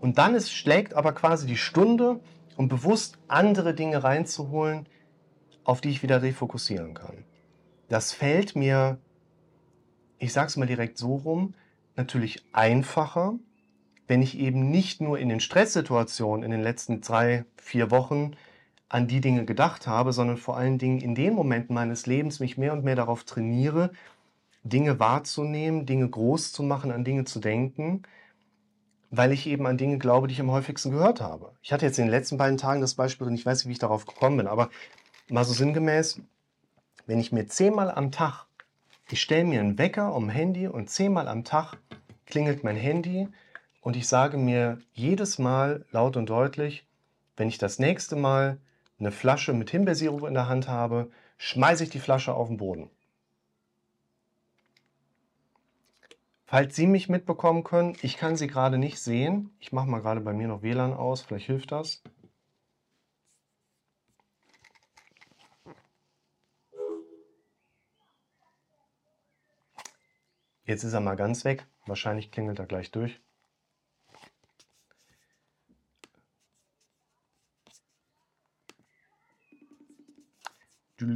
Und 0.00 0.18
dann 0.18 0.34
ist, 0.34 0.52
schlägt 0.52 0.94
aber 0.94 1.12
quasi 1.12 1.46
die 1.46 1.56
Stunde, 1.56 2.20
um 2.56 2.68
bewusst 2.68 3.18
andere 3.26 3.74
Dinge 3.74 4.04
reinzuholen, 4.04 4.86
auf 5.64 5.80
die 5.80 5.90
ich 5.90 6.02
wieder 6.02 6.22
refokussieren 6.22 6.94
kann. 6.94 7.24
Das 7.88 8.12
fällt 8.12 8.54
mir, 8.54 8.98
ich 10.18 10.32
sage 10.32 10.48
es 10.48 10.56
mal 10.56 10.66
direkt 10.66 10.98
so 10.98 11.16
rum, 11.16 11.54
natürlich 11.96 12.44
einfacher, 12.52 13.38
wenn 14.06 14.20
ich 14.20 14.38
eben 14.38 14.70
nicht 14.70 15.00
nur 15.00 15.18
in 15.18 15.28
den 15.28 15.40
Stresssituationen 15.40 16.44
in 16.44 16.50
den 16.50 16.62
letzten 16.62 17.00
drei, 17.00 17.44
vier 17.56 17.90
Wochen 17.90 18.32
an 18.94 19.08
die 19.08 19.20
Dinge 19.20 19.44
gedacht 19.44 19.88
habe, 19.88 20.12
sondern 20.12 20.36
vor 20.36 20.56
allen 20.56 20.78
Dingen 20.78 21.00
in 21.00 21.16
den 21.16 21.34
Momenten 21.34 21.74
meines 21.74 22.06
Lebens 22.06 22.38
mich 22.38 22.56
mehr 22.56 22.72
und 22.72 22.84
mehr 22.84 22.94
darauf 22.94 23.24
trainiere, 23.24 23.90
Dinge 24.62 25.00
wahrzunehmen, 25.00 25.84
Dinge 25.84 26.08
groß 26.08 26.52
zu 26.52 26.62
machen, 26.62 26.92
an 26.92 27.02
Dinge 27.02 27.24
zu 27.24 27.40
denken, 27.40 28.04
weil 29.10 29.32
ich 29.32 29.48
eben 29.48 29.66
an 29.66 29.78
Dinge 29.78 29.98
glaube, 29.98 30.28
die 30.28 30.34
ich 30.34 30.40
am 30.40 30.52
häufigsten 30.52 30.92
gehört 30.92 31.20
habe. 31.20 31.56
Ich 31.60 31.72
hatte 31.72 31.84
jetzt 31.84 31.98
in 31.98 32.04
den 32.04 32.12
letzten 32.12 32.38
beiden 32.38 32.56
Tagen 32.56 32.80
das 32.80 32.94
Beispiel 32.94 33.26
und 33.26 33.34
ich 33.34 33.44
weiß 33.44 33.58
nicht, 33.58 33.68
wie 33.68 33.72
ich 33.72 33.80
darauf 33.80 34.06
gekommen 34.06 34.36
bin, 34.36 34.46
aber 34.46 34.70
mal 35.28 35.44
so 35.44 35.54
sinngemäß, 35.54 36.20
wenn 37.06 37.18
ich 37.18 37.32
mir 37.32 37.48
zehnmal 37.48 37.90
am 37.90 38.12
Tag, 38.12 38.46
ich 39.10 39.20
stelle 39.20 39.44
mir 39.44 39.58
einen 39.58 39.76
Wecker 39.76 40.14
um 40.14 40.28
Handy 40.28 40.68
und 40.68 40.88
zehnmal 40.88 41.26
am 41.26 41.42
Tag 41.42 41.78
klingelt 42.26 42.62
mein 42.62 42.76
Handy 42.76 43.26
und 43.80 43.96
ich 43.96 44.06
sage 44.06 44.38
mir 44.38 44.78
jedes 44.92 45.40
Mal 45.40 45.84
laut 45.90 46.16
und 46.16 46.30
deutlich, 46.30 46.86
wenn 47.36 47.48
ich 47.48 47.58
das 47.58 47.80
nächste 47.80 48.14
Mal 48.14 48.60
eine 48.98 49.12
Flasche 49.12 49.52
mit 49.52 49.70
Himbeersirup 49.70 50.24
in 50.24 50.34
der 50.34 50.48
Hand 50.48 50.68
habe, 50.68 51.10
schmeiße 51.36 51.84
ich 51.84 51.90
die 51.90 52.00
Flasche 52.00 52.34
auf 52.34 52.48
den 52.48 52.56
Boden. 52.56 52.90
Falls 56.46 56.76
Sie 56.76 56.86
mich 56.86 57.08
mitbekommen 57.08 57.64
können, 57.64 57.96
ich 58.02 58.16
kann 58.16 58.36
Sie 58.36 58.46
gerade 58.46 58.78
nicht 58.78 59.00
sehen. 59.00 59.50
Ich 59.58 59.72
mache 59.72 59.88
mal 59.88 60.00
gerade 60.00 60.20
bei 60.20 60.32
mir 60.32 60.46
noch 60.46 60.62
WLAN 60.62 60.94
aus, 60.94 61.22
vielleicht 61.22 61.46
hilft 61.46 61.72
das. 61.72 62.02
Jetzt 70.66 70.84
ist 70.84 70.92
er 70.94 71.00
mal 71.00 71.16
ganz 71.16 71.44
weg. 71.44 71.66
Wahrscheinlich 71.86 72.30
klingelt 72.30 72.58
er 72.58 72.66
gleich 72.66 72.90
durch. 72.90 73.20
So. 80.96 81.06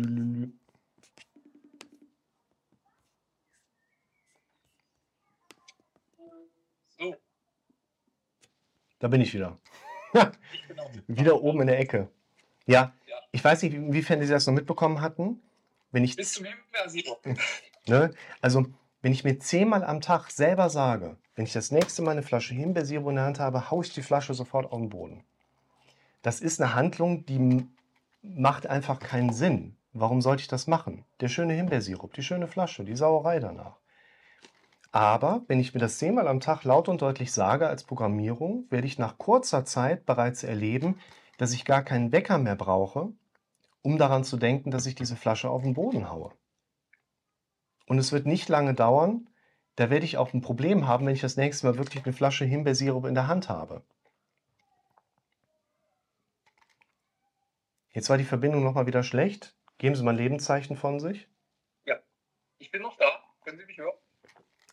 Da 8.98 9.08
bin 9.08 9.20
ich 9.20 9.32
wieder. 9.32 9.58
ich 10.12 10.66
bin 10.66 10.76
wieder 11.06 11.40
oben 11.42 11.60
in 11.60 11.68
der 11.68 11.78
Ecke. 11.78 12.08
Ja, 12.66 12.92
ja, 13.06 13.16
ich 13.30 13.44
weiß 13.44 13.62
nicht, 13.62 13.74
inwiefern 13.74 14.20
Sie 14.20 14.26
das 14.26 14.46
noch 14.46 14.54
mitbekommen 14.54 15.00
hatten. 15.00 15.40
Wenn 15.92 16.02
ich, 16.02 16.16
Bis 16.16 16.32
zum 16.34 16.46
ne? 17.86 18.12
Also, 18.40 18.66
wenn 19.00 19.12
ich 19.12 19.22
mir 19.22 19.38
zehnmal 19.38 19.84
am 19.84 20.00
Tag 20.00 20.30
selber 20.30 20.70
sage, 20.70 21.16
wenn 21.36 21.44
ich 21.44 21.52
das 21.52 21.70
nächste 21.70 22.02
Mal 22.02 22.10
eine 22.12 22.24
Flasche 22.24 22.54
Himbeersirup 22.54 23.10
in 23.10 23.14
der 23.14 23.24
Hand 23.24 23.38
habe, 23.38 23.70
haue 23.70 23.84
ich 23.84 23.94
die 23.94 24.02
Flasche 24.02 24.34
sofort 24.34 24.66
auf 24.72 24.80
den 24.80 24.90
Boden. 24.90 25.24
Das 26.22 26.40
ist 26.40 26.60
eine 26.60 26.74
Handlung, 26.74 27.24
die 27.26 27.64
macht 28.36 28.66
einfach 28.66 29.00
keinen 29.00 29.32
Sinn. 29.32 29.76
Warum 29.92 30.20
sollte 30.20 30.42
ich 30.42 30.48
das 30.48 30.66
machen? 30.66 31.04
Der 31.20 31.28
schöne 31.28 31.54
Himbeersirup, 31.54 32.12
die 32.12 32.22
schöne 32.22 32.46
Flasche, 32.46 32.84
die 32.84 32.96
Sauerei 32.96 33.40
danach. 33.40 33.78
Aber 34.90 35.42
wenn 35.48 35.60
ich 35.60 35.74
mir 35.74 35.80
das 35.80 35.98
zehnmal 35.98 36.28
am 36.28 36.40
Tag 36.40 36.64
laut 36.64 36.88
und 36.88 37.02
deutlich 37.02 37.32
sage 37.32 37.68
als 37.68 37.84
Programmierung, 37.84 38.66
werde 38.70 38.86
ich 38.86 38.98
nach 38.98 39.18
kurzer 39.18 39.64
Zeit 39.64 40.06
bereits 40.06 40.44
erleben, 40.44 41.00
dass 41.36 41.52
ich 41.52 41.64
gar 41.64 41.82
keinen 41.82 42.12
Wecker 42.12 42.38
mehr 42.38 42.56
brauche, 42.56 43.12
um 43.82 43.98
daran 43.98 44.24
zu 44.24 44.36
denken, 44.36 44.70
dass 44.70 44.86
ich 44.86 44.94
diese 44.94 45.16
Flasche 45.16 45.50
auf 45.50 45.62
den 45.62 45.74
Boden 45.74 46.10
haue. 46.10 46.32
Und 47.86 47.98
es 47.98 48.12
wird 48.12 48.26
nicht 48.26 48.48
lange 48.48 48.74
dauern, 48.74 49.28
da 49.76 49.90
werde 49.90 50.04
ich 50.04 50.16
auch 50.16 50.32
ein 50.34 50.40
Problem 50.40 50.86
haben, 50.86 51.06
wenn 51.06 51.14
ich 51.14 51.20
das 51.20 51.36
nächste 51.36 51.66
Mal 51.66 51.78
wirklich 51.78 52.04
eine 52.04 52.12
Flasche 52.12 52.44
Himbeersirup 52.44 53.06
in 53.06 53.14
der 53.14 53.28
Hand 53.28 53.48
habe. 53.48 53.82
Jetzt 57.98 58.10
war 58.10 58.16
die 58.16 58.22
Verbindung 58.22 58.62
nochmal 58.62 58.86
wieder 58.86 59.02
schlecht. 59.02 59.56
Geben 59.78 59.96
Sie 59.96 60.04
mal 60.04 60.12
ein 60.12 60.18
Lebenszeichen 60.18 60.76
von 60.76 61.00
sich. 61.00 61.26
Ja, 61.84 61.96
ich 62.58 62.70
bin 62.70 62.80
noch 62.80 62.96
da. 62.96 63.06
Können 63.42 63.58
Sie 63.58 63.64
mich 63.66 63.76
hören? 63.76 63.96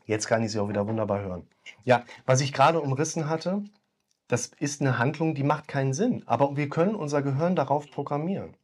Jetzt 0.06 0.28
kann 0.28 0.44
ich 0.44 0.52
Sie 0.52 0.60
auch 0.60 0.70
wieder 0.70 0.86
wunderbar 0.86 1.22
hören. 1.22 1.50
Ja, 1.86 2.06
was 2.28 2.42
ich 2.42 2.54
gerade 2.54 2.80
umrissen 2.80 3.28
hatte, 3.28 3.64
das 4.28 4.52
ist 4.60 4.80
eine 4.80 5.00
Handlung, 5.00 5.34
die 5.34 5.42
macht 5.42 5.68
keinen 5.68 5.94
Sinn. 5.94 6.22
Aber 6.28 6.56
wir 6.56 6.70
können 6.70 6.94
unser 6.94 7.24
Gehirn 7.24 7.56
darauf 7.56 7.90
programmieren. 7.90 8.58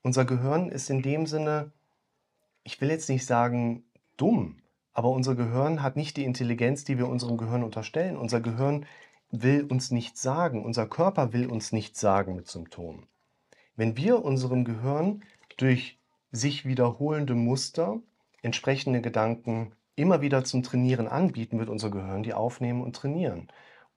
Unser 0.00 0.24
Gehirn 0.24 0.70
ist 0.70 0.88
in 0.88 1.02
dem 1.02 1.26
Sinne, 1.26 1.72
ich 2.62 2.80
will 2.80 2.88
jetzt 2.88 3.10
nicht 3.10 3.26
sagen 3.26 3.84
dumm, 4.16 4.62
aber 4.94 5.10
unser 5.10 5.34
Gehirn 5.34 5.82
hat 5.82 5.96
nicht 5.96 6.16
die 6.16 6.24
Intelligenz, 6.24 6.84
die 6.84 6.96
wir 6.96 7.06
unserem 7.06 7.36
Gehirn 7.36 7.62
unterstellen. 7.62 8.16
Unser 8.16 8.40
Gehirn 8.40 8.86
will 9.30 9.64
uns 9.64 9.90
nichts 9.90 10.22
sagen. 10.22 10.64
Unser 10.64 10.86
Körper 10.86 11.34
will 11.34 11.50
uns 11.50 11.70
nichts 11.70 12.00
sagen 12.00 12.34
mit 12.34 12.48
Symptomen. 12.48 13.06
Wenn 13.76 13.96
wir 13.96 14.24
unserem 14.24 14.64
Gehirn 14.64 15.22
durch 15.56 15.98
sich 16.32 16.64
wiederholende 16.64 17.34
Muster 17.34 18.00
entsprechende 18.42 19.00
Gedanken 19.00 19.72
immer 19.94 20.20
wieder 20.20 20.44
zum 20.44 20.62
Trainieren 20.62 21.08
anbieten, 21.08 21.58
wird 21.58 21.68
unser 21.68 21.90
Gehirn 21.90 22.22
die 22.22 22.34
aufnehmen 22.34 22.82
und 22.82 22.96
trainieren. 22.96 23.48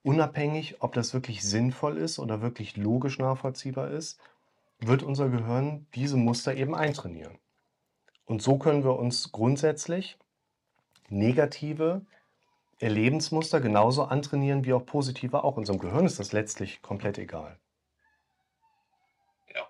Unabhängig, 0.02 0.76
ob 0.80 0.94
das 0.94 1.12
wirklich 1.12 1.42
sinnvoll 1.42 1.98
ist 1.98 2.18
oder 2.18 2.40
wirklich 2.40 2.76
logisch 2.76 3.18
nachvollziehbar 3.18 3.90
ist, 3.90 4.18
wird 4.78 5.02
unser 5.02 5.28
Gehirn 5.28 5.86
diese 5.94 6.16
Muster 6.16 6.54
eben 6.54 6.74
eintrainieren. 6.74 7.38
Und 8.24 8.40
so 8.42 8.58
können 8.58 8.84
wir 8.84 8.98
uns 8.98 9.32
grundsätzlich 9.32 10.18
negative 11.10 12.02
Erlebensmuster 12.78 13.60
genauso 13.60 14.04
antrainieren 14.04 14.64
wie 14.64 14.72
auch 14.72 14.86
positive 14.86 15.44
auch. 15.44 15.56
Unserem 15.56 15.78
Gehirn 15.78 16.06
ist 16.06 16.18
das 16.18 16.32
letztlich 16.32 16.80
komplett 16.80 17.18
egal. 17.18 17.58
Ja, 19.54 19.68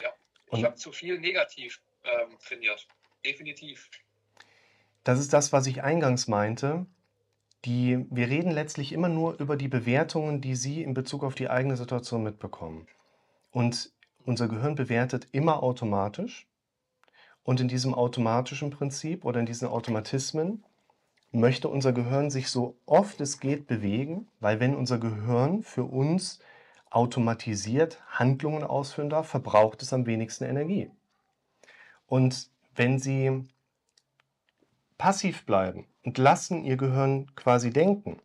ja. 0.00 0.10
Ich 0.52 0.64
habe 0.64 0.76
zu 0.76 0.92
viel 0.92 1.18
negativ 1.18 1.80
ähm, 2.04 2.36
trainiert. 2.38 2.86
Definitiv. 3.24 3.90
Das 5.04 5.18
ist 5.18 5.32
das, 5.32 5.52
was 5.52 5.66
ich 5.66 5.82
eingangs 5.82 6.28
meinte. 6.28 6.86
Die, 7.64 8.06
wir 8.10 8.28
reden 8.28 8.50
letztlich 8.50 8.92
immer 8.92 9.08
nur 9.08 9.38
über 9.38 9.56
die 9.56 9.68
Bewertungen, 9.68 10.40
die 10.40 10.54
Sie 10.54 10.82
in 10.82 10.94
Bezug 10.94 11.24
auf 11.24 11.34
die 11.34 11.50
eigene 11.50 11.76
Situation 11.76 12.22
mitbekommen. 12.22 12.86
Und 13.50 13.92
unser 14.24 14.48
Gehirn 14.48 14.74
bewertet 14.74 15.28
immer 15.32 15.62
automatisch. 15.62 16.46
Und 17.42 17.60
in 17.60 17.68
diesem 17.68 17.94
automatischen 17.94 18.70
Prinzip 18.70 19.24
oder 19.24 19.40
in 19.40 19.46
diesen 19.46 19.68
Automatismen 19.68 20.64
möchte 21.32 21.68
unser 21.68 21.92
Gehirn 21.92 22.30
sich 22.30 22.48
so 22.48 22.76
oft 22.86 23.20
es 23.20 23.40
geht 23.40 23.66
bewegen, 23.66 24.28
weil 24.40 24.60
wenn 24.60 24.74
unser 24.74 24.98
Gehirn 24.98 25.62
für 25.62 25.84
uns 25.84 26.40
automatisiert 26.90 28.02
Handlungen 28.08 28.64
ausführen 28.64 29.10
darf, 29.10 29.28
verbraucht 29.28 29.82
es 29.82 29.92
am 29.92 30.06
wenigsten 30.06 30.44
Energie. 30.44 30.90
Und 32.06 32.50
wenn 32.74 32.98
Sie 32.98 33.48
passiv 34.98 35.46
bleiben 35.46 35.86
und 36.02 36.18
lassen 36.18 36.64
Ihr 36.64 36.76
Gehirn 36.76 37.34
quasi 37.36 37.70
denken, 37.70 38.20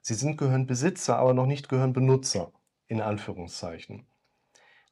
Sie 0.00 0.14
sind 0.14 0.36
Gehirnbesitzer, 0.36 1.18
aber 1.18 1.34
noch 1.34 1.46
nicht 1.46 1.68
Gehirnbenutzer, 1.68 2.50
in 2.88 3.00
Anführungszeichen, 3.00 4.06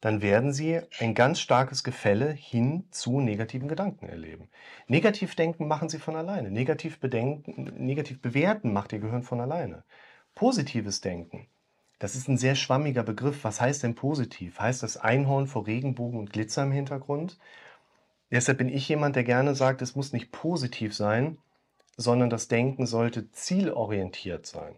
dann 0.01 0.23
werden 0.23 0.53
Sie 0.53 0.81
ein 0.99 1.15
ganz 1.15 1.41
starkes 1.41 1.85
Gefälle 1.85 2.31
hin 2.33 2.89
zu 2.91 3.21
negativen 3.21 3.69
Gedanken 3.69 4.09
erleben. 4.09 4.49
Negativ 4.87 5.35
denken 5.35 5.69
machen 5.69 5.89
Sie 5.89 5.99
von 5.99 6.17
alleine. 6.17 6.51
Negativ, 6.51 7.01
bedenken, 7.01 7.75
negativ 7.77 8.23
bewerten 8.23 8.73
macht 8.73 8.93
Ihr 8.93 9.01
Gehirn 9.01 9.23
von 9.23 9.41
alleine. 9.41 9.85
Positives 10.35 11.01
Denken, 11.01 11.49
das 12.01 12.17
ist 12.17 12.29
ein 12.29 12.39
sehr 12.39 12.55
schwammiger 12.57 13.03
Begriff. 13.03 13.45
Was 13.45 13.61
heißt 13.61 13.83
denn 13.83 13.95
positiv? 13.95 14.59
Heißt 14.59 14.83
das 14.83 14.97
Einhorn 14.97 15.47
vor 15.47 15.67
Regenbogen 15.67 16.19
und 16.19 16.33
Glitzer 16.33 16.63
im 16.63 16.73
Hintergrund? 16.73 17.39
Deshalb 18.31 18.59
bin 18.59 18.71
ich 18.71 18.89
jemand, 18.89 19.17
der 19.17 19.25
gerne 19.25 19.55
sagt, 19.55 19.83
es 19.83 19.95
muss 19.95 20.15
nicht 20.15 20.33
positiv 20.33 20.97
sein, 20.97 21.37
sondern 21.99 22.31
das 22.31 22.49
Denken 22.49 22.87
sollte 22.87 23.31
zielorientiert 23.33 24.47
sein. 24.47 24.77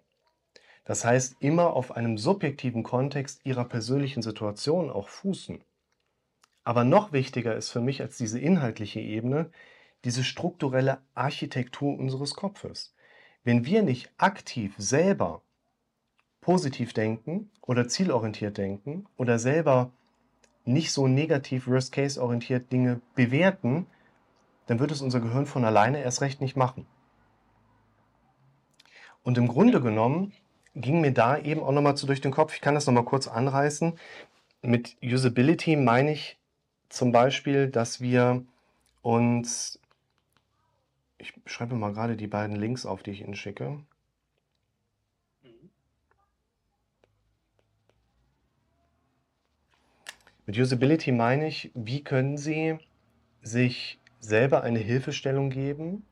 Das 0.85 1.05
heißt, 1.05 1.37
immer 1.39 1.75
auf 1.75 1.93
einem 1.93 2.19
subjektiven 2.19 2.83
Kontext 2.83 3.41
ihrer 3.45 3.67
persönlichen 3.67 4.23
Situation 4.23 4.91
auch 4.91 5.09
fußen. 5.09 5.63
Aber 6.65 6.83
noch 6.83 7.13
wichtiger 7.13 7.55
ist 7.55 7.71
für 7.71 7.81
mich 7.81 8.01
als 8.01 8.17
diese 8.17 8.41
inhaltliche 8.41 8.99
Ebene 8.99 9.53
diese 10.05 10.25
strukturelle 10.25 10.99
Architektur 11.15 11.97
unseres 11.97 12.35
Kopfes. 12.35 12.97
Wenn 13.45 13.65
wir 13.65 13.85
nicht 13.85 14.11
aktiv 14.19 14.75
selber 14.77 15.43
positiv 16.43 16.93
denken 16.93 17.49
oder 17.63 17.89
zielorientiert 17.89 18.59
denken 18.59 19.07
oder 19.17 19.39
selber 19.39 19.91
nicht 20.65 20.93
so 20.93 21.09
negativ 21.09 21.67
Worst-Case-orientiert 21.67 22.71
Dinge 22.71 23.01
bewerten, 23.15 23.87
dann 24.67 24.79
wird 24.79 24.91
es 24.91 25.01
unser 25.01 25.21
Gehirn 25.21 25.47
von 25.47 25.65
alleine 25.65 26.03
erst 26.03 26.21
recht 26.21 26.41
nicht 26.41 26.57
machen. 26.57 26.87
Und 29.23 29.39
im 29.39 29.49
Grunde 29.49 29.81
genommen 29.81 30.33
ging 30.75 31.01
mir 31.01 31.13
da 31.13 31.39
eben 31.39 31.63
auch 31.63 31.73
nochmal 31.73 31.97
zu 31.97 32.07
durch 32.07 32.21
den 32.21 32.33
Kopf. 32.33 32.55
Ich 32.55 32.61
kann 32.61 32.75
das 32.75 32.87
nochmal 32.87 33.05
kurz 33.05 33.29
anreißen. 33.29 33.99
Mit 34.63 34.97
Usability 35.03 35.77
meine 35.77 36.13
ich 36.13 36.39
zum 36.89 37.13
Beispiel, 37.13 37.69
dass 37.69 38.01
wir 38.01 38.45
uns, 39.03 39.79
ich 41.19 41.35
schreibe 41.47 41.75
mal 41.77 41.93
gerade 41.93 42.17
die 42.17 42.27
beiden 42.27 42.57
Links 42.57 42.87
auf, 42.87 43.03
die 43.03 43.13
ich 43.13 43.21
Ihnen 43.23 43.37
schicke. 43.37 43.81
Mit 50.53 50.61
Usability 50.61 51.13
meine 51.13 51.49
ich, 51.49 51.71
wie 51.75 52.05
können 52.05 52.37
Sie 52.37 52.77
sich 53.41 53.99
selber 54.21 54.63
eine 54.63 54.81
Hilfestellung 54.81 55.49
geben, 55.49 56.05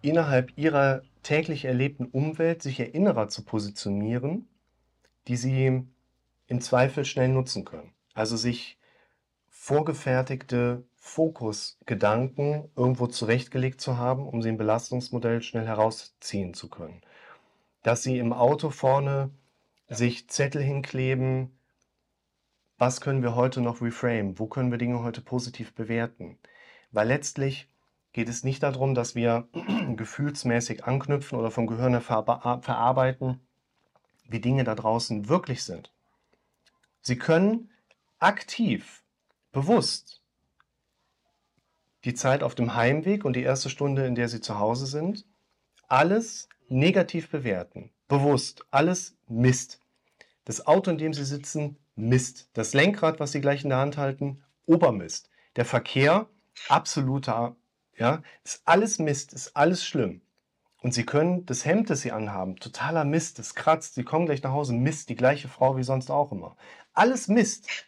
innerhalb 0.00 0.56
Ihrer 0.56 1.02
täglich 1.24 1.64
erlebten 1.64 2.04
Umwelt 2.04 2.62
sich 2.62 2.78
Erinnerer 2.78 3.26
zu 3.26 3.44
positionieren, 3.44 4.46
die 5.26 5.36
sie 5.36 5.82
im 6.46 6.60
Zweifel 6.60 7.04
schnell 7.04 7.30
nutzen 7.30 7.64
können. 7.64 7.92
Also 8.14 8.36
sich 8.36 8.78
vorgefertigte 9.48 10.84
Fokusgedanken 10.94 12.70
irgendwo 12.76 13.08
zurechtgelegt 13.08 13.80
zu 13.80 13.98
haben, 13.98 14.24
um 14.28 14.40
sie 14.40 14.50
im 14.50 14.56
Belastungsmodell 14.56 15.42
schnell 15.42 15.66
herausziehen 15.66 16.54
zu 16.54 16.68
können. 16.68 17.00
Dass 17.82 18.04
sie 18.04 18.18
im 18.18 18.32
Auto 18.32 18.70
vorne 18.70 19.30
sich 19.88 20.28
Zettel 20.30 20.62
hinkleben, 20.62 21.58
was 22.78 23.00
können 23.00 23.22
wir 23.22 23.34
heute 23.34 23.60
noch 23.60 23.80
reframe, 23.80 24.38
wo 24.38 24.46
können 24.46 24.70
wir 24.70 24.78
Dinge 24.78 25.02
heute 25.02 25.20
positiv 25.20 25.74
bewerten. 25.74 26.38
Weil 26.90 27.08
letztlich 27.08 27.68
geht 28.12 28.28
es 28.28 28.44
nicht 28.44 28.62
darum, 28.62 28.94
dass 28.94 29.14
wir 29.14 29.48
gefühlsmäßig 29.96 30.84
anknüpfen 30.84 31.38
oder 31.38 31.50
vom 31.50 31.66
Gehirn 31.66 32.00
verarbeiten, 32.00 33.40
wie 34.28 34.40
Dinge 34.40 34.64
da 34.64 34.74
draußen 34.74 35.28
wirklich 35.28 35.64
sind. 35.64 35.92
Sie 37.00 37.18
können 37.18 37.70
aktiv, 38.18 39.04
bewusst 39.52 40.22
die 42.04 42.14
Zeit 42.14 42.42
auf 42.42 42.54
dem 42.54 42.74
Heimweg 42.74 43.24
und 43.24 43.34
die 43.34 43.42
erste 43.42 43.70
Stunde, 43.70 44.06
in 44.06 44.14
der 44.14 44.28
Sie 44.28 44.40
zu 44.40 44.58
Hause 44.58 44.86
sind, 44.86 45.26
alles 45.88 46.48
negativ 46.68 47.30
bewerten. 47.30 47.90
Bewusst, 48.08 48.66
alles 48.70 49.16
Mist. 49.26 49.80
Das 50.44 50.66
Auto, 50.66 50.90
in 50.90 50.98
dem 50.98 51.14
Sie 51.14 51.24
sitzen, 51.24 51.78
Mist. 51.96 52.50
Das 52.54 52.74
Lenkrad, 52.74 53.20
was 53.20 53.32
Sie 53.32 53.40
gleich 53.40 53.62
in 53.62 53.70
der 53.70 53.78
Hand 53.78 53.96
halten, 53.96 54.42
Obermist. 54.66 55.30
Der 55.56 55.64
Verkehr, 55.64 56.28
absoluter 56.68 57.56
ja, 57.96 58.22
ist 58.42 58.62
alles 58.64 58.98
Mist, 58.98 59.32
ist 59.32 59.56
alles 59.56 59.84
schlimm. 59.84 60.20
Und 60.82 60.92
sie 60.92 61.06
können 61.06 61.46
das 61.46 61.64
Hemd, 61.64 61.88
das 61.88 62.02
sie 62.02 62.12
anhaben, 62.12 62.56
totaler 62.56 63.04
Mist, 63.04 63.38
das 63.38 63.54
kratzt, 63.54 63.94
sie 63.94 64.04
kommen 64.04 64.26
gleich 64.26 64.42
nach 64.42 64.52
Hause, 64.52 64.74
Mist, 64.74 65.08
die 65.08 65.16
gleiche 65.16 65.48
Frau 65.48 65.76
wie 65.76 65.82
sonst 65.82 66.10
auch 66.10 66.30
immer. 66.30 66.56
Alles 66.92 67.28
Mist. 67.28 67.86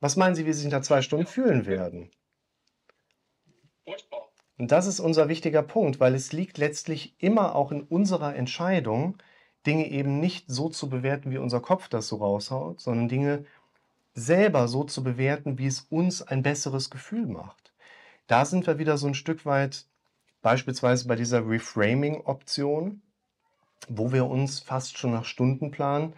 Was 0.00 0.16
meinen 0.16 0.34
Sie, 0.34 0.46
wie 0.46 0.52
Sie 0.52 0.62
sich 0.62 0.70
nach 0.70 0.82
zwei 0.82 1.02
Stunden 1.02 1.26
fühlen 1.26 1.66
werden? 1.66 2.10
Und 4.56 4.70
das 4.70 4.86
ist 4.86 5.00
unser 5.00 5.28
wichtiger 5.28 5.62
Punkt, 5.62 6.00
weil 6.00 6.14
es 6.14 6.32
liegt 6.32 6.58
letztlich 6.58 7.14
immer 7.18 7.54
auch 7.54 7.72
in 7.72 7.82
unserer 7.82 8.34
Entscheidung, 8.34 9.18
Dinge 9.66 9.88
eben 9.88 10.20
nicht 10.20 10.46
so 10.48 10.68
zu 10.68 10.88
bewerten, 10.88 11.30
wie 11.30 11.38
unser 11.38 11.60
Kopf 11.60 11.88
das 11.88 12.08
so 12.08 12.16
raushaut, 12.16 12.80
sondern 12.80 13.08
Dinge 13.08 13.44
selber 14.14 14.68
so 14.68 14.84
zu 14.84 15.02
bewerten, 15.02 15.58
wie 15.58 15.66
es 15.66 15.80
uns 15.90 16.22
ein 16.22 16.42
besseres 16.42 16.90
Gefühl 16.90 17.26
macht. 17.26 17.72
Da 18.26 18.44
sind 18.44 18.66
wir 18.66 18.78
wieder 18.78 18.96
so 18.96 19.06
ein 19.06 19.14
Stück 19.14 19.44
weit 19.44 19.86
beispielsweise 20.42 21.08
bei 21.08 21.16
dieser 21.16 21.46
Reframing-Option, 21.48 23.02
wo 23.88 24.12
wir 24.12 24.26
uns 24.26 24.60
fast 24.60 24.98
schon 24.98 25.10
nach 25.10 25.24
Stundenplan 25.24 26.14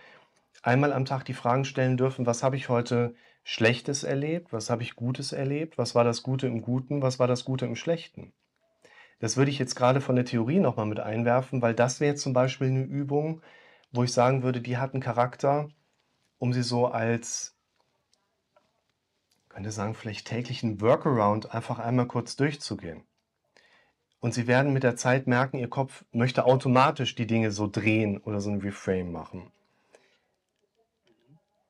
einmal 0.63 0.93
am 0.93 1.05
Tag 1.05 1.25
die 1.25 1.35
Fragen 1.35 1.65
stellen 1.65 1.97
dürfen, 1.97 2.27
was 2.27 2.43
habe 2.43 2.57
ich 2.57 2.69
heute 2.69 3.15
Schlechtes 3.45 4.03
erlebt, 4.03 4.53
was 4.53 4.71
habe 4.71 4.83
ich 4.83 4.97
Gutes 4.97 5.33
erlebt, 5.33 5.79
was 5.79 5.95
war 5.95 6.05
das 6.05 6.23
Gute 6.23 6.49
im 6.49 6.63
Guten, 6.63 7.03
was 7.03 7.19
war 7.19 7.29
das 7.29 7.45
Gute 7.45 7.65
im 7.65 7.77
Schlechten. 7.77 8.33
Das 9.19 9.37
würde 9.37 9.51
ich 9.51 9.59
jetzt 9.59 9.75
gerade 9.75 10.01
von 10.01 10.17
der 10.17 10.25
Theorie 10.25 10.61
nochmal 10.61 10.87
mit 10.87 11.01
einwerfen, 11.01 11.63
weil 11.63 11.75
das 11.75 12.01
wäre 12.01 12.15
zum 12.17 12.33
Beispiel 12.33 12.69
eine 12.69 12.83
Übung, 12.83 13.43
wo 13.93 14.05
ich 14.05 14.13
sagen 14.13 14.43
würde, 14.43 14.61
die 14.61 14.77
hat 14.77 14.93
einen 14.93 15.03
Charakter, 15.03 15.69
um 16.39 16.53
sie 16.53 16.63
so 16.63 16.87
als 16.87 17.57
könnte 19.57 19.71
sagen, 19.71 19.95
vielleicht 19.95 20.27
täglichen 20.27 20.83
Workaround 20.83 21.55
einfach 21.55 21.79
einmal 21.79 22.07
kurz 22.07 22.37
durchzugehen. 22.37 23.05
Und 24.21 24.35
Sie 24.35 24.47
werden 24.47 24.75
mit 24.75 24.83
der 24.83 24.97
Zeit 24.97 25.27
merken, 25.27 25.57
Ihr 25.57 25.71
Kopf 25.71 26.05
möchte 26.13 26.45
automatisch 26.45 27.15
die 27.15 27.27
Dinge 27.27 27.51
so 27.51 27.67
drehen 27.67 28.19
oder 28.19 28.43
so 28.43 28.51
ein 28.51 28.61
Reframe 28.61 29.11
machen. 29.11 29.51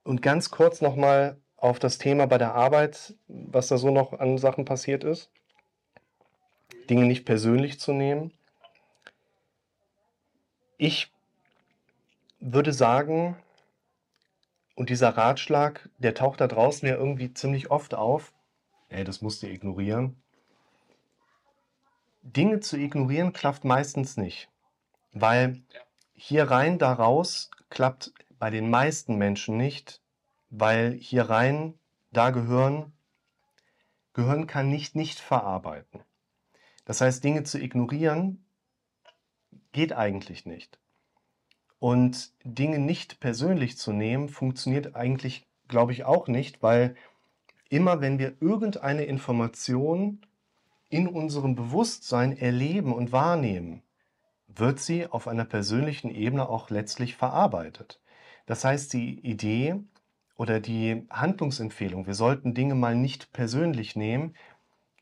Und 0.02 0.20
ganz 0.20 0.50
kurz 0.50 0.80
nochmal 0.80 1.40
auf 1.56 1.78
das 1.78 1.98
Thema 1.98 2.26
bei 2.26 2.38
der 2.38 2.56
Arbeit, 2.56 3.14
was 3.28 3.68
da 3.68 3.78
so 3.78 3.92
noch 3.92 4.12
an 4.14 4.36
Sachen 4.36 4.64
passiert 4.64 5.04
ist. 5.04 5.30
Dinge 6.86 7.04
nicht 7.06 7.24
persönlich 7.24 7.80
zu 7.80 7.92
nehmen. 7.92 8.32
Ich 10.78 11.12
würde 12.40 12.72
sagen, 12.72 13.36
und 14.74 14.90
dieser 14.90 15.10
Ratschlag, 15.10 15.88
der 15.98 16.14
taucht 16.14 16.40
da 16.40 16.46
draußen 16.46 16.86
ja 16.86 16.96
irgendwie 16.96 17.32
ziemlich 17.32 17.70
oft 17.70 17.94
auf. 17.94 18.32
Ey, 18.88 19.04
das 19.04 19.22
musst 19.22 19.42
du 19.42 19.48
ignorieren. 19.48 20.22
Dinge 22.22 22.60
zu 22.60 22.76
ignorieren 22.76 23.32
klappt 23.32 23.64
meistens 23.64 24.16
nicht, 24.16 24.48
weil 25.12 25.62
hier 26.14 26.50
rein, 26.50 26.78
da 26.78 26.92
raus 26.92 27.50
klappt 27.70 28.12
bei 28.38 28.50
den 28.50 28.68
meisten 28.68 29.16
Menschen 29.16 29.56
nicht, 29.56 30.02
weil 30.50 30.92
hier 30.92 31.30
rein, 31.30 31.78
da 32.10 32.30
gehören, 32.30 32.92
Gehirn 34.16 34.46
kann 34.46 34.70
nicht 34.70 34.96
nicht 34.96 35.20
verarbeiten. 35.20 36.00
Das 36.86 37.02
heißt, 37.02 37.22
Dinge 37.22 37.44
zu 37.44 37.60
ignorieren 37.60 38.42
geht 39.72 39.92
eigentlich 39.92 40.46
nicht. 40.46 40.78
Und 41.78 42.32
Dinge 42.44 42.78
nicht 42.78 43.20
persönlich 43.20 43.76
zu 43.76 43.92
nehmen, 43.92 44.30
funktioniert 44.30 44.96
eigentlich, 44.96 45.46
glaube 45.68 45.92
ich, 45.92 46.04
auch 46.04 46.28
nicht, 46.28 46.62
weil 46.62 46.94
immer 47.68 48.00
wenn 48.00 48.18
wir 48.18 48.40
irgendeine 48.40 49.04
Information 49.04 50.22
in 50.88 51.08
unserem 51.08 51.54
Bewusstsein 51.54 52.36
erleben 52.36 52.94
und 52.94 53.12
wahrnehmen, 53.12 53.82
wird 54.46 54.78
sie 54.78 55.06
auf 55.06 55.28
einer 55.28 55.44
persönlichen 55.44 56.08
Ebene 56.08 56.48
auch 56.48 56.70
letztlich 56.70 57.16
verarbeitet. 57.16 58.00
Das 58.46 58.64
heißt, 58.64 58.92
die 58.92 59.18
Idee 59.20 59.82
oder 60.36 60.60
die 60.60 61.04
Handlungsempfehlung, 61.10 62.06
wir 62.06 62.14
sollten 62.14 62.54
Dinge 62.54 62.76
mal 62.76 62.94
nicht 62.94 63.32
persönlich 63.32 63.96
nehmen, 63.96 64.36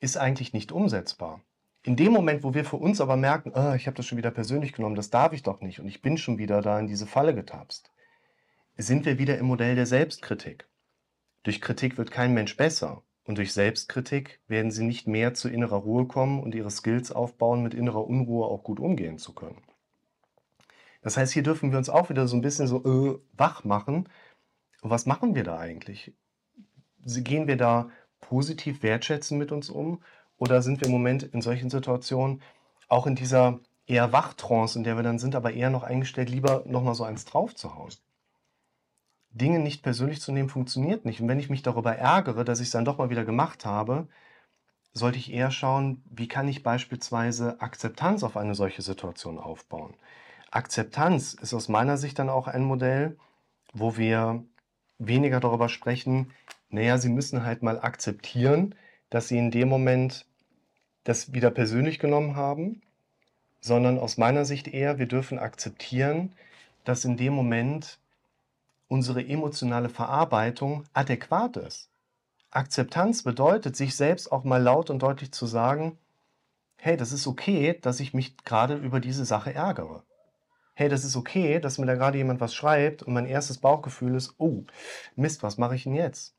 ist 0.00 0.16
eigentlich 0.16 0.54
nicht 0.54 0.72
umsetzbar. 0.72 1.42
In 1.86 1.96
dem 1.96 2.12
Moment, 2.12 2.42
wo 2.42 2.54
wir 2.54 2.64
für 2.64 2.76
uns 2.76 3.02
aber 3.02 3.16
merken, 3.16 3.52
oh, 3.54 3.74
ich 3.74 3.86
habe 3.86 3.94
das 3.94 4.06
schon 4.06 4.16
wieder 4.16 4.30
persönlich 4.30 4.72
genommen, 4.72 4.94
das 4.94 5.10
darf 5.10 5.34
ich 5.34 5.42
doch 5.42 5.60
nicht 5.60 5.80
und 5.80 5.86
ich 5.86 6.00
bin 6.00 6.16
schon 6.16 6.38
wieder 6.38 6.62
da 6.62 6.80
in 6.80 6.86
diese 6.86 7.06
Falle 7.06 7.34
getapst, 7.34 7.92
sind 8.78 9.04
wir 9.04 9.18
wieder 9.18 9.36
im 9.36 9.46
Modell 9.46 9.74
der 9.74 9.84
Selbstkritik. 9.84 10.66
Durch 11.42 11.60
Kritik 11.60 11.98
wird 11.98 12.10
kein 12.10 12.32
Mensch 12.32 12.56
besser 12.56 13.02
und 13.24 13.36
durch 13.36 13.52
Selbstkritik 13.52 14.40
werden 14.48 14.70
sie 14.70 14.82
nicht 14.82 15.06
mehr 15.06 15.34
zu 15.34 15.50
innerer 15.50 15.76
Ruhe 15.76 16.06
kommen 16.06 16.42
und 16.42 16.54
ihre 16.54 16.70
Skills 16.70 17.12
aufbauen, 17.12 17.62
mit 17.62 17.74
innerer 17.74 18.06
Unruhe 18.06 18.46
auch 18.46 18.64
gut 18.64 18.80
umgehen 18.80 19.18
zu 19.18 19.34
können. 19.34 19.60
Das 21.02 21.18
heißt, 21.18 21.34
hier 21.34 21.42
dürfen 21.42 21.70
wir 21.70 21.76
uns 21.76 21.90
auch 21.90 22.08
wieder 22.08 22.26
so 22.26 22.34
ein 22.34 22.40
bisschen 22.40 22.66
so 22.66 22.82
äh, 22.82 23.18
wach 23.34 23.62
machen. 23.64 24.08
Und 24.80 24.88
was 24.88 25.04
machen 25.04 25.34
wir 25.34 25.44
da 25.44 25.58
eigentlich? 25.58 26.14
Gehen 27.04 27.46
wir 27.46 27.58
da 27.58 27.90
positiv 28.22 28.82
wertschätzen 28.82 29.36
mit 29.36 29.52
uns 29.52 29.68
um 29.68 30.02
oder 30.38 30.62
sind 30.62 30.80
wir 30.80 30.86
im 30.86 30.92
Moment 30.92 31.22
in 31.22 31.40
solchen 31.40 31.70
Situationen 31.70 32.42
auch 32.88 33.06
in 33.06 33.14
dieser 33.14 33.60
eher 33.86 34.12
Wachtrance, 34.12 34.78
in 34.78 34.84
der 34.84 34.96
wir 34.96 35.02
dann 35.02 35.18
sind, 35.18 35.34
aber 35.34 35.52
eher 35.52 35.70
noch 35.70 35.82
eingestellt, 35.82 36.30
lieber 36.30 36.62
nochmal 36.66 36.94
so 36.94 37.04
eins 37.04 37.24
drauf 37.24 37.54
zu 37.54 37.74
hauen? 37.74 37.92
Dinge 39.30 39.58
nicht 39.58 39.82
persönlich 39.82 40.20
zu 40.20 40.32
nehmen, 40.32 40.48
funktioniert 40.48 41.04
nicht. 41.04 41.20
Und 41.20 41.28
wenn 41.28 41.40
ich 41.40 41.50
mich 41.50 41.62
darüber 41.62 41.96
ärgere, 41.96 42.44
dass 42.44 42.60
ich 42.60 42.66
es 42.66 42.72
dann 42.72 42.84
doch 42.84 42.98
mal 42.98 43.10
wieder 43.10 43.24
gemacht 43.24 43.64
habe, 43.64 44.08
sollte 44.92 45.18
ich 45.18 45.32
eher 45.32 45.50
schauen, 45.50 46.04
wie 46.08 46.28
kann 46.28 46.46
ich 46.46 46.62
beispielsweise 46.62 47.60
Akzeptanz 47.60 48.22
auf 48.22 48.36
eine 48.36 48.54
solche 48.54 48.82
Situation 48.82 49.38
aufbauen. 49.38 49.96
Akzeptanz 50.52 51.34
ist 51.34 51.52
aus 51.52 51.68
meiner 51.68 51.96
Sicht 51.96 52.18
dann 52.20 52.30
auch 52.30 52.46
ein 52.46 52.62
Modell, 52.62 53.18
wo 53.72 53.96
wir 53.96 54.44
weniger 54.98 55.40
darüber 55.40 55.68
sprechen, 55.68 56.32
naja, 56.68 56.98
Sie 56.98 57.08
müssen 57.08 57.44
halt 57.44 57.62
mal 57.62 57.80
akzeptieren, 57.80 58.76
dass 59.14 59.28
Sie 59.28 59.38
in 59.38 59.52
dem 59.52 59.68
Moment 59.68 60.26
das 61.04 61.32
wieder 61.32 61.52
persönlich 61.52 62.00
genommen 62.00 62.34
haben, 62.34 62.82
sondern 63.60 63.96
aus 64.00 64.18
meiner 64.18 64.44
Sicht 64.44 64.66
eher, 64.66 64.98
wir 64.98 65.06
dürfen 65.06 65.38
akzeptieren, 65.38 66.32
dass 66.82 67.04
in 67.04 67.16
dem 67.16 67.32
Moment 67.32 68.00
unsere 68.88 69.24
emotionale 69.24 69.88
Verarbeitung 69.88 70.82
adäquat 70.94 71.56
ist. 71.58 71.90
Akzeptanz 72.50 73.22
bedeutet, 73.22 73.76
sich 73.76 73.94
selbst 73.94 74.32
auch 74.32 74.42
mal 74.42 74.60
laut 74.60 74.90
und 74.90 74.98
deutlich 75.00 75.30
zu 75.30 75.46
sagen, 75.46 75.96
hey, 76.78 76.96
das 76.96 77.12
ist 77.12 77.28
okay, 77.28 77.78
dass 77.80 78.00
ich 78.00 78.14
mich 78.14 78.36
gerade 78.38 78.74
über 78.74 78.98
diese 78.98 79.24
Sache 79.24 79.54
ärgere. 79.54 80.02
Hey, 80.74 80.88
das 80.88 81.04
ist 81.04 81.14
okay, 81.14 81.60
dass 81.60 81.78
mir 81.78 81.86
da 81.86 81.94
gerade 81.94 82.18
jemand 82.18 82.40
was 82.40 82.52
schreibt 82.52 83.04
und 83.04 83.14
mein 83.14 83.26
erstes 83.26 83.58
Bauchgefühl 83.58 84.16
ist, 84.16 84.34
oh, 84.38 84.64
Mist, 85.14 85.44
was 85.44 85.56
mache 85.56 85.76
ich 85.76 85.84
denn 85.84 85.94
jetzt? 85.94 86.34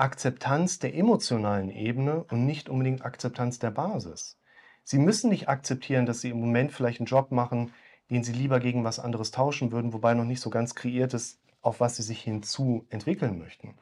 Akzeptanz 0.00 0.78
der 0.78 0.94
emotionalen 0.94 1.68
Ebene 1.68 2.24
und 2.24 2.46
nicht 2.46 2.70
unbedingt 2.70 3.04
Akzeptanz 3.04 3.58
der 3.58 3.70
Basis. 3.70 4.38
Sie 4.82 4.98
müssen 4.98 5.28
nicht 5.28 5.50
akzeptieren, 5.50 6.06
dass 6.06 6.22
Sie 6.22 6.30
im 6.30 6.40
Moment 6.40 6.72
vielleicht 6.72 7.00
einen 7.00 7.06
Job 7.06 7.32
machen, 7.32 7.74
den 8.10 8.24
Sie 8.24 8.32
lieber 8.32 8.60
gegen 8.60 8.82
was 8.82 8.98
anderes 8.98 9.30
tauschen 9.30 9.72
würden, 9.72 9.92
wobei 9.92 10.14
noch 10.14 10.24
nicht 10.24 10.40
so 10.40 10.48
ganz 10.48 10.74
kreiert 10.74 11.12
ist, 11.12 11.38
auf 11.60 11.80
was 11.80 11.96
Sie 11.96 12.02
sich 12.02 12.22
hinzu 12.22 12.86
entwickeln 12.88 13.38
möchten. 13.38 13.74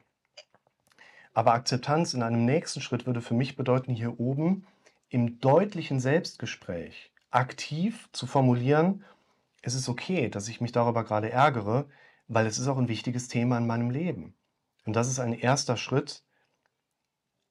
Aber 1.34 1.52
Akzeptanz 1.52 2.14
in 2.14 2.24
einem 2.24 2.44
nächsten 2.44 2.80
Schritt 2.80 3.06
würde 3.06 3.20
für 3.20 3.34
mich 3.34 3.54
bedeuten, 3.54 3.94
hier 3.94 4.18
oben 4.18 4.66
im 5.10 5.38
deutlichen 5.38 6.00
Selbstgespräch 6.00 7.12
aktiv 7.30 8.08
zu 8.10 8.26
formulieren, 8.26 9.04
es 9.62 9.74
ist 9.74 9.88
okay, 9.88 10.28
dass 10.28 10.48
ich 10.48 10.60
mich 10.60 10.72
darüber 10.72 11.04
gerade 11.04 11.30
ärgere, 11.30 11.86
weil 12.26 12.46
es 12.46 12.58
ist 12.58 12.66
auch 12.66 12.78
ein 12.78 12.88
wichtiges 12.88 13.28
Thema 13.28 13.58
in 13.58 13.68
meinem 13.68 13.90
Leben. 13.90 14.34
Und 14.88 14.94
das 14.94 15.06
ist 15.06 15.18
ein 15.18 15.34
erster 15.34 15.76
Schritt, 15.76 16.24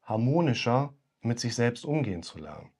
harmonischer 0.01 0.95
mit 1.21 1.39
sich 1.39 1.53
selbst 1.53 1.85
umgehen 1.85 2.23
zu 2.23 2.39
lernen. 2.39 2.73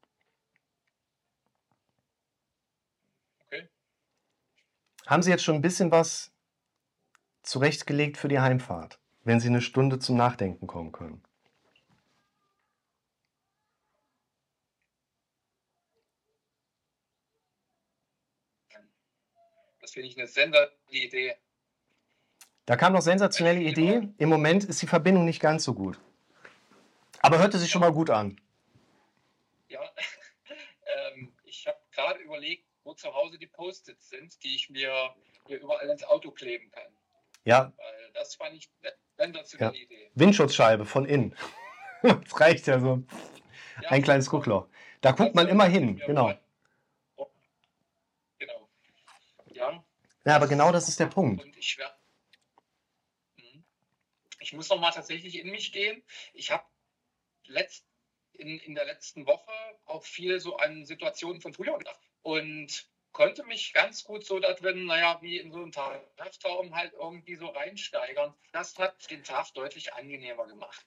Haben 5.05 5.21
Sie 5.21 5.29
jetzt 5.29 5.43
schon 5.43 5.53
ein 5.53 5.61
bisschen 5.61 5.91
was 5.91 6.33
zurechtgelegt 7.43 8.17
für 8.17 8.29
die 8.29 8.39
Heimfahrt, 8.39 8.99
wenn 9.23 9.39
Sie 9.39 9.47
eine 9.47 9.61
Stunde 9.61 9.99
zum 9.99 10.17
Nachdenken 10.17 10.65
kommen 10.65 10.91
können? 10.91 11.23
Das 19.79 19.91
finde 19.91 20.07
ich 20.07 20.17
eine 20.17 20.25
sensationelle 20.25 20.71
Idee. 20.89 21.37
Da 22.67 22.75
kam 22.75 22.91
noch 22.91 23.01
sensationelle 23.01 23.61
Idee. 23.61 24.09
Im 24.17 24.27
Moment 24.27 24.65
ist 24.65 24.81
die 24.81 24.87
Verbindung 24.87 25.23
nicht 25.23 25.39
ganz 25.39 25.63
so 25.63 25.73
gut. 25.73 25.97
Aber 27.21 27.39
hörte 27.39 27.57
sich 27.57 27.71
schon 27.71 27.79
mal 27.79 27.93
gut 27.93 28.09
an. 28.09 28.41
Ja, 29.69 29.79
ähm, 31.15 31.33
ich 31.45 31.65
habe 31.65 31.77
gerade 31.93 32.19
überlegt, 32.19 32.65
wo 32.83 32.93
zu 32.93 33.13
Hause 33.13 33.39
die 33.39 33.47
Post-its 33.47 34.09
sind, 34.09 34.43
die 34.43 34.53
ich 34.53 34.69
mir 34.69 34.91
hier 35.45 35.61
überall 35.61 35.89
ins 35.89 36.03
Auto 36.03 36.29
kleben 36.29 36.69
kann. 36.71 36.91
Ja. 37.45 37.71
Weil 37.77 38.11
das 38.13 38.35
fand 38.35 38.55
ich 38.55 38.69
eine 38.81 38.91
sensationelle 39.15 39.77
ja. 39.77 39.83
Idee. 39.83 40.11
Windschutzscheibe 40.15 40.85
von 40.85 41.05
innen. 41.05 41.37
das 42.01 42.37
reicht 42.37 42.67
ja 42.67 42.81
so. 42.81 43.01
Ja, 43.81 43.91
Ein 43.91 44.03
kleines 44.03 44.29
Guckloch. 44.29 44.67
Da 44.99 45.13
guckt 45.13 45.35
man 45.35 45.47
immer 45.47 45.65
hin, 45.65 46.01
genau. 46.05 46.33
Genau. 48.39 48.69
Ja. 49.53 49.83
Ja, 50.25 50.35
aber 50.35 50.47
genau 50.47 50.73
das 50.73 50.89
ist 50.89 50.99
der 50.99 51.05
Punkt. 51.05 51.41
Und 51.41 51.55
ich, 51.55 51.77
hm. 51.77 51.85
Ich 54.47 54.53
muss 54.53 54.69
noch 54.69 54.79
mal 54.79 54.91
tatsächlich 54.91 55.37
in 55.39 55.51
mich 55.51 55.73
gehen. 55.73 56.01
Ich 56.33 56.51
habe 56.51 56.63
letzt, 57.47 57.85
in, 58.31 58.59
in 58.59 58.75
der 58.75 58.85
letzten 58.85 59.25
Woche 59.25 59.51
auch 59.83 60.05
viel 60.05 60.39
so 60.39 60.55
an 60.55 60.85
Situationen 60.85 61.41
von 61.41 61.53
früher 61.53 61.77
gedacht 61.77 61.99
und 62.21 62.87
konnte 63.11 63.43
mich 63.43 63.73
ganz 63.73 64.05
gut 64.05 64.23
so 64.25 64.39
da 64.39 64.53
drin, 64.53 64.85
naja, 64.85 65.17
wie 65.21 65.37
in 65.37 65.51
so 65.51 65.57
einem 65.57 65.73
Tagtraum 65.73 66.73
halt 66.73 66.93
irgendwie 66.93 67.35
so 67.35 67.47
reinsteigern. 67.47 68.33
Das 68.53 68.77
hat 68.79 69.11
den 69.11 69.21
Tag 69.25 69.53
deutlich 69.53 69.93
angenehmer 69.93 70.47
gemacht. 70.47 70.85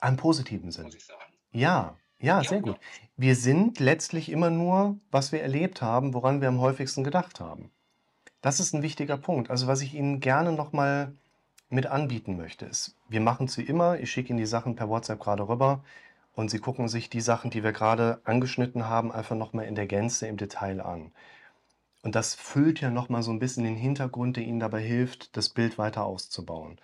Am 0.00 0.16
positiven 0.16 0.72
Sinn. 0.72 0.84
Muss 0.84 0.96
ich 0.96 1.04
sagen. 1.04 1.32
Ja, 1.52 1.96
ja, 2.18 2.42
sehr 2.42 2.60
gut. 2.60 2.80
Wir 3.16 3.36
sind 3.36 3.78
letztlich 3.78 4.30
immer 4.30 4.50
nur, 4.50 4.98
was 5.12 5.30
wir 5.30 5.42
erlebt 5.42 5.80
haben, 5.80 6.12
woran 6.12 6.40
wir 6.40 6.48
am 6.48 6.60
häufigsten 6.60 7.04
gedacht 7.04 7.38
haben. 7.38 7.70
Das 8.40 8.58
ist 8.58 8.74
ein 8.74 8.82
wichtiger 8.82 9.16
Punkt. 9.16 9.48
Also 9.48 9.68
was 9.68 9.80
ich 9.80 9.94
Ihnen 9.94 10.18
gerne 10.18 10.50
nochmal 10.50 11.16
mit 11.70 11.86
anbieten 11.86 12.36
möchte, 12.36 12.70
wir 13.08 13.20
machen 13.20 13.46
es 13.46 13.56
wie 13.56 13.62
immer, 13.62 13.98
ich 13.98 14.10
schicke 14.10 14.30
Ihnen 14.30 14.38
die 14.38 14.46
Sachen 14.46 14.76
per 14.76 14.88
WhatsApp 14.88 15.20
gerade 15.20 15.48
rüber 15.48 15.82
und 16.34 16.50
Sie 16.50 16.58
gucken 16.58 16.88
sich 16.88 17.10
die 17.10 17.20
Sachen, 17.20 17.50
die 17.50 17.64
wir 17.64 17.72
gerade 17.72 18.20
angeschnitten 18.24 18.88
haben, 18.88 19.12
einfach 19.12 19.36
nochmal 19.36 19.66
in 19.66 19.74
der 19.74 19.86
Gänze 19.86 20.26
im 20.26 20.36
Detail 20.36 20.80
an. 20.80 21.12
Und 22.02 22.14
das 22.14 22.34
füllt 22.34 22.80
ja 22.80 22.90
nochmal 22.90 23.22
so 23.22 23.30
ein 23.30 23.38
bisschen 23.38 23.64
den 23.64 23.76
Hintergrund, 23.76 24.36
der 24.36 24.44
Ihnen 24.44 24.60
dabei 24.60 24.80
hilft, 24.80 25.36
das 25.36 25.50
Bild 25.50 25.78
weiter 25.78 26.04
auszubauen. 26.04 26.80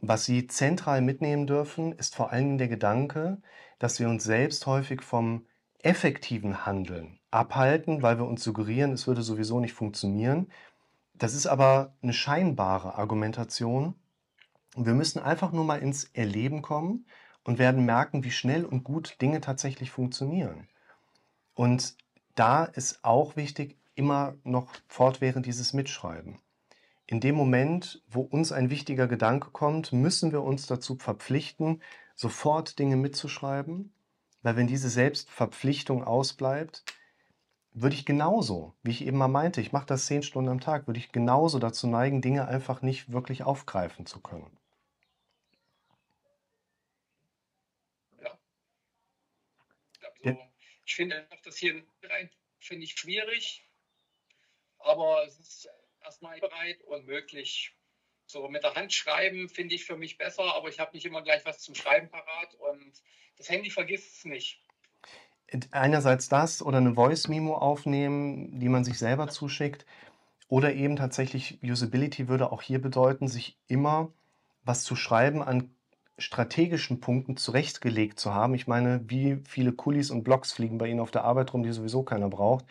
Was 0.00 0.24
Sie 0.24 0.46
zentral 0.46 1.02
mitnehmen 1.02 1.46
dürfen, 1.46 1.92
ist 1.92 2.14
vor 2.14 2.32
allem 2.32 2.58
der 2.58 2.68
Gedanke, 2.68 3.38
dass 3.78 3.98
wir 3.98 4.08
uns 4.08 4.24
selbst 4.24 4.66
häufig 4.66 5.02
vom 5.02 5.46
effektiven 5.82 6.66
Handeln 6.66 7.18
abhalten, 7.30 8.02
weil 8.02 8.18
wir 8.18 8.26
uns 8.26 8.42
suggerieren, 8.44 8.92
es 8.92 9.06
würde 9.06 9.22
sowieso 9.22 9.60
nicht 9.60 9.72
funktionieren. 9.74 10.50
Das 11.20 11.34
ist 11.34 11.46
aber 11.46 11.92
eine 12.02 12.14
scheinbare 12.14 12.94
Argumentation. 12.94 13.94
Wir 14.74 14.94
müssen 14.94 15.18
einfach 15.18 15.52
nur 15.52 15.64
mal 15.64 15.76
ins 15.76 16.04
Erleben 16.14 16.62
kommen 16.62 17.04
und 17.44 17.58
werden 17.58 17.84
merken, 17.84 18.24
wie 18.24 18.30
schnell 18.30 18.64
und 18.64 18.84
gut 18.84 19.20
Dinge 19.20 19.42
tatsächlich 19.42 19.90
funktionieren. 19.90 20.66
Und 21.52 21.94
da 22.36 22.64
ist 22.64 23.04
auch 23.04 23.36
wichtig, 23.36 23.76
immer 23.94 24.34
noch 24.44 24.72
fortwährend 24.88 25.44
dieses 25.44 25.74
Mitschreiben. 25.74 26.38
In 27.06 27.20
dem 27.20 27.34
Moment, 27.34 28.02
wo 28.08 28.22
uns 28.22 28.50
ein 28.50 28.70
wichtiger 28.70 29.06
Gedanke 29.06 29.50
kommt, 29.50 29.92
müssen 29.92 30.32
wir 30.32 30.42
uns 30.42 30.66
dazu 30.66 30.96
verpflichten, 30.96 31.82
sofort 32.14 32.78
Dinge 32.78 32.96
mitzuschreiben, 32.96 33.92
weil 34.40 34.56
wenn 34.56 34.68
diese 34.68 34.88
Selbstverpflichtung 34.88 36.02
ausbleibt, 36.02 36.82
würde 37.72 37.94
ich 37.96 38.04
genauso, 38.06 38.74
wie 38.82 38.90
ich 38.90 39.04
eben 39.04 39.18
mal 39.18 39.28
meinte, 39.28 39.60
ich 39.60 39.72
mache 39.72 39.86
das 39.86 40.06
zehn 40.06 40.22
Stunden 40.22 40.50
am 40.50 40.60
Tag, 40.60 40.86
würde 40.86 41.00
ich 41.00 41.12
genauso 41.12 41.58
dazu 41.58 41.86
neigen, 41.86 42.22
Dinge 42.22 42.46
einfach 42.48 42.82
nicht 42.82 43.12
wirklich 43.12 43.42
aufgreifen 43.44 44.06
zu 44.06 44.20
können. 44.20 44.56
Ja. 48.22 48.38
Also, 50.22 50.40
ich 50.84 50.94
finde 50.94 51.28
das 51.44 51.56
hier 51.56 51.82
rein 52.02 52.30
finde 52.60 52.84
ich 52.84 52.92
schwierig, 52.92 53.66
aber 54.78 55.24
es 55.24 55.38
ist 55.38 55.68
erstmal 56.02 56.38
bereit 56.40 56.82
und 56.84 57.06
möglich. 57.06 57.74
So 58.26 58.48
mit 58.48 58.62
der 58.62 58.74
Hand 58.74 58.92
schreiben 58.92 59.48
finde 59.48 59.74
ich 59.74 59.84
für 59.84 59.96
mich 59.96 60.16
besser, 60.18 60.54
aber 60.54 60.68
ich 60.68 60.78
habe 60.78 60.92
nicht 60.94 61.04
immer 61.06 61.22
gleich 61.22 61.44
was 61.44 61.60
zum 61.60 61.74
Schreiben 61.74 62.10
parat 62.10 62.54
und 62.54 63.02
das 63.36 63.48
Handy 63.48 63.70
vergisst 63.70 64.18
es 64.18 64.24
nicht. 64.24 64.62
Einerseits 65.72 66.28
das 66.28 66.62
oder 66.62 66.78
eine 66.78 66.94
Voice-Memo 66.94 67.54
aufnehmen, 67.54 68.60
die 68.60 68.68
man 68.68 68.84
sich 68.84 68.98
selber 68.98 69.28
zuschickt. 69.28 69.84
Oder 70.48 70.74
eben 70.74 70.96
tatsächlich 70.96 71.60
Usability 71.62 72.28
würde 72.28 72.50
auch 72.52 72.62
hier 72.62 72.80
bedeuten, 72.80 73.28
sich 73.28 73.58
immer 73.68 74.12
was 74.64 74.82
zu 74.84 74.96
schreiben 74.96 75.42
an 75.42 75.70
strategischen 76.18 77.00
Punkten 77.00 77.36
zurechtgelegt 77.36 78.20
zu 78.20 78.34
haben. 78.34 78.54
Ich 78.54 78.66
meine, 78.66 79.00
wie 79.08 79.40
viele 79.46 79.72
Kulis 79.72 80.10
und 80.10 80.22
Blocks 80.22 80.52
fliegen 80.52 80.78
bei 80.78 80.88
Ihnen 80.88 81.00
auf 81.00 81.10
der 81.10 81.24
Arbeit 81.24 81.52
rum, 81.54 81.62
die 81.62 81.72
sowieso 81.72 82.02
keiner 82.02 82.28
braucht, 82.28 82.66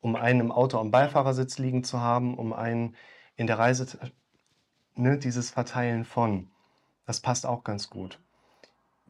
um 0.00 0.16
einen 0.16 0.40
im 0.40 0.52
Auto 0.52 0.78
am 0.78 0.90
Beifahrersitz 0.90 1.58
liegen 1.58 1.82
zu 1.82 2.00
haben, 2.00 2.36
um 2.36 2.52
einen 2.52 2.96
in 3.36 3.46
der 3.46 3.58
Reise, 3.58 3.86
ne, 4.94 5.18
dieses 5.18 5.50
Verteilen 5.50 6.04
von. 6.04 6.50
Das 7.06 7.20
passt 7.20 7.46
auch 7.46 7.64
ganz 7.64 7.90
gut. 7.90 8.20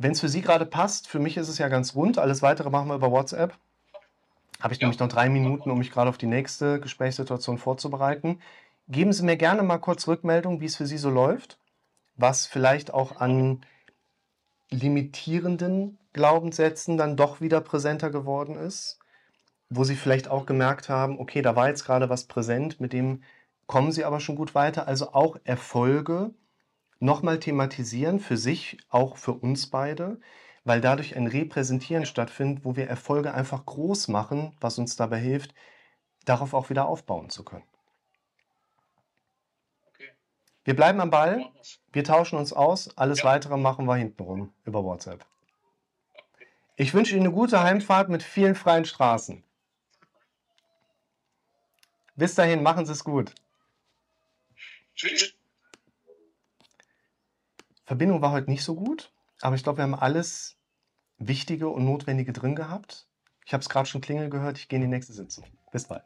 Wenn 0.02 0.12
es 0.12 0.20
für 0.20 0.30
Sie 0.30 0.40
gerade 0.40 0.64
passt, 0.64 1.08
für 1.08 1.18
mich 1.18 1.36
ist 1.36 1.50
es 1.50 1.58
ja 1.58 1.68
ganz 1.68 1.94
rund. 1.94 2.16
Alles 2.16 2.40
weitere 2.40 2.70
machen 2.70 2.88
wir 2.88 2.94
über 2.94 3.10
WhatsApp. 3.10 3.52
Habe 4.58 4.72
ich 4.72 4.80
ja. 4.80 4.86
nämlich 4.86 4.98
noch 4.98 5.08
drei 5.08 5.28
Minuten, 5.28 5.70
um 5.70 5.76
mich 5.76 5.90
gerade 5.90 6.08
auf 6.08 6.16
die 6.16 6.26
nächste 6.26 6.80
Gesprächssituation 6.80 7.58
vorzubereiten. 7.58 8.40
Geben 8.88 9.12
Sie 9.12 9.22
mir 9.22 9.36
gerne 9.36 9.62
mal 9.62 9.76
kurz 9.76 10.08
Rückmeldung, 10.08 10.62
wie 10.62 10.64
es 10.64 10.76
für 10.76 10.86
Sie 10.86 10.96
so 10.96 11.10
läuft, 11.10 11.58
was 12.16 12.46
vielleicht 12.46 12.94
auch 12.94 13.20
an 13.20 13.60
limitierenden 14.70 15.98
Glaubenssätzen 16.14 16.96
dann 16.96 17.18
doch 17.18 17.42
wieder 17.42 17.60
präsenter 17.60 18.08
geworden 18.08 18.56
ist, 18.56 19.00
wo 19.68 19.84
Sie 19.84 19.96
vielleicht 19.96 20.28
auch 20.28 20.46
gemerkt 20.46 20.88
haben, 20.88 21.20
okay, 21.20 21.42
da 21.42 21.56
war 21.56 21.68
jetzt 21.68 21.84
gerade 21.84 22.08
was 22.08 22.24
präsent, 22.24 22.80
mit 22.80 22.94
dem 22.94 23.22
kommen 23.66 23.92
Sie 23.92 24.06
aber 24.06 24.20
schon 24.20 24.36
gut 24.36 24.54
weiter. 24.54 24.88
Also 24.88 25.12
auch 25.12 25.36
Erfolge 25.44 26.30
nochmal 27.00 27.40
thematisieren 27.40 28.20
für 28.20 28.36
sich, 28.36 28.78
auch 28.88 29.16
für 29.16 29.32
uns 29.32 29.68
beide, 29.68 30.20
weil 30.64 30.80
dadurch 30.80 31.16
ein 31.16 31.26
Repräsentieren 31.26 32.06
stattfindet, 32.06 32.64
wo 32.64 32.76
wir 32.76 32.86
Erfolge 32.86 33.34
einfach 33.34 33.66
groß 33.66 34.08
machen, 34.08 34.54
was 34.60 34.78
uns 34.78 34.94
dabei 34.96 35.18
hilft, 35.18 35.54
darauf 36.26 36.54
auch 36.54 36.70
wieder 36.70 36.86
aufbauen 36.86 37.30
zu 37.30 37.44
können. 37.44 37.64
Wir 40.64 40.76
bleiben 40.76 41.00
am 41.00 41.10
Ball, 41.10 41.50
wir 41.90 42.04
tauschen 42.04 42.38
uns 42.38 42.52
aus, 42.52 42.96
alles 42.96 43.20
ja. 43.20 43.24
weitere 43.24 43.56
machen 43.56 43.86
wir 43.86 43.96
hintenrum 43.96 44.52
über 44.64 44.84
WhatsApp. 44.84 45.24
Ich 46.76 46.94
wünsche 46.94 47.14
Ihnen 47.14 47.26
eine 47.26 47.34
gute 47.34 47.62
Heimfahrt 47.62 48.08
mit 48.10 48.22
vielen 48.22 48.54
freien 48.54 48.84
Straßen. 48.84 49.42
Bis 52.14 52.34
dahin, 52.34 52.62
machen 52.62 52.84
Sie 52.84 52.92
es 52.92 53.04
gut. 53.04 53.34
Tschüss. 54.94 55.34
Verbindung 57.90 58.22
war 58.22 58.30
heute 58.30 58.48
nicht 58.48 58.62
so 58.62 58.76
gut, 58.76 59.12
aber 59.40 59.56
ich 59.56 59.64
glaube, 59.64 59.78
wir 59.78 59.82
haben 59.82 59.96
alles 59.96 60.56
Wichtige 61.18 61.68
und 61.70 61.84
Notwendige 61.84 62.32
drin 62.32 62.54
gehabt. 62.54 63.08
Ich 63.44 63.52
habe 63.52 63.62
es 63.62 63.68
gerade 63.68 63.86
schon 63.86 64.00
klingeln 64.00 64.30
gehört, 64.30 64.58
ich 64.58 64.68
gehe 64.68 64.76
in 64.76 64.82
die 64.82 64.86
nächste 64.86 65.12
Sitzung. 65.12 65.42
Bis 65.72 65.88
bald. 65.88 66.04